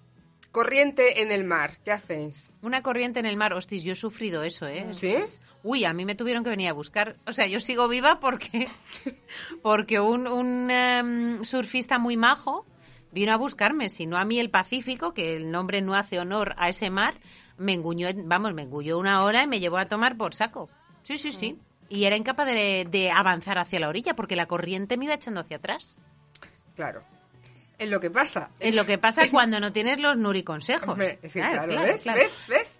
corriente 0.54 1.22
en 1.22 1.32
el 1.32 1.43
mar, 1.43 1.80
¿qué 1.84 1.91
hacéis? 1.91 2.49
Una 2.62 2.84
corriente 2.84 3.20
en 3.20 3.26
el 3.26 3.36
mar. 3.36 3.54
Hostis, 3.54 3.84
yo 3.84 3.91
he 3.93 3.95
sufrido 3.95 4.43
eso, 4.43 4.68
¿eh? 4.68 4.88
¿Sí? 4.93 5.16
Uy, 5.64 5.84
a 5.84 5.93
mí 5.93 6.06
me 6.06 6.16
tuvieron 6.16 6.43
que 6.43 6.51
venir 6.51 6.70
a 6.70 6.74
buscar. 6.74 7.18
O 7.26 7.34
sea, 7.34 7.47
yo 7.47 7.60
sigo 7.60 7.89
viva 7.89 8.20
porque, 8.20 8.70
porque 9.64 9.99
un, 9.99 10.28
un 10.28 10.70
em, 10.70 11.43
surfista 11.43 11.97
muy 11.97 12.16
majo 12.16 12.66
vino 13.12 13.34
a 13.34 13.36
buscarme. 13.36 13.89
Si 13.89 14.06
no 14.06 14.16
a 14.16 14.26
mí 14.26 14.39
el 14.39 14.51
Pacífico, 14.51 15.14
que 15.14 15.36
el 15.36 15.51
nombre 15.51 15.82
no 15.82 15.95
hace 15.95 16.20
honor 16.20 16.54
a 16.58 16.70
ese 16.70 16.91
mar, 16.91 17.20
me 17.58 17.74
enguñó, 17.74 18.08
vamos, 18.26 18.54
me 18.54 18.62
engulló 18.62 18.99
una 18.99 19.24
hora 19.24 19.43
y 19.43 19.47
me 19.47 19.60
llevó 19.60 19.78
a 19.78 19.88
tomar 19.88 20.18
por 20.18 20.36
saco. 20.36 20.70
Sí, 21.01 21.18
sí, 21.18 21.32
sí. 21.32 21.60
Y 21.89 22.06
era 22.06 22.16
incapaz 22.16 22.45
de, 22.45 22.88
de 22.89 23.10
avanzar 23.10 23.58
hacia 23.58 23.80
la 23.80 23.89
orilla 23.89 24.16
porque 24.16 24.36
la 24.36 24.45
corriente 24.45 24.97
me 24.97 25.06
iba 25.06 25.16
echando 25.16 25.41
hacia 25.41 25.58
atrás. 25.58 25.97
Claro. 26.76 27.04
Es 27.84 27.90
lo 27.90 28.00
que 28.00 28.10
pasa. 28.10 28.50
Es 28.60 28.76
lo 28.76 28.86
que 28.86 28.98
pasa 28.98 29.24
cuando 29.32 29.60
no 29.60 29.72
tienes 29.72 30.00
los 30.00 30.18
Nuri 30.18 30.44
consejos. 30.44 30.90
Hombre, 30.90 31.20
es 31.22 31.34
que 31.34 31.40
Claro, 31.40 31.54
claro, 31.54 31.72
claro, 31.72 31.88
¿ves? 31.88 32.02
claro. 32.02 32.20
¿ves? 32.20 32.34
¿ves? 32.48 32.72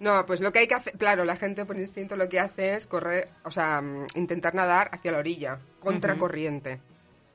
No, 0.00 0.26
pues 0.26 0.40
lo 0.40 0.52
que 0.52 0.60
hay 0.60 0.66
que 0.66 0.74
hacer, 0.74 0.94
claro, 0.94 1.24
la 1.24 1.36
gente 1.36 1.64
por 1.64 1.78
instinto 1.78 2.16
lo 2.16 2.28
que 2.28 2.40
hace 2.40 2.74
es 2.74 2.86
correr, 2.86 3.28
o 3.44 3.50
sea, 3.50 3.80
mm, 3.80 4.06
intentar 4.16 4.54
nadar 4.54 4.90
hacia 4.92 5.12
la 5.12 5.18
orilla, 5.18 5.60
contracorriente. 5.78 6.80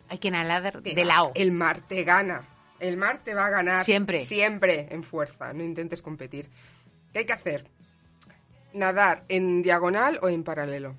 Hay 0.10 0.18
que 0.18 0.32
nadar 0.32 0.82
de 0.82 1.06
lado. 1.06 1.32
El 1.36 1.52
mar 1.52 1.82
te 1.88 2.04
gana. 2.04 2.48
El 2.80 2.98
mar 2.98 3.22
te 3.24 3.34
va 3.34 3.48
a 3.48 3.50
ganar. 3.50 3.84
Siempre. 3.84 4.26
Siempre 4.26 4.88
en 4.92 5.04
fuerza. 5.04 5.54
No 5.54 5.64
intentes 5.64 6.02
competir. 6.02 6.50
¿Qué 7.12 7.20
hay 7.20 7.26
que 7.26 7.34
hacer? 7.34 7.68
Nadar 8.74 9.24
en 9.30 9.62
diagonal 9.64 10.20
o 10.22 10.30
en 10.30 10.44
paralelo. 10.44 10.96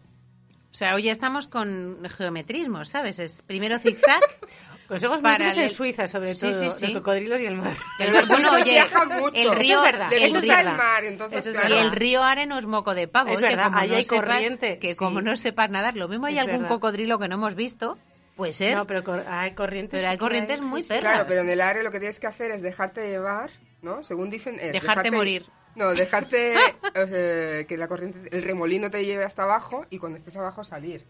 O 0.71 0.75
sea, 0.75 0.95
hoy 0.95 1.09
estamos 1.09 1.49
con 1.49 1.99
geometrismo, 2.09 2.85
¿sabes? 2.85 3.19
Es 3.19 3.43
primero 3.43 3.79
zigzag. 3.79 4.21
Consejos 4.89 5.21
Para 5.21 5.35
múltiples 5.45 5.57
en 5.59 5.63
el- 5.65 5.71
Suiza, 5.71 6.07
sobre 6.07 6.35
Sí, 6.35 6.41
todo. 6.41 6.55
sí, 6.55 6.71
sí. 6.71 6.87
Los 6.93 7.03
cocodrilos 7.03 7.41
y 7.41 7.47
el 7.47 7.57
mar. 7.57 7.77
El 7.99 8.13
mar- 8.13 8.25
bueno, 8.27 8.53
oye, 8.55 8.65
viaja 8.65 9.05
mucho. 9.05 9.33
el 9.35 9.55
río, 9.55 9.77
es 9.85 9.93
verdad. 9.93 10.13
El 10.13 10.35
río- 10.41 10.59
el 10.59 10.65
mar, 10.77 11.05
entonces, 11.05 11.47
es 11.47 11.55
claro. 11.59 11.75
y 11.75 11.79
el 11.79 11.91
río 11.93 12.23
Are 12.23 12.47
no 12.47 12.59
es 12.59 12.65
moco 12.67 12.95
de 12.95 13.07
pavo. 13.07 13.29
Es 13.31 13.39
¿eh? 13.39 13.43
que 13.43 13.49
verdad, 13.49 13.65
como 13.67 13.77
ahí 13.79 13.89
no 13.91 13.97
hay 13.97 14.05
sepas- 14.05 14.21
corriente, 14.21 14.79
Que 14.79 14.93
sí. 14.93 14.97
como 14.97 15.21
no 15.21 15.37
sepas 15.37 15.69
nadar, 15.71 15.95
lo 15.95 16.09
mismo 16.09 16.25
hay 16.27 16.35
Es 16.35 16.41
algún 16.41 16.57
verdad. 16.63 16.69
cocodrilo 16.69 17.19
que 17.19 17.29
no 17.29 17.35
hemos 17.35 17.55
visto, 17.55 17.99
puede 18.35 18.55
ser. 18.55 18.77
No, 18.77 18.87
pero 18.87 19.05
cor- 19.05 19.25
hay 19.29 19.53
corrientes. 19.55 19.99
Pero 19.99 20.09
hay 20.09 20.15
sí 20.17 20.21
corrientes 20.21 20.61
hay, 20.61 20.65
muy 20.65 20.81
sí, 20.81 20.89
sí. 20.89 20.95
perras. 20.95 21.13
Claro, 21.13 21.29
pero 21.29 21.41
en 21.43 21.51
el 21.51 21.61
área 21.61 21.83
lo 21.83 21.91
que 21.91 21.99
tienes 21.99 22.19
que 22.19 22.27
hacer 22.27 22.51
es 22.51 22.63
dejarte 22.63 23.07
llevar, 23.11 23.51
¿no? 23.83 24.03
Según 24.05 24.31
dicen... 24.31 24.59
es 24.59 24.73
Dejarte 24.73 25.11
morir. 25.11 25.45
No, 25.75 25.91
dejarte 25.95 26.55
o 26.97 27.07
sea, 27.07 27.65
que 27.67 27.77
la 27.77 27.89
corriente, 27.89 28.35
el 28.35 28.43
remolino 28.43 28.91
te 28.91 29.05
lleve 29.05 29.25
hasta 29.25 29.43
abajo 29.43 29.85
y 29.91 29.99
cuando 29.99 30.17
estés 30.19 30.37
abajo 30.39 30.65
salir. 30.65 31.05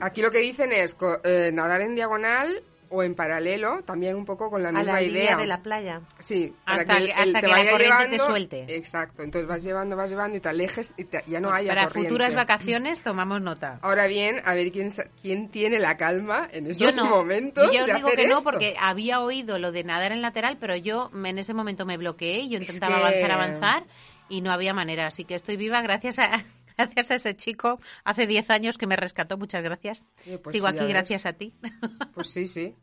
Aquí 0.00 0.22
lo 0.22 0.30
que 0.30 0.38
dicen 0.38 0.72
es 0.72 0.96
eh, 1.24 1.50
nadar 1.52 1.80
en 1.80 1.94
diagonal 1.94 2.62
o 2.92 3.04
en 3.04 3.14
paralelo, 3.14 3.84
también 3.84 4.16
un 4.16 4.24
poco 4.24 4.50
con 4.50 4.64
la 4.64 4.70
A 4.70 4.72
misma 4.72 4.94
la 4.94 5.02
idea. 5.02 5.36
de 5.36 5.46
la 5.46 5.62
playa. 5.62 6.00
Sí, 6.18 6.52
Hasta 6.66 6.96
que- 6.96 7.04
el 7.04 7.10
hasta 7.12 7.24
te 7.24 7.40
que 7.40 7.46
la 7.46 7.48
vaya 7.56 7.70
corriente 7.70 8.08
te 8.08 8.18
suelte. 8.18 8.64
Exacto, 8.74 9.22
entonces 9.22 9.48
vas 9.48 9.62
llevando, 9.62 9.94
vas 9.94 10.10
llevando 10.10 10.36
y 10.36 10.40
te 10.40 10.48
alejes 10.48 10.92
y 10.96 11.04
te- 11.04 11.22
ya 11.28 11.38
no 11.38 11.52
haya 11.52 11.68
Para 11.68 11.84
corriente. 11.86 12.08
futuras 12.08 12.34
vacaciones 12.34 13.00
tomamos 13.00 13.42
nota. 13.42 13.78
Ahora 13.82 14.08
bien, 14.08 14.42
a 14.44 14.54
ver 14.54 14.72
quién, 14.72 14.92
quién 15.22 15.50
tiene 15.50 15.78
la 15.78 15.96
calma 15.96 16.48
en 16.50 16.66
esos 16.66 16.78
Yo 16.78 16.90
no. 17.04 17.08
momentos 17.08 17.70
Yo 17.72 17.82
os 17.82 17.86
de 17.86 17.94
digo 17.94 18.08
hacer 18.08 18.18
que 18.18 18.26
no 18.26 18.42
porque 18.42 18.74
había 18.80 19.20
oído 19.20 19.60
lo 19.60 19.70
de 19.70 19.84
nadar 19.84 20.10
en 20.10 20.20
lateral, 20.20 20.56
pero 20.58 20.74
yo 20.74 21.12
en 21.14 21.38
ese 21.38 21.54
momento 21.54 21.86
me 21.86 21.96
bloqueé 21.96 22.40
y 22.40 22.48
yo 22.48 22.58
intentaba 22.58 23.12
que- 23.12 23.22
avanzar, 23.24 23.30
avanzar 23.30 23.84
y 24.28 24.40
no 24.40 24.50
había 24.50 24.74
manera. 24.74 25.06
Así 25.06 25.24
que 25.24 25.36
estoy 25.36 25.56
viva 25.56 25.80
gracias 25.80 26.18
a, 26.18 26.44
gracias 26.80 27.10
a 27.10 27.14
ese 27.16 27.36
chico 27.36 27.80
hace 28.04 28.26
10 28.26 28.50
años 28.50 28.78
que 28.78 28.86
me 28.86 28.96
rescató. 28.96 29.36
Muchas 29.38 29.62
gracias. 29.62 30.06
Sí, 30.24 30.38
pues 30.42 30.52
Sigo 30.54 30.66
aquí 30.66 30.84
gracias 30.86 31.26
a 31.26 31.32
ti. 31.32 31.54
Pues 32.14 32.28
sí, 32.30 32.46
sí. 32.46 32.74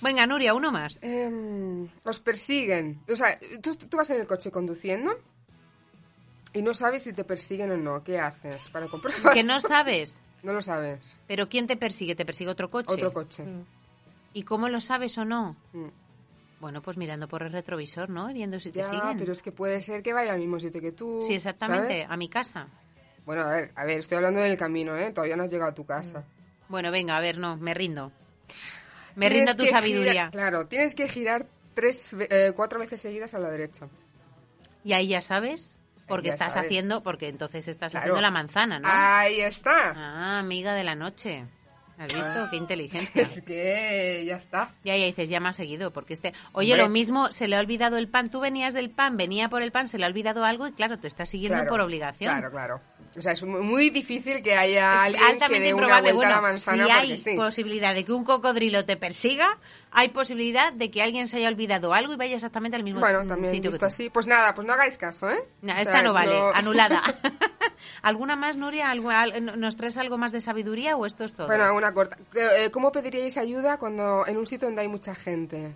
Venga, 0.00 0.26
Nuria, 0.26 0.54
uno 0.54 0.70
más. 0.72 0.98
Em, 1.02 1.88
os 2.04 2.18
persiguen. 2.20 3.00
O 3.08 3.14
sea, 3.16 3.38
tú, 3.62 3.74
tú 3.76 3.96
vas 3.96 4.08
en 4.10 4.20
el 4.20 4.26
coche 4.26 4.50
conduciendo 4.50 5.12
y 6.54 6.62
no 6.62 6.74
sabes 6.74 7.02
si 7.04 7.12
te 7.12 7.24
persiguen 7.24 7.70
o 7.70 7.76
no. 7.76 8.02
¿Qué 8.02 8.18
haces 8.18 8.68
para 8.70 8.86
comprobar? 8.86 9.32
Que 9.34 9.42
no 9.42 9.60
sabes. 9.60 10.22
No 10.42 10.52
lo 10.52 10.60
sabes. 10.60 11.20
Pero 11.28 11.48
¿quién 11.48 11.68
te 11.68 11.76
persigue? 11.76 12.16
¿Te 12.16 12.24
persigue 12.24 12.50
otro 12.50 12.68
coche? 12.68 12.92
Otro 12.92 13.12
coche. 13.12 13.44
¿Y 14.34 14.42
cómo 14.42 14.68
lo 14.68 14.80
sabes 14.80 15.16
o 15.16 15.24
no? 15.24 15.54
Mm. 15.72 15.86
Bueno, 16.58 16.82
pues 16.82 16.96
mirando 16.96 17.28
por 17.28 17.44
el 17.44 17.52
retrovisor, 17.52 18.10
¿no? 18.10 18.28
Y 18.28 18.34
Viendo 18.34 18.58
si 18.58 18.72
te 18.72 18.80
Ya, 18.80 18.88
siguen. 18.90 19.18
pero 19.18 19.32
es 19.32 19.40
que 19.40 19.52
puede 19.52 19.80
ser 19.82 20.02
que 20.02 20.12
vaya 20.12 20.32
al 20.32 20.40
mismo 20.40 20.58
sitio 20.58 20.80
que 20.80 20.90
tú. 20.90 21.22
Sí, 21.24 21.34
exactamente, 21.34 22.00
¿sabes? 22.02 22.06
a 22.10 22.16
mi 22.16 22.28
casa. 22.28 22.66
Bueno, 23.26 23.42
a 23.42 23.50
ver, 23.50 23.70
a 23.74 23.84
ver, 23.84 24.00
estoy 24.00 24.16
hablando 24.16 24.40
del 24.40 24.56
camino, 24.56 24.96
¿eh? 24.96 25.10
Todavía 25.12 25.36
no 25.36 25.44
has 25.44 25.50
llegado 25.50 25.70
a 25.70 25.74
tu 25.74 25.84
casa. 25.86 26.24
Bueno, 26.68 26.90
venga, 26.90 27.16
a 27.16 27.20
ver, 27.20 27.38
no, 27.38 27.56
me 27.56 27.74
rindo. 27.74 28.10
Me 29.14 29.28
Tienes 29.28 29.32
rindo 29.38 29.52
a 29.52 29.54
tu 29.56 29.64
sabiduría. 29.66 30.12
girar- 30.12 30.30
claro, 30.32 30.66
tienes 30.66 30.94
que 30.94 31.08
girar 31.08 31.46
tres, 31.74 32.14
eh, 32.18 32.52
cuatro 32.56 32.78
veces 32.78 33.00
seguidas 33.00 33.34
a 33.34 33.38
la 33.38 33.50
derecha. 33.50 33.86
Y 34.84 34.94
ahí 34.94 35.08
ya 35.08 35.22
sabes, 35.22 35.78
porque 36.08 36.28
ya 36.28 36.32
estás 36.34 36.54
sabes. 36.54 36.66
haciendo, 36.68 37.02
porque 37.02 37.28
entonces 37.28 37.68
estás 37.68 37.92
Claro. 37.92 38.04
haciendo 38.04 38.20
la 38.22 38.30
manzana, 38.30 38.80
¿no? 38.80 38.88
Ahí 38.90 39.40
está. 39.40 39.92
Ah, 39.94 40.38
amiga 40.40 40.74
de 40.74 40.84
la 40.84 40.94
noche. 40.94 41.44
¿Has 41.98 42.12
visto? 42.12 42.28
Ah. 42.28 42.48
Qué 42.50 42.56
inteligencia. 42.56 43.22
Es 43.22 43.42
que 43.42 44.24
ya 44.26 44.36
está. 44.36 44.70
Ya, 44.82 44.96
ya 44.96 45.04
dices, 45.04 45.28
ya 45.28 45.38
me 45.40 45.50
ha 45.50 45.52
seguido, 45.52 45.92
porque 45.92 46.14
este... 46.14 46.32
Oye, 46.52 46.72
Hombre. 46.72 46.84
lo 46.84 46.88
mismo, 46.88 47.30
se 47.30 47.46
le 47.46 47.54
ha 47.56 47.60
olvidado 47.60 47.98
el 47.98 48.08
pan. 48.08 48.30
Tú 48.30 48.40
venías 48.40 48.72
del 48.74 48.90
pan, 48.90 49.16
venía 49.18 49.48
por 49.50 49.62
el 49.62 49.70
pan, 49.70 49.86
se 49.86 49.98
le 49.98 50.06
ha 50.06 50.08
olvidado 50.08 50.44
algo 50.44 50.66
y 50.66 50.72
claro, 50.72 50.98
te 50.98 51.06
está 51.06 51.26
siguiendo 51.26 51.58
Claro, 51.58 51.68
por 51.70 51.80
obligación. 51.82 52.32
Claro, 52.32 52.50
claro. 52.50 52.80
O 53.16 53.20
sea, 53.20 53.32
es 53.32 53.42
muy, 53.42 53.90
difícil 53.90 54.42
que 54.42 54.54
haya 54.56 54.94
Es 54.94 55.00
alguien 55.14 55.38
que 55.48 55.60
dé 55.60 55.74
una 55.74 56.00
vuelta 56.00 56.10
a 56.10 56.14
Bueno, 56.14 56.30
la 56.30 56.40
manzana 56.40 56.84
si 56.86 56.90
hay 56.90 57.18
sí. 57.18 57.36
posibilidad 57.36 57.94
de 57.94 58.04
que 58.04 58.12
un 58.12 58.24
cocodrilo 58.24 58.84
te 58.86 58.96
persiga, 58.96 59.58
hay 59.90 60.08
posibilidad 60.08 60.72
de 60.72 60.90
que 60.90 61.02
alguien 61.02 61.28
se 61.28 61.36
haya 61.36 61.48
olvidado 61.48 61.92
algo 61.92 62.14
y 62.14 62.16
vaya 62.16 62.36
exactamente 62.36 62.76
al 62.76 62.82
mismo 62.84 63.00
Bueno, 63.00 63.26
también 63.26 63.52
sitio 63.52 63.70
visto 63.70 63.84
así. 63.84 64.08
Pues 64.08 64.26
nada, 64.26 64.54
pues 64.54 64.66
no 64.66 64.72
hagáis 64.72 64.96
caso, 64.96 65.28
¿eh? 65.28 65.44
No, 65.60 65.74
O 65.74 65.76
esta 65.76 65.92
sea, 65.92 66.02
no 66.02 66.12
vale, 66.14 66.38
no- 66.38 66.52
anulada. 66.54 67.02
¿Alguna 68.02 68.34
más, 68.36 68.56
Nuria? 68.56 68.90
¿Algo- 68.90 69.10
al- 69.10 69.60
¿Nos 69.60 69.76
traes 69.76 69.96
algo 69.98 70.16
más 70.16 70.32
de 70.32 70.40
sabiduría 70.40 70.96
o 70.96 71.04
esto 71.04 71.24
es 71.24 71.34
todo? 71.34 71.48
Bueno, 71.48 71.74
una 71.74 71.92
corta. 71.92 72.16
Eh, 72.34 72.70
¿Cómo 72.70 72.92
pediríais 72.92 73.36
ayuda 73.36 73.76
cuando 73.78 74.26
en 74.26 74.38
un 74.38 74.46
sitio 74.46 74.68
donde 74.68 74.82
hay 74.82 74.88
mucha 74.88 75.14
gente? 75.14 75.74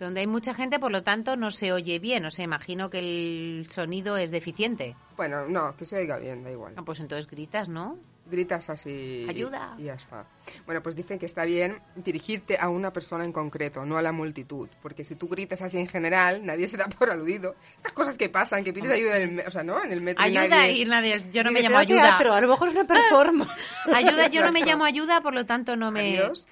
Donde 0.00 0.20
hay 0.20 0.26
mucha 0.26 0.54
gente, 0.54 0.78
por 0.80 0.90
lo 0.90 1.02
tanto, 1.02 1.36
no 1.36 1.50
se 1.50 1.72
oye 1.72 1.98
bien. 2.00 2.24
O 2.24 2.30
sea, 2.30 2.44
imagino 2.44 2.90
que 2.90 2.98
el 2.98 3.66
sonido 3.70 4.16
es 4.16 4.30
deficiente. 4.30 4.96
Bueno, 5.16 5.46
no, 5.46 5.76
que 5.76 5.84
se 5.84 5.96
oiga 5.98 6.16
bien, 6.18 6.42
da 6.42 6.50
igual. 6.50 6.72
Ah, 6.76 6.82
pues 6.82 6.98
entonces 7.00 7.30
gritas, 7.30 7.68
¿no? 7.68 7.98
Gritas 8.26 8.70
así. 8.70 9.26
Ayuda. 9.28 9.74
Y 9.76 9.84
ya 9.84 9.94
está. 9.94 10.24
Bueno, 10.64 10.80
pues 10.82 10.94
dicen 10.94 11.18
que 11.18 11.26
está 11.26 11.44
bien 11.44 11.80
dirigirte 11.96 12.56
a 12.60 12.68
una 12.68 12.92
persona 12.92 13.24
en 13.24 13.32
concreto, 13.32 13.84
no 13.84 13.98
a 13.98 14.02
la 14.02 14.12
multitud. 14.12 14.68
Porque 14.80 15.02
si 15.04 15.16
tú 15.16 15.26
gritas 15.28 15.60
así 15.62 15.78
en 15.78 15.88
general, 15.88 16.46
nadie 16.46 16.68
se 16.68 16.76
da 16.76 16.86
por 16.86 17.10
aludido. 17.10 17.56
Estas 17.76 17.92
cosas 17.92 18.16
que 18.16 18.28
pasan, 18.28 18.62
que 18.62 18.72
pides 18.72 18.90
ayuda 18.92 19.18
en 19.18 19.40
el, 19.40 19.46
o 19.48 19.50
sea, 19.50 19.64
¿no? 19.64 19.82
en 19.82 19.92
el 19.92 20.00
metro. 20.00 20.24
y 20.24 20.28
Ayuda 20.28 20.48
nadie- 20.56 20.76
y 20.78 20.84
nadie. 20.84 21.24
Yo 21.32 21.42
no 21.42 21.50
me 21.50 21.60
llamo 21.60 21.78
ayuda. 21.78 22.02
teatro, 22.02 22.32
a 22.32 22.40
lo 22.40 22.48
mejor 22.48 22.68
es 22.68 22.74
una 22.76 22.84
performance. 22.86 23.76
Ayuda, 23.92 24.28
yo 24.28 24.42
no 24.44 24.52
me 24.52 24.62
llamo 24.64 24.84
ayuda, 24.84 25.20
por 25.20 25.34
lo 25.34 25.44
tanto 25.44 25.74
no 25.76 25.90
me. 25.90 26.00
Adiós. 26.20 26.46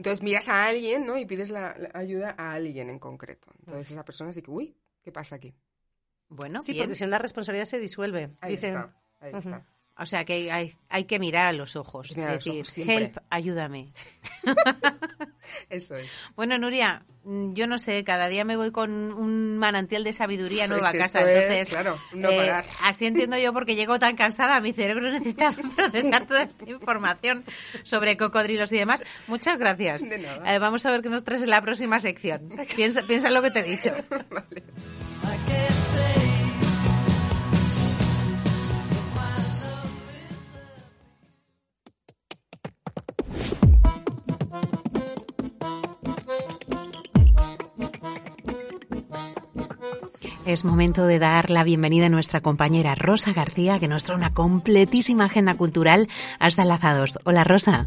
Entonces 0.00 0.22
miras 0.22 0.48
a 0.48 0.64
alguien, 0.64 1.04
¿no? 1.06 1.18
Y 1.18 1.26
pides 1.26 1.50
la, 1.50 1.74
la 1.76 1.90
ayuda 1.92 2.34
a 2.38 2.52
alguien 2.52 2.88
en 2.88 2.98
concreto. 2.98 3.48
Entonces 3.58 3.90
esa 3.90 4.02
persona 4.02 4.30
dice, 4.32 4.42
uy, 4.46 4.74
¿qué 5.02 5.12
pasa 5.12 5.36
aquí? 5.36 5.54
Bueno, 6.30 6.62
Sí, 6.62 6.72
bien. 6.72 6.84
porque 6.86 6.94
si 6.94 7.04
no 7.04 7.10
la 7.10 7.18
responsabilidad 7.18 7.66
se 7.66 7.78
disuelve. 7.78 8.30
Ahí 8.40 8.52
Dicen, 8.56 8.76
está, 8.76 8.96
ahí 9.20 9.32
está. 9.34 9.66
O 10.00 10.06
sea 10.06 10.24
que 10.24 10.50
hay, 10.50 10.74
hay 10.88 11.04
que 11.04 11.18
mirar 11.18 11.46
a 11.46 11.52
los 11.52 11.76
ojos. 11.76 12.16
Mirar 12.16 12.36
los 12.36 12.44
decir, 12.44 12.62
ojos 12.62 12.78
help, 12.78 13.18
ayúdame. 13.28 13.92
Eso 15.68 15.94
es. 15.96 16.10
Bueno, 16.36 16.56
Nuria, 16.56 17.02
mm, 17.24 17.52
yo 17.52 17.66
no 17.66 17.76
sé, 17.76 18.02
cada 18.02 18.28
día 18.28 18.44
me 18.44 18.56
voy 18.56 18.70
con 18.70 18.90
un 19.12 19.58
manantial 19.58 20.02
de 20.04 20.12
sabiduría 20.14 20.64
Es 20.64 20.70
nueva 20.70 20.88
a 20.88 20.92
que 20.92 20.98
casa. 20.98 21.18
esto 21.20 21.30
es, 21.30 21.42
Entonces, 21.42 21.68
claro, 21.68 21.98
no 22.14 22.30
eh, 22.30 22.36
parar. 22.38 22.64
así 22.82 23.04
entiendo 23.06 23.36
yo 23.36 23.52
porque 23.52 23.74
llego 23.74 23.98
tan 23.98 24.16
cansada, 24.16 24.60
mi 24.60 24.72
cerebro 24.72 25.10
necesita 25.12 25.52
procesar 25.52 26.26
toda 26.26 26.42
esta 26.44 26.68
información 26.70 27.44
sobre 27.82 28.16
cocodrilos 28.16 28.72
y 28.72 28.78
demás. 28.78 29.04
Muchas 29.28 29.58
gracias. 29.58 30.00
De 30.08 30.18
nada. 30.18 30.54
Eh, 30.54 30.58
vamos 30.58 30.86
a 30.86 30.90
ver 30.92 31.02
qué 31.02 31.10
nos 31.10 31.24
traes 31.24 31.42
en 31.42 31.50
la 31.50 31.60
próxima 31.60 32.00
sección. 32.00 32.48
Piensa, 32.74 33.02
piensa 33.02 33.28
en 33.28 33.34
lo 33.34 33.42
que 33.42 33.50
te 33.50 33.60
he 33.60 33.64
dicho. 33.64 33.92
Es 50.50 50.64
momento 50.64 51.06
de 51.06 51.20
dar 51.20 51.48
la 51.48 51.62
bienvenida 51.62 52.06
a 52.06 52.08
nuestra 52.08 52.40
compañera 52.40 52.96
Rosa 52.96 53.32
García, 53.32 53.78
que 53.78 53.86
nos 53.86 54.02
trae 54.02 54.18
una 54.18 54.30
completísima 54.30 55.26
agenda 55.26 55.54
cultural 55.56 56.08
hasta 56.40 56.62
enlazados. 56.62 57.20
Hola 57.22 57.44
Rosa. 57.44 57.86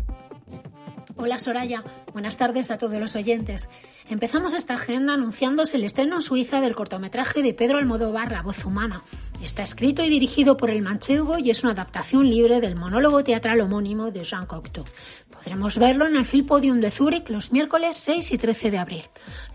Hola 1.17 1.39
Soraya, 1.39 1.83
buenas 2.13 2.37
tardes 2.37 2.71
a 2.71 2.77
todos 2.77 2.99
los 2.99 3.15
oyentes. 3.15 3.69
Empezamos 4.09 4.53
esta 4.53 4.75
agenda 4.75 5.13
anunciándose 5.13 5.77
el 5.77 5.83
estreno 5.83 6.17
en 6.17 6.21
Suiza 6.21 6.61
del 6.61 6.75
cortometraje 6.75 7.41
de 7.41 7.53
Pedro 7.53 7.79
Almodóvar, 7.79 8.31
La 8.31 8.41
voz 8.41 8.63
humana. 8.65 9.03
Está 9.41 9.63
escrito 9.63 10.03
y 10.03 10.09
dirigido 10.09 10.55
por 10.55 10.69
el 10.69 10.81
manchego 10.81 11.37
y 11.37 11.49
es 11.49 11.63
una 11.63 11.73
adaptación 11.73 12.29
libre 12.29 12.61
del 12.61 12.75
monólogo 12.75 13.23
teatral 13.23 13.61
homónimo 13.61 14.11
de 14.11 14.23
Jean 14.23 14.45
Cocteau. 14.45 14.85
Podremos 15.31 15.77
verlo 15.77 16.07
en 16.07 16.15
el 16.15 16.25
Film 16.25 16.45
Podium 16.45 16.79
de 16.79 16.91
Zúrich 16.91 17.29
los 17.29 17.51
miércoles 17.51 17.97
6 17.97 18.31
y 18.31 18.37
13 18.37 18.71
de 18.71 18.77
abril. 18.77 19.03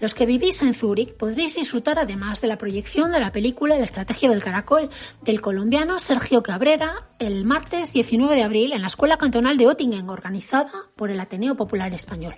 Los 0.01 0.15
que 0.15 0.27
vivís 0.27 0.61
en 0.63 0.75
Zúrich 0.75 1.15
podréis 1.15 1.55
disfrutar 1.55 1.99
además 1.99 2.41
de 2.41 2.49
la 2.49 2.59
proyección 2.59 3.13
de 3.13 3.21
la 3.21 3.33
película 3.33 3.79
La 3.79 3.85
estrategia 3.85 4.29
del 4.29 4.43
caracol 4.43 4.91
del 5.23 5.41
colombiano 5.41 6.01
Sergio 6.01 6.43
Cabrera 6.43 7.09
el 7.19 7.45
martes 7.45 7.93
19 7.93 8.35
de 8.37 8.43
abril 8.43 8.73
en 8.73 8.81
la 8.81 8.87
Escuela 8.87 9.17
Cantonal 9.17 9.57
de 9.57 9.67
Ottingen, 9.67 10.09
organizada 10.09 10.71
por 10.95 11.11
el 11.11 11.19
Ateneo 11.19 11.57
Popular 11.57 11.93
Español. 11.93 12.37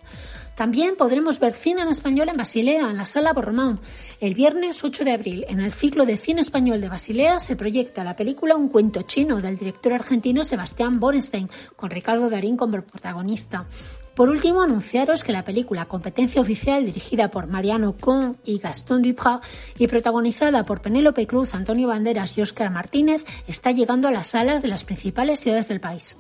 También 0.61 0.95
podremos 0.97 1.41
ver 1.41 1.55
cine 1.55 1.81
en 1.81 1.89
español 1.89 2.29
en 2.29 2.37
Basilea, 2.37 2.91
en 2.91 2.97
la 2.99 3.07
Sala 3.07 3.33
Borromán. 3.33 3.81
El 4.21 4.35
viernes 4.35 4.85
8 4.85 5.05
de 5.05 5.13
abril, 5.13 5.47
en 5.49 5.61
el 5.61 5.73
ciclo 5.73 6.05
de 6.05 6.19
cine 6.19 6.43
español 6.43 6.83
de 6.83 6.91
Basilea, 6.91 7.39
se 7.39 7.57
proyecta 7.57 8.05
la 8.05 8.15
película 8.15 8.57
Un 8.57 8.69
cuento 8.69 9.01
chino 9.03 9.41
del 9.41 9.57
director 9.57 9.95
argentino 9.95 10.45
Sebastián 10.45 11.01
Borenstein, 11.01 11.49
con 11.77 11.89
Ricardo 11.89 12.29
Darín 12.29 12.59
como 12.59 12.83
protagonista. 12.83 13.67
Por 14.15 14.29
último, 14.29 14.61
anunciaros 14.61 15.25
que 15.25 15.33
la 15.33 15.45
película 15.45 15.87
Competencia 15.87 16.43
Oficial, 16.43 16.85
dirigida 16.85 17.31
por 17.31 17.47
Mariano 17.47 17.97
Con 17.97 18.37
y 18.45 18.59
Gastón 18.59 19.01
Duprat 19.01 19.43
y 19.79 19.87
protagonizada 19.87 20.67
por 20.67 20.83
Penélope 20.83 21.27
Cruz, 21.27 21.55
Antonio 21.55 21.89
Banderas 21.89 22.37
y 22.37 22.43
Óscar 22.43 22.71
Martínez, 22.71 23.25
está 23.47 23.71
llegando 23.71 24.09
a 24.09 24.11
las 24.11 24.27
salas 24.27 24.61
de 24.61 24.69
las 24.69 24.85
principales 24.85 25.41
ciudades 25.41 25.69
del 25.69 25.81
país. 25.81 26.19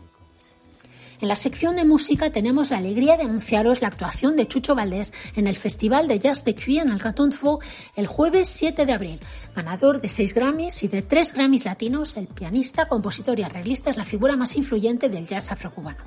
En 1.20 1.28
la 1.28 1.36
sección 1.36 1.76
de 1.76 1.84
música 1.84 2.30
tenemos 2.30 2.70
la 2.70 2.78
alegría 2.78 3.18
de 3.18 3.24
anunciaros 3.24 3.82
la 3.82 3.88
actuación 3.88 4.36
de 4.36 4.48
Chucho 4.48 4.74
Valdés 4.74 5.12
en 5.36 5.46
el 5.46 5.56
Festival 5.56 6.08
de 6.08 6.18
Jazz 6.18 6.44
de 6.44 6.54
Cuy 6.54 6.78
en 6.78 6.88
el 6.88 7.00
Cantón 7.00 7.30
Vaud 7.42 7.62
el 7.94 8.06
jueves 8.06 8.48
7 8.48 8.86
de 8.86 8.92
abril. 8.92 9.20
Ganador 9.54 10.00
de 10.00 10.08
6 10.08 10.32
Grammys 10.32 10.82
y 10.82 10.88
de 10.88 11.02
3 11.02 11.34
Grammys 11.34 11.66
latinos, 11.66 12.16
el 12.16 12.26
pianista, 12.26 12.88
compositor 12.88 13.38
y 13.38 13.42
arreglista 13.42 13.90
es 13.90 13.98
la 13.98 14.06
figura 14.06 14.34
más 14.36 14.56
influyente 14.56 15.10
del 15.10 15.26
jazz 15.26 15.52
afrocubano. 15.52 15.98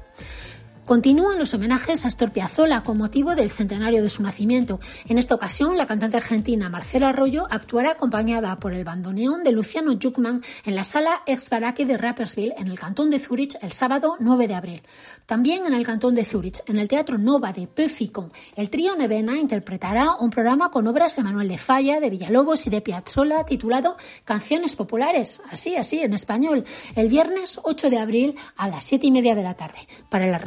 Continúan 0.86 1.40
los 1.40 1.54
homenajes 1.54 2.04
a 2.04 2.10
Astor 2.10 2.34
Piazzolla 2.34 2.84
con 2.84 2.98
motivo 2.98 3.36
del 3.36 3.50
centenario 3.50 4.04
de 4.04 4.10
su 4.10 4.22
nacimiento. 4.22 4.82
En 5.08 5.18
esta 5.18 5.34
ocasión, 5.34 5.78
la 5.78 5.88
cantante 5.88 6.18
argentina 6.18 6.68
Marcela 6.68 7.10
Arroyo 7.10 7.48
actuará 7.50 7.92
acompañada 7.92 8.60
por 8.60 8.74
el 8.74 8.84
bandoneón 8.84 9.44
de 9.44 9.54
Luciano 9.54 9.98
Juckman 9.98 10.44
en 10.66 10.76
la 10.76 10.84
sala 10.84 11.24
Ex 11.26 11.50
Baraki 11.50 11.86
de 11.86 11.98
Rapperswil 11.98 12.54
en 12.58 12.68
el 12.68 12.78
cantón 12.78 13.10
de 13.10 13.20
Zurich 13.20 13.58
el 13.62 13.72
sábado 13.72 14.18
9 14.20 14.50
de 14.50 14.56
abril. 14.56 14.82
También 15.26 15.66
en 15.66 15.74
el 15.74 15.86
cantón 15.86 16.16
de 16.16 16.26
Zurich, 16.26 16.62
en 16.68 16.78
el 16.78 16.90
Teatro 16.90 17.18
Nova 17.18 17.54
de 17.54 17.66
Pöfikon, 17.66 18.34
el 18.58 18.70
trío 18.70 18.94
Nevena 18.98 19.38
interpretará 19.38 20.16
un 20.20 20.32
programa 20.32 20.70
con 20.70 20.86
obras 20.88 21.16
de 21.16 21.24
Manuel 21.24 21.48
de 21.48 21.58
Falla, 21.58 22.02
de 22.02 22.10
Villalobos 22.10 22.68
y 22.68 22.70
de 22.70 22.82
Piazzolla 22.82 23.46
titulado 23.46 23.96
Canciones 24.26 24.76
Populares, 24.76 25.42
así, 25.50 25.78
así, 25.78 26.02
en 26.02 26.14
español, 26.14 26.66
el 26.98 27.08
viernes 27.08 27.62
8 27.64 27.90
de 27.90 28.00
abril 28.00 28.36
a 28.58 28.68
las 28.68 28.84
7 28.84 29.08
y 29.08 29.12
media 29.12 29.34
de 29.34 29.44
la 29.44 29.54
tarde. 29.54 29.80
Para 30.10 30.28
las 30.28 30.42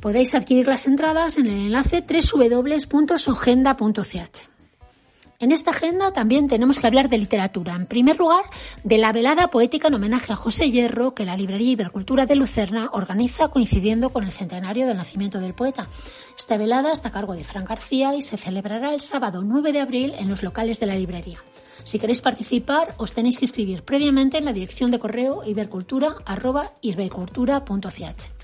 Podéis 0.00 0.34
adquirir 0.34 0.66
las 0.66 0.86
entradas 0.86 1.36
en 1.36 1.46
el 1.46 1.66
enlace 1.66 2.02
www.sogenda.ch. 2.02 4.49
En 5.40 5.50
esta 5.52 5.70
agenda 5.70 6.12
también 6.12 6.48
tenemos 6.48 6.78
que 6.78 6.86
hablar 6.86 7.08
de 7.08 7.16
literatura. 7.16 7.74
En 7.74 7.86
primer 7.86 8.18
lugar, 8.18 8.44
de 8.84 8.98
la 8.98 9.10
velada 9.10 9.48
poética 9.48 9.88
en 9.88 9.94
homenaje 9.94 10.34
a 10.34 10.36
José 10.36 10.70
Hierro 10.70 11.14
que 11.14 11.24
la 11.24 11.34
Librería 11.34 11.72
Ibercultura 11.72 12.26
de 12.26 12.36
Lucerna 12.36 12.90
organiza 12.92 13.48
coincidiendo 13.48 14.10
con 14.10 14.24
el 14.24 14.32
centenario 14.32 14.86
del 14.86 14.98
nacimiento 14.98 15.40
del 15.40 15.54
poeta. 15.54 15.88
Esta 16.38 16.58
velada 16.58 16.92
está 16.92 17.08
a 17.08 17.12
cargo 17.12 17.34
de 17.34 17.44
Fran 17.44 17.64
García 17.64 18.14
y 18.14 18.20
se 18.20 18.36
celebrará 18.36 18.92
el 18.92 19.00
sábado 19.00 19.42
9 19.42 19.72
de 19.72 19.80
abril 19.80 20.12
en 20.18 20.28
los 20.28 20.42
locales 20.42 20.78
de 20.78 20.84
la 20.84 20.94
librería. 20.94 21.38
Si 21.84 21.98
queréis 21.98 22.20
participar, 22.20 22.94
os 22.98 23.14
tenéis 23.14 23.38
que 23.38 23.46
inscribir 23.46 23.82
previamente 23.82 24.36
en 24.36 24.44
la 24.44 24.52
dirección 24.52 24.90
de 24.90 24.98
correo 24.98 25.40
ibercultura.ch. 25.46 28.39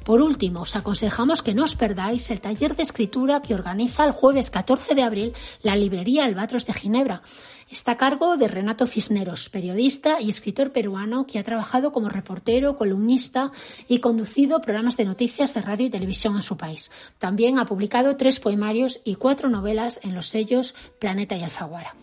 Por 0.03 0.22
último, 0.22 0.61
os 0.61 0.76
aconsejamos 0.76 1.41
que 1.41 1.53
no 1.53 1.64
os 1.64 1.76
perdáis 1.76 2.30
el 2.32 2.41
taller 2.41 2.76
de 2.76 2.84
escritura 2.84 3.41
que 3.41 3.53
organiza 3.53 4.05
el 4.05 4.11
jueves 4.11 4.49
14 4.49 4.95
de 4.95 5.03
abril 5.03 5.34
la 5.61 5.76
librería 5.76 6.26
Albatros 6.26 6.66
de 6.66 6.74
Ginebra. 6.74 7.22
Está 7.70 7.93
a 7.93 7.97
cargo 7.97 8.38
de 8.38 8.47
Renato 8.47 8.86
Cisneros, 8.86 9.49
periodista 9.49 10.22
y 10.22 10.30
escritor 10.30 10.72
peruano 10.72 11.26
que 11.26 11.39
ha 11.39 11.43
trabajado 11.43 11.91
como 11.91 12.09
reportero, 12.09 12.78
columnista 12.78 13.51
y 13.88 13.99
conducido 13.99 14.61
programas 14.61 14.97
de 14.97 15.05
noticias 15.05 15.53
de 15.53 15.61
radio 15.61 15.88
y 15.88 15.89
televisión 15.89 16.36
en 16.36 16.43
su 16.43 16.57
país. 16.57 16.91
También 17.18 17.57
ha 17.57 17.66
publicado 17.66 18.16
tres 18.16 18.39
poemarios 18.39 18.99
y 19.03 19.16
cuatro 19.16 19.49
novelas 19.49 19.99
en 20.03 20.14
los 20.14 20.28
sellos 20.28 20.76
Planeta 20.99 21.36
y 21.36 21.43
Alfaguara. 21.43 21.95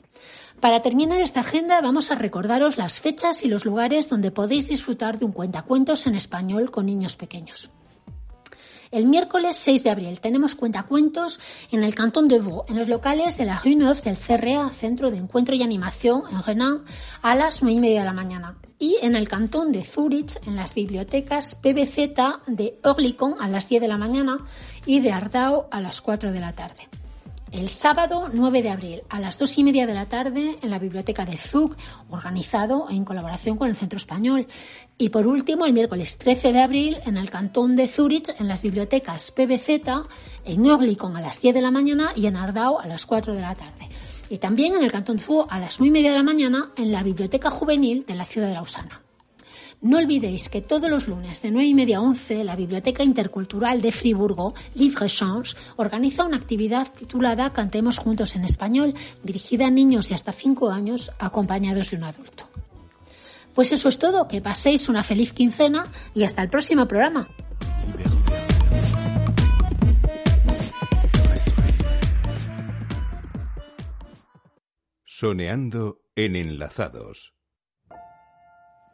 Para 0.60 0.82
terminar 0.82 1.22
esta 1.22 1.40
agenda 1.40 1.80
vamos 1.80 2.10
a 2.10 2.16
recordaros 2.16 2.76
las 2.76 3.00
fechas 3.00 3.42
y 3.42 3.48
los 3.48 3.64
lugares 3.64 4.10
donde 4.10 4.30
podéis 4.30 4.68
disfrutar 4.68 5.18
de 5.18 5.24
un 5.24 5.32
cuentacuentos 5.32 6.06
en 6.06 6.14
español 6.14 6.70
con 6.70 6.84
niños 6.84 7.16
pequeños. 7.16 7.70
El 8.90 9.06
miércoles 9.06 9.56
6 9.56 9.84
de 9.84 9.90
abril 9.90 10.20
tenemos 10.20 10.54
cuentacuentos 10.54 11.40
en 11.70 11.82
el 11.82 11.94
Cantón 11.94 12.28
de 12.28 12.40
Vaud, 12.40 12.64
en 12.68 12.76
los 12.76 12.88
locales 12.88 13.38
de 13.38 13.46
la 13.46 13.58
Rue 13.58 13.76
Neuve 13.76 14.02
del 14.02 14.18
CRA, 14.18 14.68
Centro 14.70 15.10
de 15.10 15.16
Encuentro 15.16 15.54
y 15.54 15.62
Animación 15.62 16.24
en 16.30 16.42
Renan, 16.42 16.84
a 17.22 17.34
las 17.36 17.62
9 17.62 17.78
y 17.78 17.80
media 17.80 18.00
de 18.00 18.06
la 18.06 18.12
mañana. 18.12 18.58
Y 18.78 18.98
en 19.00 19.16
el 19.16 19.28
Cantón 19.28 19.72
de 19.72 19.84
Zurich, 19.84 20.44
en 20.44 20.56
las 20.56 20.74
bibliotecas 20.74 21.54
PBZ 21.54 22.44
de 22.48 22.78
Orlicon 22.82 23.36
a 23.40 23.48
las 23.48 23.68
10 23.68 23.80
de 23.80 23.88
la 23.88 23.96
mañana 23.96 24.38
y 24.84 25.00
de 25.00 25.12
Ardao 25.12 25.68
a 25.70 25.80
las 25.80 26.00
4 26.00 26.32
de 26.32 26.40
la 26.40 26.52
tarde. 26.52 26.99
El 27.52 27.68
sábado 27.68 28.28
9 28.32 28.62
de 28.62 28.70
abril 28.70 29.02
a 29.08 29.18
las 29.18 29.36
2 29.36 29.58
y 29.58 29.64
media 29.64 29.84
de 29.84 29.94
la 29.94 30.06
tarde 30.06 30.58
en 30.62 30.70
la 30.70 30.78
biblioteca 30.78 31.24
de 31.24 31.36
Zug, 31.36 31.74
organizado 32.08 32.86
en 32.90 33.04
colaboración 33.04 33.58
con 33.58 33.68
el 33.68 33.74
Centro 33.74 33.96
Español. 33.96 34.46
Y 34.96 35.08
por 35.08 35.26
último, 35.26 35.66
el 35.66 35.72
miércoles 35.72 36.16
13 36.16 36.52
de 36.52 36.60
abril 36.62 36.96
en 37.06 37.16
el 37.16 37.28
cantón 37.28 37.74
de 37.74 37.88
Zurich, 37.88 38.30
en 38.38 38.46
las 38.46 38.62
bibliotecas 38.62 39.32
PBZ, 39.32 39.68
en 40.44 40.66
Orlicon 40.70 41.16
a 41.16 41.20
las 41.20 41.40
10 41.40 41.54
de 41.56 41.62
la 41.62 41.72
mañana 41.72 42.12
y 42.14 42.26
en 42.26 42.36
Ardao 42.36 42.78
a 42.78 42.86
las 42.86 43.04
4 43.04 43.34
de 43.34 43.40
la 43.40 43.56
tarde. 43.56 43.88
y 44.28 44.38
también 44.38 44.76
en 44.76 44.84
el 44.84 44.92
Cantón 44.92 45.18
Fu 45.18 45.44
a 45.48 45.58
las 45.58 45.80
9 45.80 45.88
y 45.88 45.90
media 45.90 46.12
de 46.12 46.18
la 46.18 46.22
mañana 46.22 46.70
en 46.76 46.92
la 46.92 47.02
Biblioteca 47.02 47.50
Juvenil 47.50 48.06
de 48.06 48.14
la 48.14 48.24
ciudad 48.24 48.46
de 48.46 48.54
Lausana. 48.54 49.02
No 49.82 49.96
olvidéis 49.96 50.50
que 50.50 50.60
todos 50.60 50.90
los 50.90 51.08
lunes 51.08 51.40
de 51.40 51.50
9 51.50 51.66
y 51.66 51.74
media 51.74 51.98
a 51.98 52.02
11 52.02 52.44
la 52.44 52.54
Biblioteca 52.54 53.02
Intercultural 53.02 53.80
de 53.80 53.92
Friburgo, 53.92 54.52
Livre 54.74 55.08
Change, 55.08 55.56
organiza 55.76 56.24
una 56.24 56.36
actividad 56.36 56.92
titulada 56.92 57.54
Cantemos 57.54 57.98
Juntos 57.98 58.36
en 58.36 58.44
Español, 58.44 58.92
dirigida 59.22 59.68
a 59.68 59.70
niños 59.70 60.10
de 60.10 60.16
hasta 60.16 60.32
5 60.32 60.70
años 60.70 61.12
acompañados 61.18 61.90
de 61.90 61.96
un 61.96 62.04
adulto. 62.04 62.44
Pues 63.54 63.72
eso 63.72 63.88
es 63.88 63.98
todo, 63.98 64.28
que 64.28 64.42
paséis 64.42 64.90
una 64.90 65.02
feliz 65.02 65.32
quincena 65.32 65.86
y 66.14 66.24
hasta 66.24 66.42
el 66.42 66.50
próximo 66.50 66.86
programa. 66.86 67.28
Soneando 75.04 76.02
en 76.16 76.36
enlazados. 76.36 77.39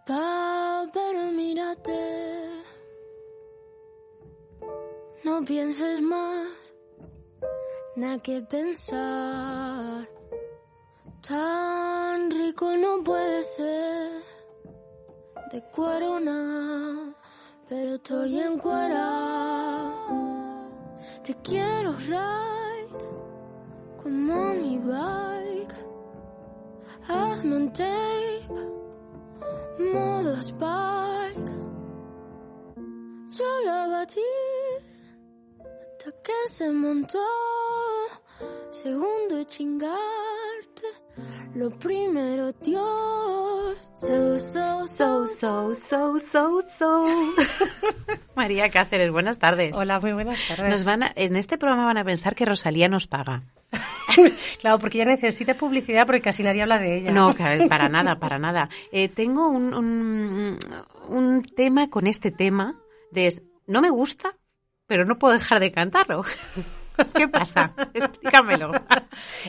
Pa, 0.07 0.87
pero 0.93 1.33
mírate. 1.33 2.63
No 5.25 5.45
pienses 5.45 6.01
más, 6.01 6.73
nada 7.97 8.17
que 8.23 8.41
pensar. 8.43 10.09
Tan 11.27 12.31
rico 12.31 12.77
no 12.77 13.03
puede 13.03 13.43
ser. 13.43 14.23
De 15.51 15.61
cuero 15.75 16.21
nada, 16.21 17.13
pero 17.69 17.97
estoy 17.97 18.39
en 18.39 18.59
cuera. 18.59 19.93
Te 21.25 21.35
quiero 21.43 21.93
ride 21.95 22.89
como 24.01 24.55
mi 24.55 24.79
bike. 24.79 25.75
Hazme 27.09 27.57
un 27.57 27.73
tape 27.73 28.76
modo 29.79 30.37
Spike. 30.41 31.53
Yo 33.31 33.45
la 33.65 33.87
batí 33.89 34.21
hasta 35.61 36.11
que 36.23 36.49
se 36.49 36.71
montó. 36.71 37.19
Segundo 38.71 39.43
chingarte, 39.45 40.87
lo 41.55 41.71
primero 41.79 42.53
Dios. 42.53 43.77
So, 43.95 44.39
so, 44.43 44.87
So, 44.87 45.27
so, 45.27 45.75
so, 45.75 46.19
so, 46.19 46.61
so. 46.79 47.07
María 48.37 48.71
Cáceres, 48.71 49.11
buenas 49.11 49.39
tardes. 49.39 49.73
Hola, 49.75 49.99
muy 50.01 50.13
buenas 50.13 50.47
tardes. 50.47 50.69
Nos 50.71 50.85
van 50.85 51.03
a- 51.03 51.13
en 51.17 51.35
este 51.37 51.59
programa 51.59 51.87
van 51.87 51.99
a 51.99 52.05
pensar 52.05 52.35
que 52.37 52.45
Rosalía 52.45 52.89
nos 52.89 53.07
paga. 53.07 53.43
Claro, 54.61 54.79
porque 54.79 55.01
ella 55.01 55.11
necesita 55.13 55.55
publicidad 55.55 56.07
porque 56.07 56.21
casi 56.23 56.43
nadie 56.43 56.63
habla 56.63 56.79
de 56.79 56.99
ella. 56.99 57.13
No, 57.13 57.35
para 57.69 57.89
nada, 57.89 58.19
para 58.19 58.39
nada. 58.39 58.69
Eh, 58.93 59.09
tengo 59.09 59.49
un, 59.49 59.75
un, 59.75 60.59
un 61.09 61.43
tema 61.43 61.89
con 61.91 62.07
este 62.07 62.31
tema 62.31 62.75
de 63.11 63.43
no 63.67 63.81
me 63.81 63.91
gusta, 63.91 64.37
pero 64.87 65.05
no 65.05 65.19
puedo 65.19 65.35
dejar 65.35 65.61
de 65.61 65.73
cantarlo. 65.73 66.25
¿Qué 67.15 67.29
pasa? 67.29 67.73
Explícamelo. 67.95 68.73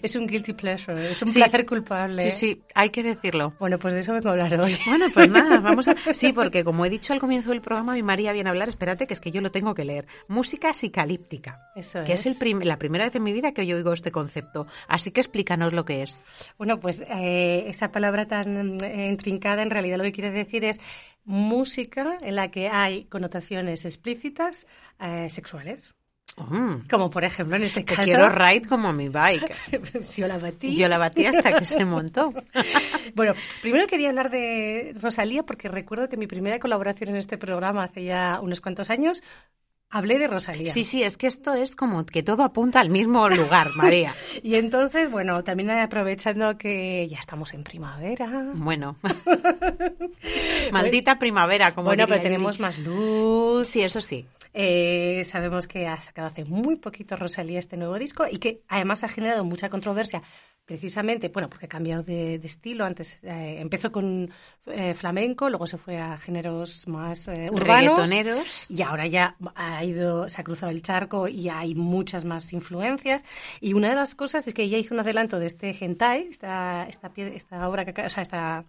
Es 0.02 0.16
un 0.16 0.28
guilty 0.28 0.54
pleasure, 0.54 1.12
es 1.12 1.22
un 1.22 1.28
Sí. 1.28 1.40
placer 1.40 1.66
culpable. 1.66 2.22
Sí, 2.22 2.32
sí, 2.32 2.62
hay 2.74 2.90
que 2.90 3.04
decirlo. 3.04 3.54
Bueno, 3.60 3.78
pues 3.78 3.94
de 3.94 4.00
eso 4.00 4.14
vengo 4.14 4.30
a 4.30 4.32
hablar 4.32 4.58
hoy. 4.62 4.78
Bueno, 4.86 5.08
pues 5.14 5.30
nada, 5.30 5.60
vamos 5.62 5.90
a... 5.90 5.96
Sí, 6.14 6.32
porque 6.32 6.64
como 6.64 6.86
he 6.86 6.90
dicho 6.90 7.12
al 7.12 7.20
comienzo 7.20 7.50
del 7.50 7.60
programa, 7.62 7.98
y 7.98 8.04
María 8.04 8.32
viene 8.32 8.48
a 8.50 8.52
hablar, 8.52 8.70
espérate, 8.70 9.08
que 9.08 9.14
es 9.14 9.20
que 9.20 9.30
yo 9.32 9.42
lo 9.42 9.52
tengo 9.52 9.74
que 9.74 9.84
leer. 9.84 10.08
Música 10.30 10.72
psicalíptica. 10.74 11.60
Eso 11.76 12.02
que 12.06 12.14
es, 12.14 12.22
es. 12.22 12.26
el 12.28 12.36
prim- 12.38 12.62
la 12.64 12.78
primera 12.78 13.06
vez 13.06 13.16
en 13.16 13.24
mi 13.24 13.34
vida 13.34 13.52
que 13.52 13.66
yo 13.66 13.76
oigo 13.76 13.92
este 13.92 14.10
concepto. 14.12 14.68
Así 14.88 15.12
que 15.12 15.20
explícanos 15.20 15.74
lo 15.74 15.84
que 15.84 16.04
es. 16.04 16.18
Bueno, 16.58 16.80
pues 16.80 17.02
eh, 17.02 17.66
esa 17.68 17.92
palabra 17.92 18.26
tan 18.26 18.82
eh, 18.82 19.10
intrincada 19.10 19.64
en 19.64 19.70
realidad 19.70 19.98
lo 19.98 20.04
que 20.04 20.14
quiere 20.14 20.32
decir 20.32 20.64
es 20.64 20.80
música 21.26 22.18
en 22.22 22.36
la 22.36 22.50
que 22.52 22.70
hay 22.70 23.04
connotaciones 23.06 23.84
explícitas 23.84 24.66
eh, 25.02 25.28
sexuales. 25.30 25.94
Mm. 26.38 26.88
Como 26.90 27.10
por 27.10 27.26
ejemplo 27.26 27.56
en 27.56 27.64
este 27.64 27.84
Te 27.84 27.96
caso... 27.96 28.04
quiero 28.04 28.30
ride 28.30 28.68
como 28.68 28.94
mi 28.94 29.10
bike. 29.10 29.54
Yo 30.16 30.28
la 30.28 30.38
batí. 30.38 30.76
Yo 30.76 30.88
la 30.88 30.98
batí 30.98 31.26
hasta 31.26 31.58
que 31.58 31.66
se 31.66 31.84
montó. 31.86 32.34
Bueno, 33.16 33.34
primero 33.62 33.88
quería 33.88 34.10
hablar 34.10 34.30
de 34.30 34.94
Rosalía 35.02 35.44
porque 35.44 35.70
recuerdo 35.70 36.10
que 36.10 36.18
mi 36.18 36.28
primera 36.28 36.60
colaboración 36.60 37.12
en 37.12 37.16
este 37.16 37.38
programa 37.38 37.86
hace 37.86 38.04
ya 38.04 38.40
unos 38.42 38.62
cuantos 38.62 38.90
años 38.90 39.24
hablé 39.90 40.20
de 40.20 40.28
Rosalía. 40.28 40.74
Sí, 40.74 40.84
sí, 40.84 41.04
es 41.04 41.18
que 41.18 41.28
esto 41.28 41.54
es 41.54 41.76
como 41.76 42.06
que 42.06 42.24
todo 42.24 42.44
apunta 42.44 42.80
al 42.80 42.90
mismo 42.90 43.28
lugar, 43.30 43.72
María. 43.76 44.14
Y 44.44 44.56
entonces, 44.56 45.10
bueno, 45.10 45.44
también 45.44 45.70
aprovechando 45.72 46.58
que 46.58 47.08
ya 47.10 47.18
estamos 47.18 47.54
en 47.54 47.64
primavera. 47.64 48.52
Bueno. 48.54 48.98
Maldita 50.72 51.18
primavera, 51.20 51.74
como 51.74 51.86
Bueno, 51.86 52.04
diría 52.06 52.16
pero 52.16 52.24
tenemos 52.24 52.58
Yuri. 52.58 52.62
más 52.62 52.78
luz. 52.80 53.68
Sí, 53.68 53.82
eso 53.82 54.02
sí. 54.02 54.26
Eh, 54.54 55.24
sabemos 55.26 55.68
que 55.68 55.88
ha 55.88 56.02
sacado 56.02 56.28
hace 56.28 56.44
muy 56.46 56.78
poquito 56.78 57.16
Rosalía 57.16 57.60
este 57.60 57.78
nuevo 57.78 58.00
disco 58.00 58.26
y 58.30 58.38
que 58.38 58.62
además 58.68 59.04
ha 59.04 59.08
generado 59.08 59.44
mucha 59.46 59.70
controversia 59.70 60.24
precisamente, 60.66 61.30
bueno, 61.30 61.50
porque 61.50 61.66
ha 61.68 61.70
cambiado 61.70 62.02
de, 62.04 62.40
de 62.40 62.48
estilo. 62.48 62.84
Antes 62.84 63.18
eh, 63.24 63.58
empezó 63.60 63.92
con 63.92 64.30
eh, 64.66 64.94
flamenco, 64.96 65.50
luego 65.50 65.66
se 65.68 65.78
fue 65.78 65.98
a 65.98 66.18
géneros 66.18 66.88
más 66.88 67.28
eh, 67.30 67.50
urbanos. 67.52 68.12
Y 68.70 68.82
ahora 68.82 69.08
ya 69.08 69.36
ha 69.78 69.84
ido, 69.84 70.28
se 70.30 70.42
ha 70.42 70.44
cruzado 70.44 70.72
el 70.72 70.82
charco 70.82 71.28
y 71.28 71.50
hay 71.50 71.76
muchas 71.76 72.26
más 72.26 72.54
influencias. 72.54 73.24
Y 73.62 73.74
una 73.74 73.90
de 73.90 73.96
las 73.96 74.16
cosas 74.16 74.48
es 74.48 74.54
que 74.54 74.64
ella 74.64 74.78
hizo 74.78 74.94
un 74.94 75.00
adelanto 75.00 75.40
de 75.40 75.48
este 75.48 75.76
hentai, 75.80 76.28
esta, 76.30 76.86
esta, 76.90 77.12
esta 77.16 77.70
obra, 77.70 77.86
que, 77.86 78.02
o 78.02 78.10
sea, 78.10 78.24
esta... 78.24 78.66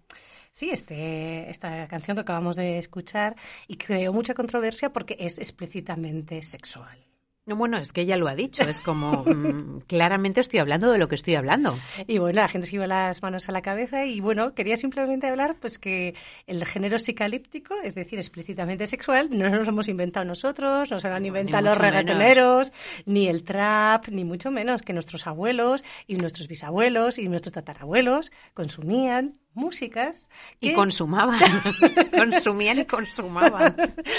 Sí, 0.51 0.71
este, 0.71 1.51
esta 1.51 1.87
canción 1.89 2.17
que 2.17 2.23
acabamos 2.23 2.57
de 2.57 2.79
escuchar 2.79 3.37
y 3.69 3.77
creó 3.77 4.13
mucha 4.13 4.35
controversia 4.35 4.93
porque 4.93 5.17
es 5.21 5.39
explícitamente 5.39 6.43
sexual. 6.43 7.08
No, 7.49 7.57
Bueno, 7.57 7.79
es 7.79 7.95
que 7.95 8.03
ella 8.03 8.19
lo 8.19 8.29
ha 8.29 8.35
dicho, 8.35 8.63
es 8.65 8.83
como 8.83 9.25
mm, 9.27 9.81
claramente 9.87 10.43
estoy 10.43 10.61
hablando 10.61 10.93
de 10.93 10.99
lo 10.99 11.09
que 11.09 11.15
estoy 11.15 11.35
hablando. 11.35 11.75
Y 12.07 12.19
bueno, 12.19 12.43
la 12.43 12.49
gente 12.49 12.67
se 12.67 12.73
lleva 12.73 12.87
las 12.87 13.23
manos 13.23 13.49
a 13.49 13.53
la 13.53 13.63
cabeza 13.63 14.05
y 14.05 14.21
bueno, 14.21 14.55
quería 14.55 14.77
simplemente 14.77 15.27
hablar 15.27 15.57
pues 15.59 15.79
que 15.79 16.15
el 16.47 16.63
género 16.67 16.99
psicalíptico, 16.99 17.75
es 17.83 17.95
decir, 17.95 18.19
explícitamente 18.19 18.87
sexual, 18.87 19.31
no 19.31 19.49
nos 19.49 19.65
lo 19.65 19.71
hemos 19.71 19.89
inventado 19.89 20.27
nosotros, 20.27 20.91
no 20.91 21.01
se 21.01 21.09
lo 21.09 21.15
han 21.15 21.25
inventado 21.25 21.65
los 21.65 21.79
mucho 21.79 21.81
menos. 21.81 21.95
reggaetoneros, 21.95 22.73
ni 23.07 23.29
el 23.29 23.45
trap, 23.45 24.09
ni 24.09 24.25
mucho 24.25 24.51
menos 24.51 24.83
que 24.83 24.93
nuestros 24.93 25.27
abuelos 25.27 25.87
y 26.07 26.17
nuestros 26.17 26.49
bisabuelos 26.49 27.19
y 27.19 27.29
nuestros 27.31 27.55
tatarabuelos 27.55 28.31
consumían 28.53 29.39
músicas 29.55 30.31
Y 30.61 30.71
que- 30.71 30.75
consumaban, 30.75 31.41
consumían 32.17 32.79
y 32.79 32.85
consumaban. 32.85 33.75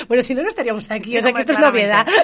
bueno, 0.07 0.23
si 0.23 0.35
no, 0.35 0.43
no 0.43 0.49
estaríamos 0.49 0.89
aquí, 0.91 1.17
o 1.17 1.21
sea 1.21 1.31
que 1.33 1.39
esto 1.41 1.53
es 1.53 1.59
novedad. 1.59 2.05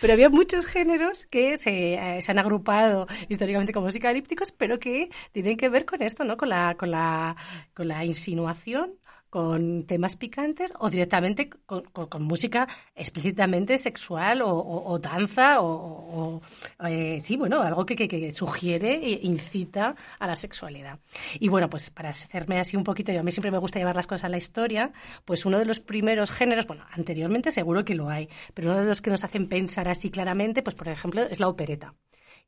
Pero 0.00 0.14
había 0.14 0.30
muchos 0.30 0.66
géneros 0.66 1.26
que 1.30 1.56
se, 1.58 1.94
eh, 1.94 2.22
se 2.22 2.30
han 2.32 2.38
agrupado 2.38 3.06
históricamente 3.28 3.72
como 3.72 3.90
psicalípticos, 3.90 4.50
pero 4.52 4.78
que 4.80 5.10
tienen 5.32 5.56
que 5.56 5.68
ver 5.68 5.84
con 5.84 6.02
esto, 6.02 6.24
¿no? 6.24 6.36
Con 6.36 6.48
la, 6.48 6.74
con 6.78 6.90
la, 6.90 7.36
con 7.74 7.86
la 7.86 8.04
insinuación 8.04 8.94
con 9.30 9.84
temas 9.86 10.16
picantes 10.16 10.72
o 10.80 10.90
directamente 10.90 11.48
con, 11.48 12.22
música 12.22 12.68
explícitamente 12.94 13.78
sexual 13.78 14.42
o, 14.44 14.98
danza 14.98 15.62
o, 15.62 16.42
eh, 16.86 17.18
sí, 17.20 17.36
bueno, 17.36 17.62
algo 17.62 17.86
que 17.86 18.32
sugiere 18.32 18.94
e 18.94 19.20
incita 19.22 19.94
a 20.18 20.26
la 20.26 20.34
sexualidad. 20.34 20.98
Y 21.38 21.48
bueno, 21.48 21.70
pues 21.70 21.90
para 21.90 22.10
hacerme 22.10 22.58
así 22.58 22.76
un 22.76 22.84
poquito, 22.84 23.12
yo 23.12 23.20
a 23.20 23.22
mí 23.22 23.30
siempre 23.30 23.52
me 23.52 23.58
gusta 23.58 23.78
llevar 23.78 23.96
las 23.96 24.08
cosas 24.08 24.24
a 24.24 24.28
la 24.28 24.36
historia, 24.36 24.92
pues 25.24 25.46
uno 25.46 25.58
de 25.58 25.64
los 25.64 25.80
primeros 25.80 26.30
géneros, 26.30 26.66
bueno, 26.66 26.84
anteriormente 26.90 27.52
seguro 27.52 27.84
que 27.84 27.94
lo 27.94 28.10
hay, 28.10 28.28
pero 28.52 28.70
uno 28.70 28.80
de 28.80 28.86
los 28.86 29.00
que 29.00 29.10
nos 29.10 29.22
hacen 29.22 29.48
pensar 29.48 29.88
así 29.88 30.10
claramente, 30.10 30.62
pues 30.62 30.74
por 30.74 30.88
ejemplo, 30.88 31.22
es 31.22 31.38
la 31.38 31.48
opereta. 31.48 31.94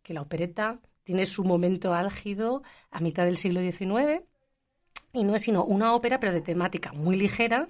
Que 0.02 0.14
la 0.14 0.22
opereta 0.22 0.80
tiene 1.04 1.26
su 1.26 1.44
momento 1.44 1.94
álgido 1.94 2.62
a 2.90 3.00
mitad 3.00 3.24
del 3.24 3.36
siglo 3.36 3.60
XIX 3.60 4.24
y 5.12 5.24
no 5.24 5.34
es 5.34 5.42
sino 5.42 5.64
una 5.64 5.94
ópera, 5.94 6.20
pero 6.20 6.32
de 6.32 6.40
temática 6.42 6.92
muy 6.92 7.16
ligera 7.16 7.68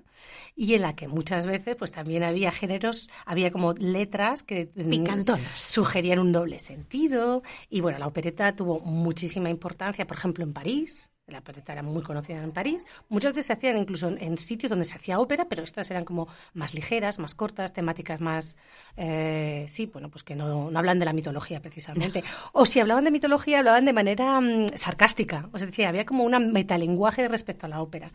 y 0.54 0.74
en 0.74 0.82
la 0.82 0.94
que 0.94 1.08
muchas 1.08 1.46
veces 1.46 1.76
pues 1.76 1.92
también 1.92 2.22
había 2.22 2.52
géneros, 2.52 3.10
había 3.26 3.50
como 3.50 3.72
letras 3.74 4.42
que 4.42 4.70
Picantonas. 4.88 5.50
sugerían 5.54 6.18
un 6.20 6.32
doble 6.32 6.58
sentido 6.58 7.42
y 7.68 7.80
bueno, 7.80 7.98
la 7.98 8.06
opereta 8.06 8.54
tuvo 8.56 8.80
muchísima 8.80 9.50
importancia, 9.50 10.06
por 10.06 10.16
ejemplo, 10.18 10.44
en 10.44 10.52
París. 10.52 11.10
La 11.28 11.38
opereta 11.38 11.72
era 11.72 11.84
muy 11.84 12.02
conocida 12.02 12.42
en 12.42 12.50
París. 12.50 12.84
Muchas 13.08 13.32
veces 13.32 13.46
se 13.46 13.52
hacían 13.52 13.76
incluso 13.76 14.08
en, 14.08 14.20
en 14.20 14.36
sitios 14.36 14.70
donde 14.70 14.84
se 14.84 14.96
hacía 14.96 15.20
ópera, 15.20 15.46
pero 15.48 15.62
estas 15.62 15.88
eran 15.88 16.04
como 16.04 16.26
más 16.52 16.74
ligeras, 16.74 17.20
más 17.20 17.36
cortas, 17.36 17.72
temáticas 17.72 18.20
más, 18.20 18.56
eh, 18.96 19.64
sí, 19.68 19.86
bueno, 19.86 20.10
pues 20.10 20.24
que 20.24 20.34
no, 20.34 20.68
no 20.68 20.78
hablan 20.80 20.98
de 20.98 21.04
la 21.04 21.12
mitología 21.12 21.60
precisamente. 21.60 22.24
o 22.52 22.66
si 22.66 22.80
hablaban 22.80 23.04
de 23.04 23.12
mitología, 23.12 23.60
hablaban 23.60 23.84
de 23.84 23.92
manera 23.92 24.40
mm, 24.40 24.70
sarcástica. 24.74 25.48
O 25.52 25.58
sea, 25.58 25.68
decía, 25.68 25.90
había 25.90 26.04
como 26.04 26.24
un 26.24 26.52
metalenguaje 26.52 27.28
respecto 27.28 27.66
a 27.66 27.68
la 27.68 27.82
ópera. 27.82 28.10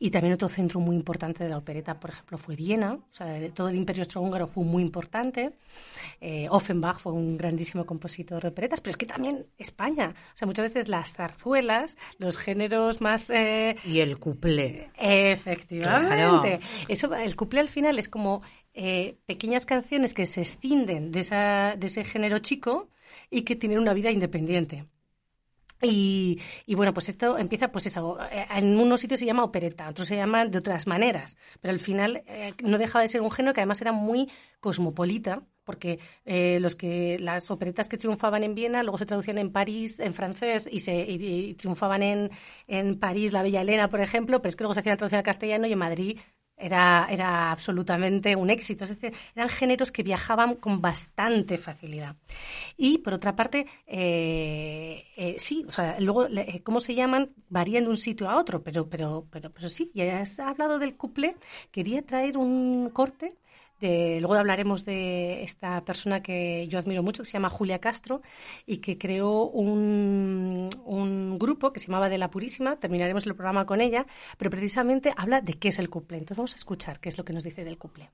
Y 0.00 0.10
también 0.10 0.34
otro 0.34 0.48
centro 0.48 0.80
muy 0.80 0.96
importante 0.96 1.44
de 1.44 1.50
la 1.50 1.58
opereta, 1.58 2.00
por 2.00 2.10
ejemplo, 2.10 2.36
fue 2.36 2.56
Viena. 2.56 2.94
O 2.94 3.12
sea, 3.12 3.48
todo 3.52 3.68
el 3.68 3.76
imperio 3.76 4.00
austrohúngaro 4.00 4.48
fue 4.48 4.64
muy 4.64 4.82
importante. 4.82 5.52
Eh, 6.20 6.48
Offenbach 6.50 6.98
fue 6.98 7.12
un 7.12 7.36
grandísimo 7.36 7.86
compositor 7.86 8.42
de 8.42 8.48
operetas, 8.48 8.80
pero 8.80 8.90
es 8.90 8.96
que 8.96 9.06
también 9.06 9.46
España. 9.56 10.14
O 10.34 10.36
sea, 10.36 10.46
muchas 10.46 10.64
veces 10.64 10.88
las 10.88 11.14
zarzuelas, 11.14 11.96
los 12.18 12.40
géneros 12.50 13.00
más... 13.00 13.30
eh, 13.30 13.76
Y 13.84 14.00
el 14.00 14.18
cuplé. 14.18 14.90
Efectivamente. 14.98 16.58
Claro. 16.58 16.60
Eso, 16.88 17.14
el 17.14 17.36
cuplé 17.36 17.60
al 17.60 17.68
final 17.68 17.98
es 17.98 18.08
como 18.08 18.42
eh, 18.74 19.16
pequeñas 19.26 19.66
canciones 19.66 20.14
que 20.14 20.26
se 20.26 20.40
escinden 20.42 21.12
de, 21.12 21.20
esa, 21.20 21.76
de 21.76 21.86
ese 21.86 22.04
género 22.04 22.38
chico 22.38 22.88
y 23.30 23.42
que 23.42 23.56
tienen 23.56 23.78
una 23.78 23.92
vida 23.94 24.10
independiente. 24.10 24.86
Y, 25.82 26.38
y 26.66 26.74
bueno, 26.74 26.92
pues 26.92 27.08
esto 27.08 27.38
empieza, 27.38 27.72
pues 27.72 27.86
eso, 27.86 28.18
eh, 28.30 28.46
en 28.54 28.78
unos 28.78 29.00
sitios 29.00 29.20
se 29.20 29.26
llama 29.26 29.44
opereta, 29.44 29.88
otros 29.88 30.08
se 30.08 30.16
llaman 30.16 30.50
de 30.50 30.58
otras 30.58 30.86
maneras, 30.86 31.38
pero 31.60 31.72
al 31.72 31.78
final 31.80 32.22
eh, 32.26 32.54
no 32.62 32.76
dejaba 32.76 33.02
de 33.02 33.08
ser 33.08 33.22
un 33.22 33.30
género 33.30 33.54
que 33.54 33.60
además 33.60 33.80
era 33.80 33.92
muy 33.92 34.30
cosmopolita, 34.60 35.42
porque 35.64 35.98
eh, 36.24 36.58
los 36.60 36.76
que 36.76 37.18
las 37.20 37.50
operetas 37.50 37.88
que 37.88 37.96
triunfaban 37.96 38.42
en 38.42 38.54
Viena 38.54 38.82
luego 38.82 38.98
se 38.98 39.06
traducían 39.06 39.38
en 39.38 39.52
París 39.52 40.00
en 40.00 40.14
francés 40.14 40.68
y 40.70 40.80
se 40.80 41.00
y 41.08 41.54
triunfaban 41.54 42.02
en, 42.02 42.30
en 42.66 42.98
París 42.98 43.32
la 43.32 43.42
Bella 43.42 43.62
Elena, 43.62 43.88
por 43.88 44.00
ejemplo, 44.00 44.40
pero 44.42 44.50
es 44.50 44.56
que 44.56 44.64
luego 44.64 44.74
se 44.74 44.80
hacían 44.80 44.98
traducción 44.98 45.18
al 45.18 45.24
castellano 45.24 45.66
y 45.66 45.72
en 45.72 45.78
Madrid 45.78 46.18
era, 46.60 47.06
era 47.10 47.50
absolutamente 47.50 48.36
un 48.36 48.50
éxito. 48.50 48.84
Es 48.84 48.90
decir, 48.90 49.12
eran 49.34 49.48
géneros 49.48 49.90
que 49.92 50.02
viajaban 50.02 50.56
con 50.56 50.80
bastante 50.80 51.58
facilidad. 51.58 52.16
Y, 52.76 52.98
por 52.98 53.14
otra 53.14 53.34
parte, 53.36 53.66
eh, 53.86 55.04
eh, 55.16 55.36
sí, 55.38 55.64
o 55.66 55.72
sea, 55.72 55.98
luego, 56.00 56.26
eh, 56.26 56.62
¿cómo 56.62 56.80
se 56.80 56.94
llaman? 56.94 57.30
Varían 57.48 57.84
de 57.84 57.90
un 57.90 57.96
sitio 57.96 58.28
a 58.28 58.36
otro, 58.36 58.62
pero, 58.62 58.88
pero, 58.88 59.26
pero, 59.30 59.50
pero 59.50 59.68
sí, 59.68 59.90
ya 59.94 60.20
has 60.20 60.38
hablado 60.40 60.78
del 60.78 60.96
couplé. 60.96 61.36
Quería 61.70 62.02
traer 62.02 62.36
un 62.36 62.90
corte 62.90 63.36
luego 63.82 64.34
hablaremos 64.34 64.84
de 64.84 65.42
esta 65.42 65.84
persona 65.84 66.22
que 66.22 66.68
yo 66.68 66.78
admiro 66.78 67.02
mucho, 67.02 67.22
que 67.22 67.26
se 67.26 67.32
llama 67.34 67.48
Julia 67.48 67.78
Castro, 67.78 68.22
y 68.66 68.78
que 68.78 68.98
creó 68.98 69.44
un, 69.44 70.68
grupo 71.38 71.72
que 71.72 71.80
se 71.80 71.86
llamaba 71.86 72.08
De 72.08 72.18
la 72.18 72.30
Purísima. 72.30 72.76
Terminaremos 72.76 73.26
el 73.26 73.34
programa 73.34 73.66
con 73.66 73.80
ella, 73.80 74.06
pero 74.38 74.50
precisamente 74.50 75.12
habla 75.16 75.40
de 75.40 75.54
qué 75.54 75.68
es 75.68 75.78
el 75.78 75.88
couplé. 75.88 76.18
Entonces 76.18 76.36
vamos 76.36 76.52
a 76.52 76.56
escuchar 76.56 77.00
qué 77.00 77.08
es 77.08 77.18
lo 77.18 77.24
que 77.24 77.32
nos 77.32 77.44
dice 77.44 77.64
del 77.64 77.78
couplé. 77.78 78.10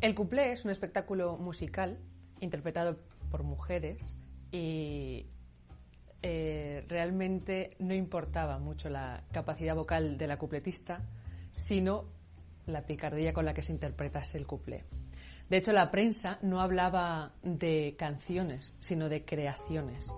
El 0.00 0.14
cuplé 0.14 0.52
es 0.52 0.64
un 0.64 0.70
espectáculo 0.70 1.36
musical 1.36 1.98
interpretado 2.40 2.98
por 3.30 3.42
mujeres 3.42 4.14
y 4.52 5.26
eh, 6.22 6.84
realmente 6.88 7.76
no 7.78 7.94
importaba 7.94 8.58
mucho 8.58 8.88
la 8.88 9.22
capacidad 9.32 9.74
vocal 9.74 10.18
de 10.18 10.26
la 10.26 10.38
cupletista, 10.38 11.00
sino 11.50 12.04
la 12.66 12.84
picardía 12.84 13.32
con 13.32 13.44
la 13.44 13.54
que 13.54 13.62
se 13.62 13.72
interpretase 13.72 14.38
el 14.38 14.46
cuplé. 14.46 14.84
De 15.48 15.58
hecho, 15.58 15.72
la 15.72 15.90
prensa 15.90 16.38
no 16.42 16.60
hablaba 16.60 17.32
de 17.42 17.94
canciones, 17.96 18.74
sino 18.80 19.08
de 19.08 19.24
creaciones. 19.24 20.12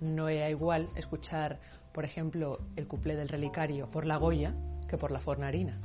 No 0.00 0.28
era 0.28 0.50
igual 0.50 0.90
escuchar, 0.96 1.60
por 1.92 2.04
ejemplo, 2.04 2.58
el 2.74 2.88
cuplé 2.88 3.14
del 3.14 3.28
relicario 3.28 3.88
por 3.90 4.06
la 4.06 4.16
Goya 4.16 4.54
que 4.88 4.96
por 4.96 5.12
la 5.12 5.20
Fornarina. 5.20 5.80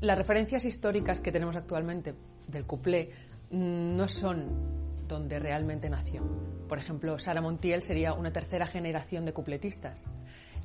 Las 0.00 0.18
referencias 0.18 0.64
históricas 0.64 1.20
que 1.20 1.32
tenemos 1.32 1.56
actualmente 1.56 2.14
del 2.46 2.64
cuplé 2.64 3.10
mm, 3.50 3.96
no 3.96 4.08
son 4.08 4.85
donde 5.08 5.38
realmente 5.38 5.88
nació. 5.90 6.22
Por 6.68 6.78
ejemplo, 6.78 7.18
Sara 7.18 7.40
Montiel 7.40 7.82
sería 7.82 8.12
una 8.12 8.32
tercera 8.32 8.66
generación 8.66 9.24
de 9.24 9.32
cupletistas. 9.32 10.04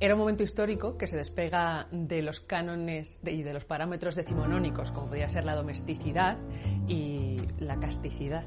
Era 0.00 0.14
un 0.14 0.20
momento 0.20 0.42
histórico 0.42 0.98
que 0.98 1.06
se 1.06 1.16
despega 1.16 1.86
de 1.92 2.22
los 2.22 2.40
cánones 2.40 3.20
y 3.24 3.42
de 3.42 3.52
los 3.52 3.64
parámetros 3.64 4.16
decimonónicos, 4.16 4.90
como 4.90 5.08
podía 5.08 5.28
ser 5.28 5.44
la 5.44 5.54
domesticidad 5.54 6.38
y 6.88 7.36
la 7.60 7.78
casticidad. 7.78 8.44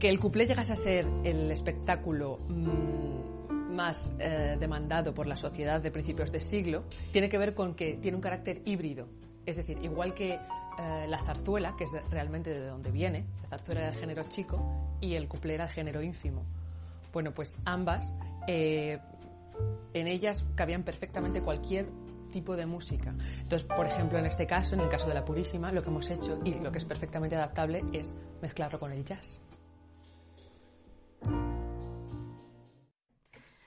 Que 0.00 0.08
el 0.08 0.18
cuplé 0.18 0.46
llegase 0.46 0.72
a 0.72 0.76
ser 0.76 1.06
el 1.22 1.50
espectáculo 1.52 2.40
mm, 2.48 3.72
más 3.72 4.16
eh, 4.18 4.56
demandado 4.58 5.14
por 5.14 5.26
la 5.26 5.36
sociedad 5.36 5.80
de 5.80 5.90
principios 5.90 6.32
de 6.32 6.40
siglo 6.40 6.84
tiene 7.12 7.28
que 7.28 7.38
ver 7.38 7.54
con 7.54 7.74
que 7.74 7.98
tiene 8.02 8.16
un 8.16 8.22
carácter 8.22 8.62
híbrido. 8.64 9.06
Es 9.46 9.56
decir, 9.56 9.78
igual 9.82 10.14
que 10.14 10.34
eh, 10.34 11.06
la 11.08 11.18
zarzuela, 11.18 11.74
que 11.76 11.84
es 11.84 11.92
realmente 12.10 12.50
de 12.50 12.66
donde 12.66 12.90
viene, 12.90 13.26
la 13.42 13.48
zarzuela 13.48 13.80
era 13.82 13.90
el 13.90 13.96
género 13.96 14.24
chico 14.28 14.96
y 15.00 15.14
el 15.14 15.28
cuplé 15.28 15.54
era 15.54 15.64
el 15.64 15.70
género 15.70 16.02
ínfimo. 16.02 16.44
Bueno, 17.12 17.32
pues 17.32 17.56
ambas, 17.64 18.12
eh, 18.46 18.98
en 19.92 20.06
ellas 20.06 20.44
cabían 20.54 20.82
perfectamente 20.82 21.42
cualquier 21.42 21.88
tipo 22.30 22.56
de 22.56 22.66
música. 22.66 23.14
Entonces, 23.40 23.68
por 23.68 23.86
ejemplo, 23.86 24.18
en 24.18 24.26
este 24.26 24.46
caso, 24.46 24.74
en 24.74 24.80
el 24.80 24.88
caso 24.88 25.06
de 25.06 25.14
la 25.14 25.24
Purísima, 25.24 25.70
lo 25.70 25.82
que 25.82 25.90
hemos 25.90 26.10
hecho 26.10 26.40
y 26.44 26.54
lo 26.54 26.72
que 26.72 26.78
es 26.78 26.84
perfectamente 26.84 27.36
adaptable 27.36 27.84
es 27.92 28.16
mezclarlo 28.40 28.80
con 28.80 28.90
el 28.90 29.04
jazz. 29.04 29.40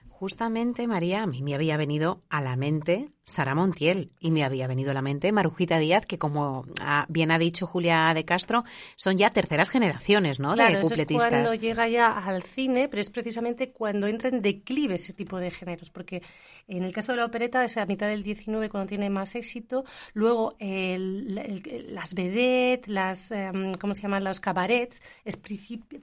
Justamente, 0.09 0.87
María, 0.87 1.23
a 1.23 1.27
mí 1.27 1.43
me 1.43 1.53
había 1.53 1.77
venido 1.77 2.23
a 2.29 2.41
la 2.41 2.55
mente 2.55 3.11
Sara 3.25 3.55
Montiel 3.55 4.11
y 4.19 4.31
me 4.31 4.43
había 4.43 4.67
venido 4.67 4.91
a 4.91 4.93
la 4.93 5.01
mente 5.01 5.31
Marujita 5.31 5.79
Díaz, 5.79 6.05
que 6.05 6.17
como 6.17 6.65
ah, 6.79 7.05
bien 7.09 7.31
ha 7.31 7.39
dicho 7.39 7.65
Julia 7.67 8.13
de 8.13 8.23
Castro, 8.23 8.63
son 8.95 9.17
ya 9.17 9.31
terceras 9.31 9.69
generaciones, 9.71 10.39
¿no? 10.39 10.53
Claro, 10.53 10.73
de 10.75 10.79
eso 10.79 10.87
es 10.87 10.89
cupletistas. 10.91 11.29
cuando 11.31 11.53
llega 11.55 11.87
ya 11.89 12.11
al 12.17 12.43
cine, 12.43 12.87
pero 12.87 13.01
es 13.01 13.09
precisamente 13.09 13.71
cuando 13.71 14.07
entra 14.07 14.29
en 14.29 14.41
declive 14.41 14.93
ese 14.95 15.11
tipo 15.13 15.39
de 15.39 15.49
géneros, 15.51 15.89
porque 15.89 16.21
en 16.67 16.83
el 16.83 16.93
caso 16.93 17.11
de 17.11 17.17
la 17.17 17.25
opereta 17.25 17.63
es 17.65 17.77
a 17.77 17.85
mitad 17.85 18.07
del 18.07 18.23
19 18.23 18.69
cuando 18.69 18.87
tiene 18.87 19.09
más 19.09 19.35
éxito, 19.35 19.85
luego 20.13 20.53
el- 20.59 21.37
el- 21.37 21.93
las 21.95 22.13
vedettes, 22.13 22.87
las, 22.87 23.31
em, 23.31 23.73
¿cómo 23.73 23.95
se 23.95 24.01
llaman? 24.03 24.23
Los 24.23 24.39
cabarets, 24.39 25.01
es 25.25 25.37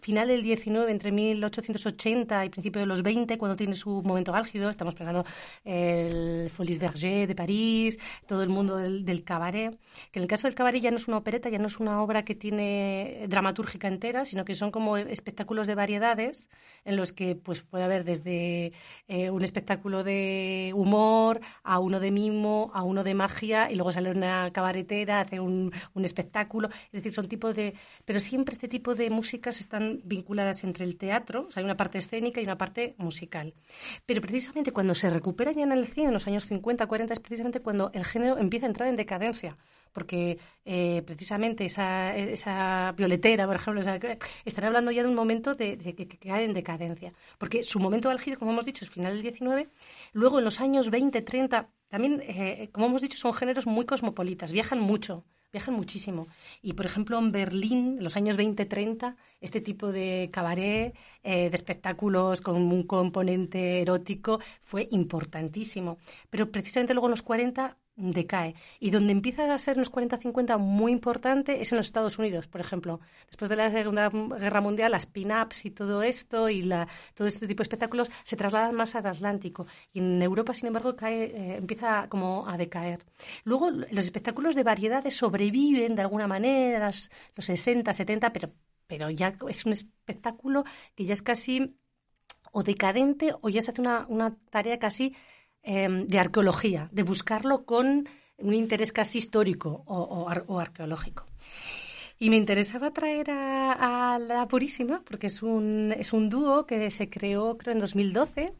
final 0.00 0.28
del 0.28 0.42
19, 0.42 0.90
entre 0.90 1.12
1880 1.12 2.44
y 2.44 2.48
principio 2.50 2.80
de 2.80 2.86
los 2.86 3.02
20, 3.02 3.38
cuando 3.38 3.56
tiene 3.56 3.74
su 3.74 4.02
momento 4.02 4.34
álgido, 4.34 4.70
estamos 4.70 4.94
pensando 4.94 5.24
el 5.64 6.50
Folies 6.50 6.78
De 7.12 7.34
París, 7.34 7.98
todo 8.26 8.42
el 8.42 8.48
mundo 8.48 8.76
del, 8.76 9.04
del 9.04 9.24
cabaret, 9.24 9.78
que 10.10 10.18
en 10.18 10.22
el 10.22 10.28
caso 10.28 10.46
del 10.46 10.54
cabaret 10.54 10.82
ya 10.82 10.90
no 10.90 10.96
es 10.96 11.08
una 11.08 11.18
opereta, 11.18 11.48
ya 11.48 11.58
no 11.58 11.66
es 11.66 11.78
una 11.78 12.02
obra 12.02 12.24
que 12.24 12.34
tiene 12.34 13.26
dramatúrgica 13.28 13.88
entera, 13.88 14.24
sino 14.24 14.44
que 14.44 14.54
son 14.54 14.70
como 14.70 14.96
espectáculos 14.96 15.66
de 15.66 15.74
variedades 15.74 16.48
en 16.84 16.96
los 16.96 17.12
que 17.12 17.36
pues 17.36 17.62
puede 17.62 17.84
haber 17.84 18.04
desde 18.04 18.72
eh, 19.08 19.30
un 19.30 19.42
espectáculo 19.42 20.04
de 20.04 20.72
humor 20.74 21.40
a 21.62 21.78
uno 21.78 22.00
de 22.00 22.10
mimo, 22.10 22.70
a 22.74 22.82
uno 22.82 23.04
de 23.04 23.14
magia 23.14 23.70
y 23.70 23.74
luego 23.74 23.92
sale 23.92 24.10
una 24.10 24.50
cabaretera, 24.52 25.20
hace 25.20 25.40
un, 25.40 25.72
un 25.94 26.04
espectáculo, 26.04 26.68
es 26.68 26.92
decir, 26.92 27.12
son 27.12 27.28
tipos 27.28 27.54
de... 27.54 27.74
Pero 28.04 28.20
siempre 28.20 28.54
este 28.54 28.68
tipo 28.68 28.94
de 28.94 29.10
músicas 29.10 29.60
están 29.60 30.00
vinculadas 30.04 30.64
entre 30.64 30.84
el 30.84 30.96
teatro, 30.96 31.48
hay 31.54 31.64
una 31.64 31.76
parte 31.76 31.98
escénica 31.98 32.40
y 32.40 32.44
una 32.44 32.58
parte 32.58 32.94
musical. 32.98 33.54
Pero 34.06 34.20
precisamente 34.20 34.72
cuando 34.72 34.94
se 34.94 35.10
recupera 35.10 35.52
ya 35.52 35.62
en 35.62 35.72
el 35.72 35.86
cine, 35.86 36.08
en 36.08 36.14
los 36.14 36.26
años 36.26 36.46
50, 36.46 36.86
40, 36.86 37.01
es 37.10 37.20
precisamente 37.20 37.60
cuando 37.60 37.90
el 37.94 38.04
género 38.04 38.38
empieza 38.38 38.66
a 38.66 38.68
entrar 38.68 38.88
en 38.88 38.96
decadencia. 38.96 39.56
Porque 39.92 40.38
eh, 40.64 41.02
precisamente 41.04 41.66
esa, 41.66 42.16
esa 42.16 42.92
violetera, 42.96 43.46
por 43.46 43.56
ejemplo, 43.56 43.80
esa- 43.82 43.98
están 44.44 44.64
hablando 44.64 44.90
ya 44.90 45.02
de 45.02 45.08
un 45.08 45.14
momento 45.14 45.54
de, 45.54 45.76
de 45.76 45.94
que, 45.94 46.06
cae 46.18 46.44
en 46.44 46.54
decadencia. 46.54 47.12
Porque 47.36 47.62
su 47.62 47.78
momento 47.78 48.08
álgido, 48.08 48.38
como 48.38 48.52
hemos 48.52 48.64
dicho, 48.64 48.84
es 48.86 48.90
final 48.90 49.12
del 49.12 49.22
19. 49.22 49.68
Luego, 50.14 50.38
en 50.38 50.44
los 50.46 50.60
años 50.62 50.88
20, 50.90 51.20
30, 51.20 51.68
también, 51.92 52.22
eh, 52.22 52.70
como 52.72 52.86
hemos 52.86 53.02
dicho, 53.02 53.18
son 53.18 53.34
géneros 53.34 53.66
muy 53.66 53.84
cosmopolitas, 53.84 54.50
viajan 54.50 54.80
mucho 54.80 55.26
viajan 55.52 55.74
muchísimo. 55.74 56.28
Y, 56.62 56.72
por 56.72 56.86
ejemplo, 56.86 57.18
en 57.18 57.30
Berlín, 57.30 57.96
en 57.98 58.04
los 58.04 58.16
años 58.16 58.38
20-30, 58.38 59.16
este 59.42 59.60
tipo 59.60 59.92
de 59.92 60.30
cabaret, 60.32 60.94
eh, 61.22 61.50
de 61.50 61.54
espectáculos 61.54 62.40
con 62.40 62.56
un 62.56 62.82
componente 62.84 63.82
erótico, 63.82 64.40
fue 64.62 64.88
importantísimo. 64.90 65.98
Pero 66.30 66.50
precisamente 66.50 66.94
luego 66.94 67.08
en 67.08 67.12
los 67.12 67.22
40 67.22 67.76
decae. 67.96 68.54
Y 68.80 68.90
donde 68.90 69.12
empieza 69.12 69.52
a 69.52 69.58
ser 69.58 69.76
los 69.76 69.92
40-50 69.92 70.58
muy 70.58 70.92
importante 70.92 71.60
es 71.60 71.72
en 71.72 71.76
los 71.76 71.86
Estados 71.86 72.18
Unidos, 72.18 72.48
por 72.48 72.60
ejemplo. 72.60 73.00
Después 73.26 73.48
de 73.48 73.56
la 73.56 73.70
Segunda 73.70 74.10
Guerra 74.10 74.60
Mundial, 74.60 74.92
las 74.92 75.06
pin-ups 75.06 75.64
y 75.66 75.70
todo 75.70 76.02
esto, 76.02 76.48
y 76.48 76.62
la, 76.62 76.88
todo 77.14 77.28
este 77.28 77.46
tipo 77.46 77.58
de 77.58 77.64
espectáculos 77.64 78.10
se 78.24 78.36
trasladan 78.36 78.74
más 78.74 78.94
al 78.94 79.06
Atlántico. 79.06 79.66
Y 79.92 80.00
en 80.00 80.22
Europa, 80.22 80.54
sin 80.54 80.68
embargo, 80.68 80.96
cae, 80.96 81.24
eh, 81.24 81.56
empieza 81.56 82.08
como 82.08 82.48
a 82.48 82.56
decaer. 82.56 83.04
Luego, 83.44 83.70
los 83.70 84.04
espectáculos 84.04 84.54
de 84.54 84.62
variedades 84.62 85.16
sobreviven 85.16 85.94
de 85.94 86.02
alguna 86.02 86.26
manera, 86.26 86.86
los, 86.86 87.10
los 87.36 87.44
60, 87.44 87.92
70, 87.92 88.32
pero, 88.32 88.50
pero 88.86 89.10
ya 89.10 89.36
es 89.48 89.66
un 89.66 89.72
espectáculo 89.72 90.64
que 90.94 91.04
ya 91.04 91.14
es 91.14 91.22
casi 91.22 91.76
o 92.52 92.62
decadente 92.62 93.34
o 93.40 93.48
ya 93.48 93.62
se 93.62 93.70
hace 93.70 93.80
una, 93.80 94.06
una 94.08 94.36
tarea 94.50 94.78
casi 94.78 95.14
Em, 95.62 96.06
de 96.08 96.18
arqueología, 96.18 96.88
de 96.90 97.04
buscarlo 97.04 97.64
con 97.64 98.08
un 98.38 98.54
interés 98.54 98.90
casi 98.90 99.18
histórico 99.18 99.84
o, 99.86 100.26
o 100.48 100.58
arqueológico. 100.58 101.24
Y 102.22 102.30
me 102.30 102.36
interesaba 102.36 102.92
traer 102.92 103.32
a, 103.32 104.16
La 104.20 104.46
Purísima, 104.46 105.02
porque 105.04 105.26
es 105.26 105.42
un, 105.42 105.92
es 105.98 106.12
un 106.12 106.30
dúo 106.30 106.66
que 106.66 106.88
se 106.92 107.10
creó, 107.10 107.58
creo, 107.58 107.72
en 107.72 107.80
2012, 107.80 108.52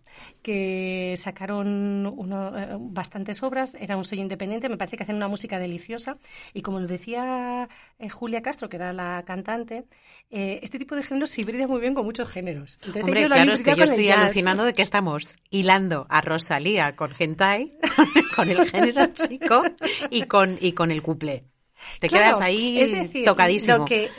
que 0.43 1.15
sacaron 1.17 2.13
uno, 2.13 2.59
eh, 2.59 2.77
bastantes 2.81 3.41
obras, 3.45 3.77
era 3.79 3.97
un 3.97 4.03
sello 4.03 4.21
independiente, 4.23 4.69
me 4.69 4.77
parece 4.77 4.97
que 4.97 5.05
hacen 5.05 5.15
una 5.15 5.29
música 5.29 5.61
deliciosa. 5.61 6.17
Y 6.53 6.63
como 6.63 6.81
lo 6.81 6.89
decía 6.89 7.69
eh, 8.01 8.09
Julia 8.09 8.43
Castro, 8.43 8.69
que 8.69 8.79
era 8.79 8.93
la 8.93 9.23
cantante, 9.25 9.85
eh, 10.29 10.59
este 10.65 10.81
tipo 10.81 10.97
de 10.97 11.05
géneros 11.05 11.31
se 11.31 11.43
hibrida 11.43 11.69
muy 11.69 11.81
bien 11.81 11.95
con 11.95 12.05
muchos 12.05 12.29
géneros. 12.29 12.81
Hombre, 13.01 13.27
claro, 13.27 13.53
es 13.53 13.63
que 13.63 13.77
yo 13.77 13.85
estoy 13.85 14.11
alucinando 14.11 14.65
de 14.65 14.73
que 14.73 14.83
estamos 14.83 15.39
hilando 15.51 16.09
a 16.09 16.21
Rosalía 16.21 16.97
con 16.97 17.13
hentai, 17.17 17.79
con 18.35 18.51
el 18.51 18.69
género 18.69 19.07
chico 19.15 19.63
y 20.11 20.23
con, 20.23 20.59
y 20.61 20.73
con 20.73 20.91
el 20.91 21.01
couple. 21.01 21.52
Te 22.01 22.09
quedas 22.09 22.41
ahí 22.41 22.81
es 22.81 22.93
decir, 22.93 23.25
tocadísimo. 23.25 23.79
Lo 23.79 23.85
que 23.85 24.11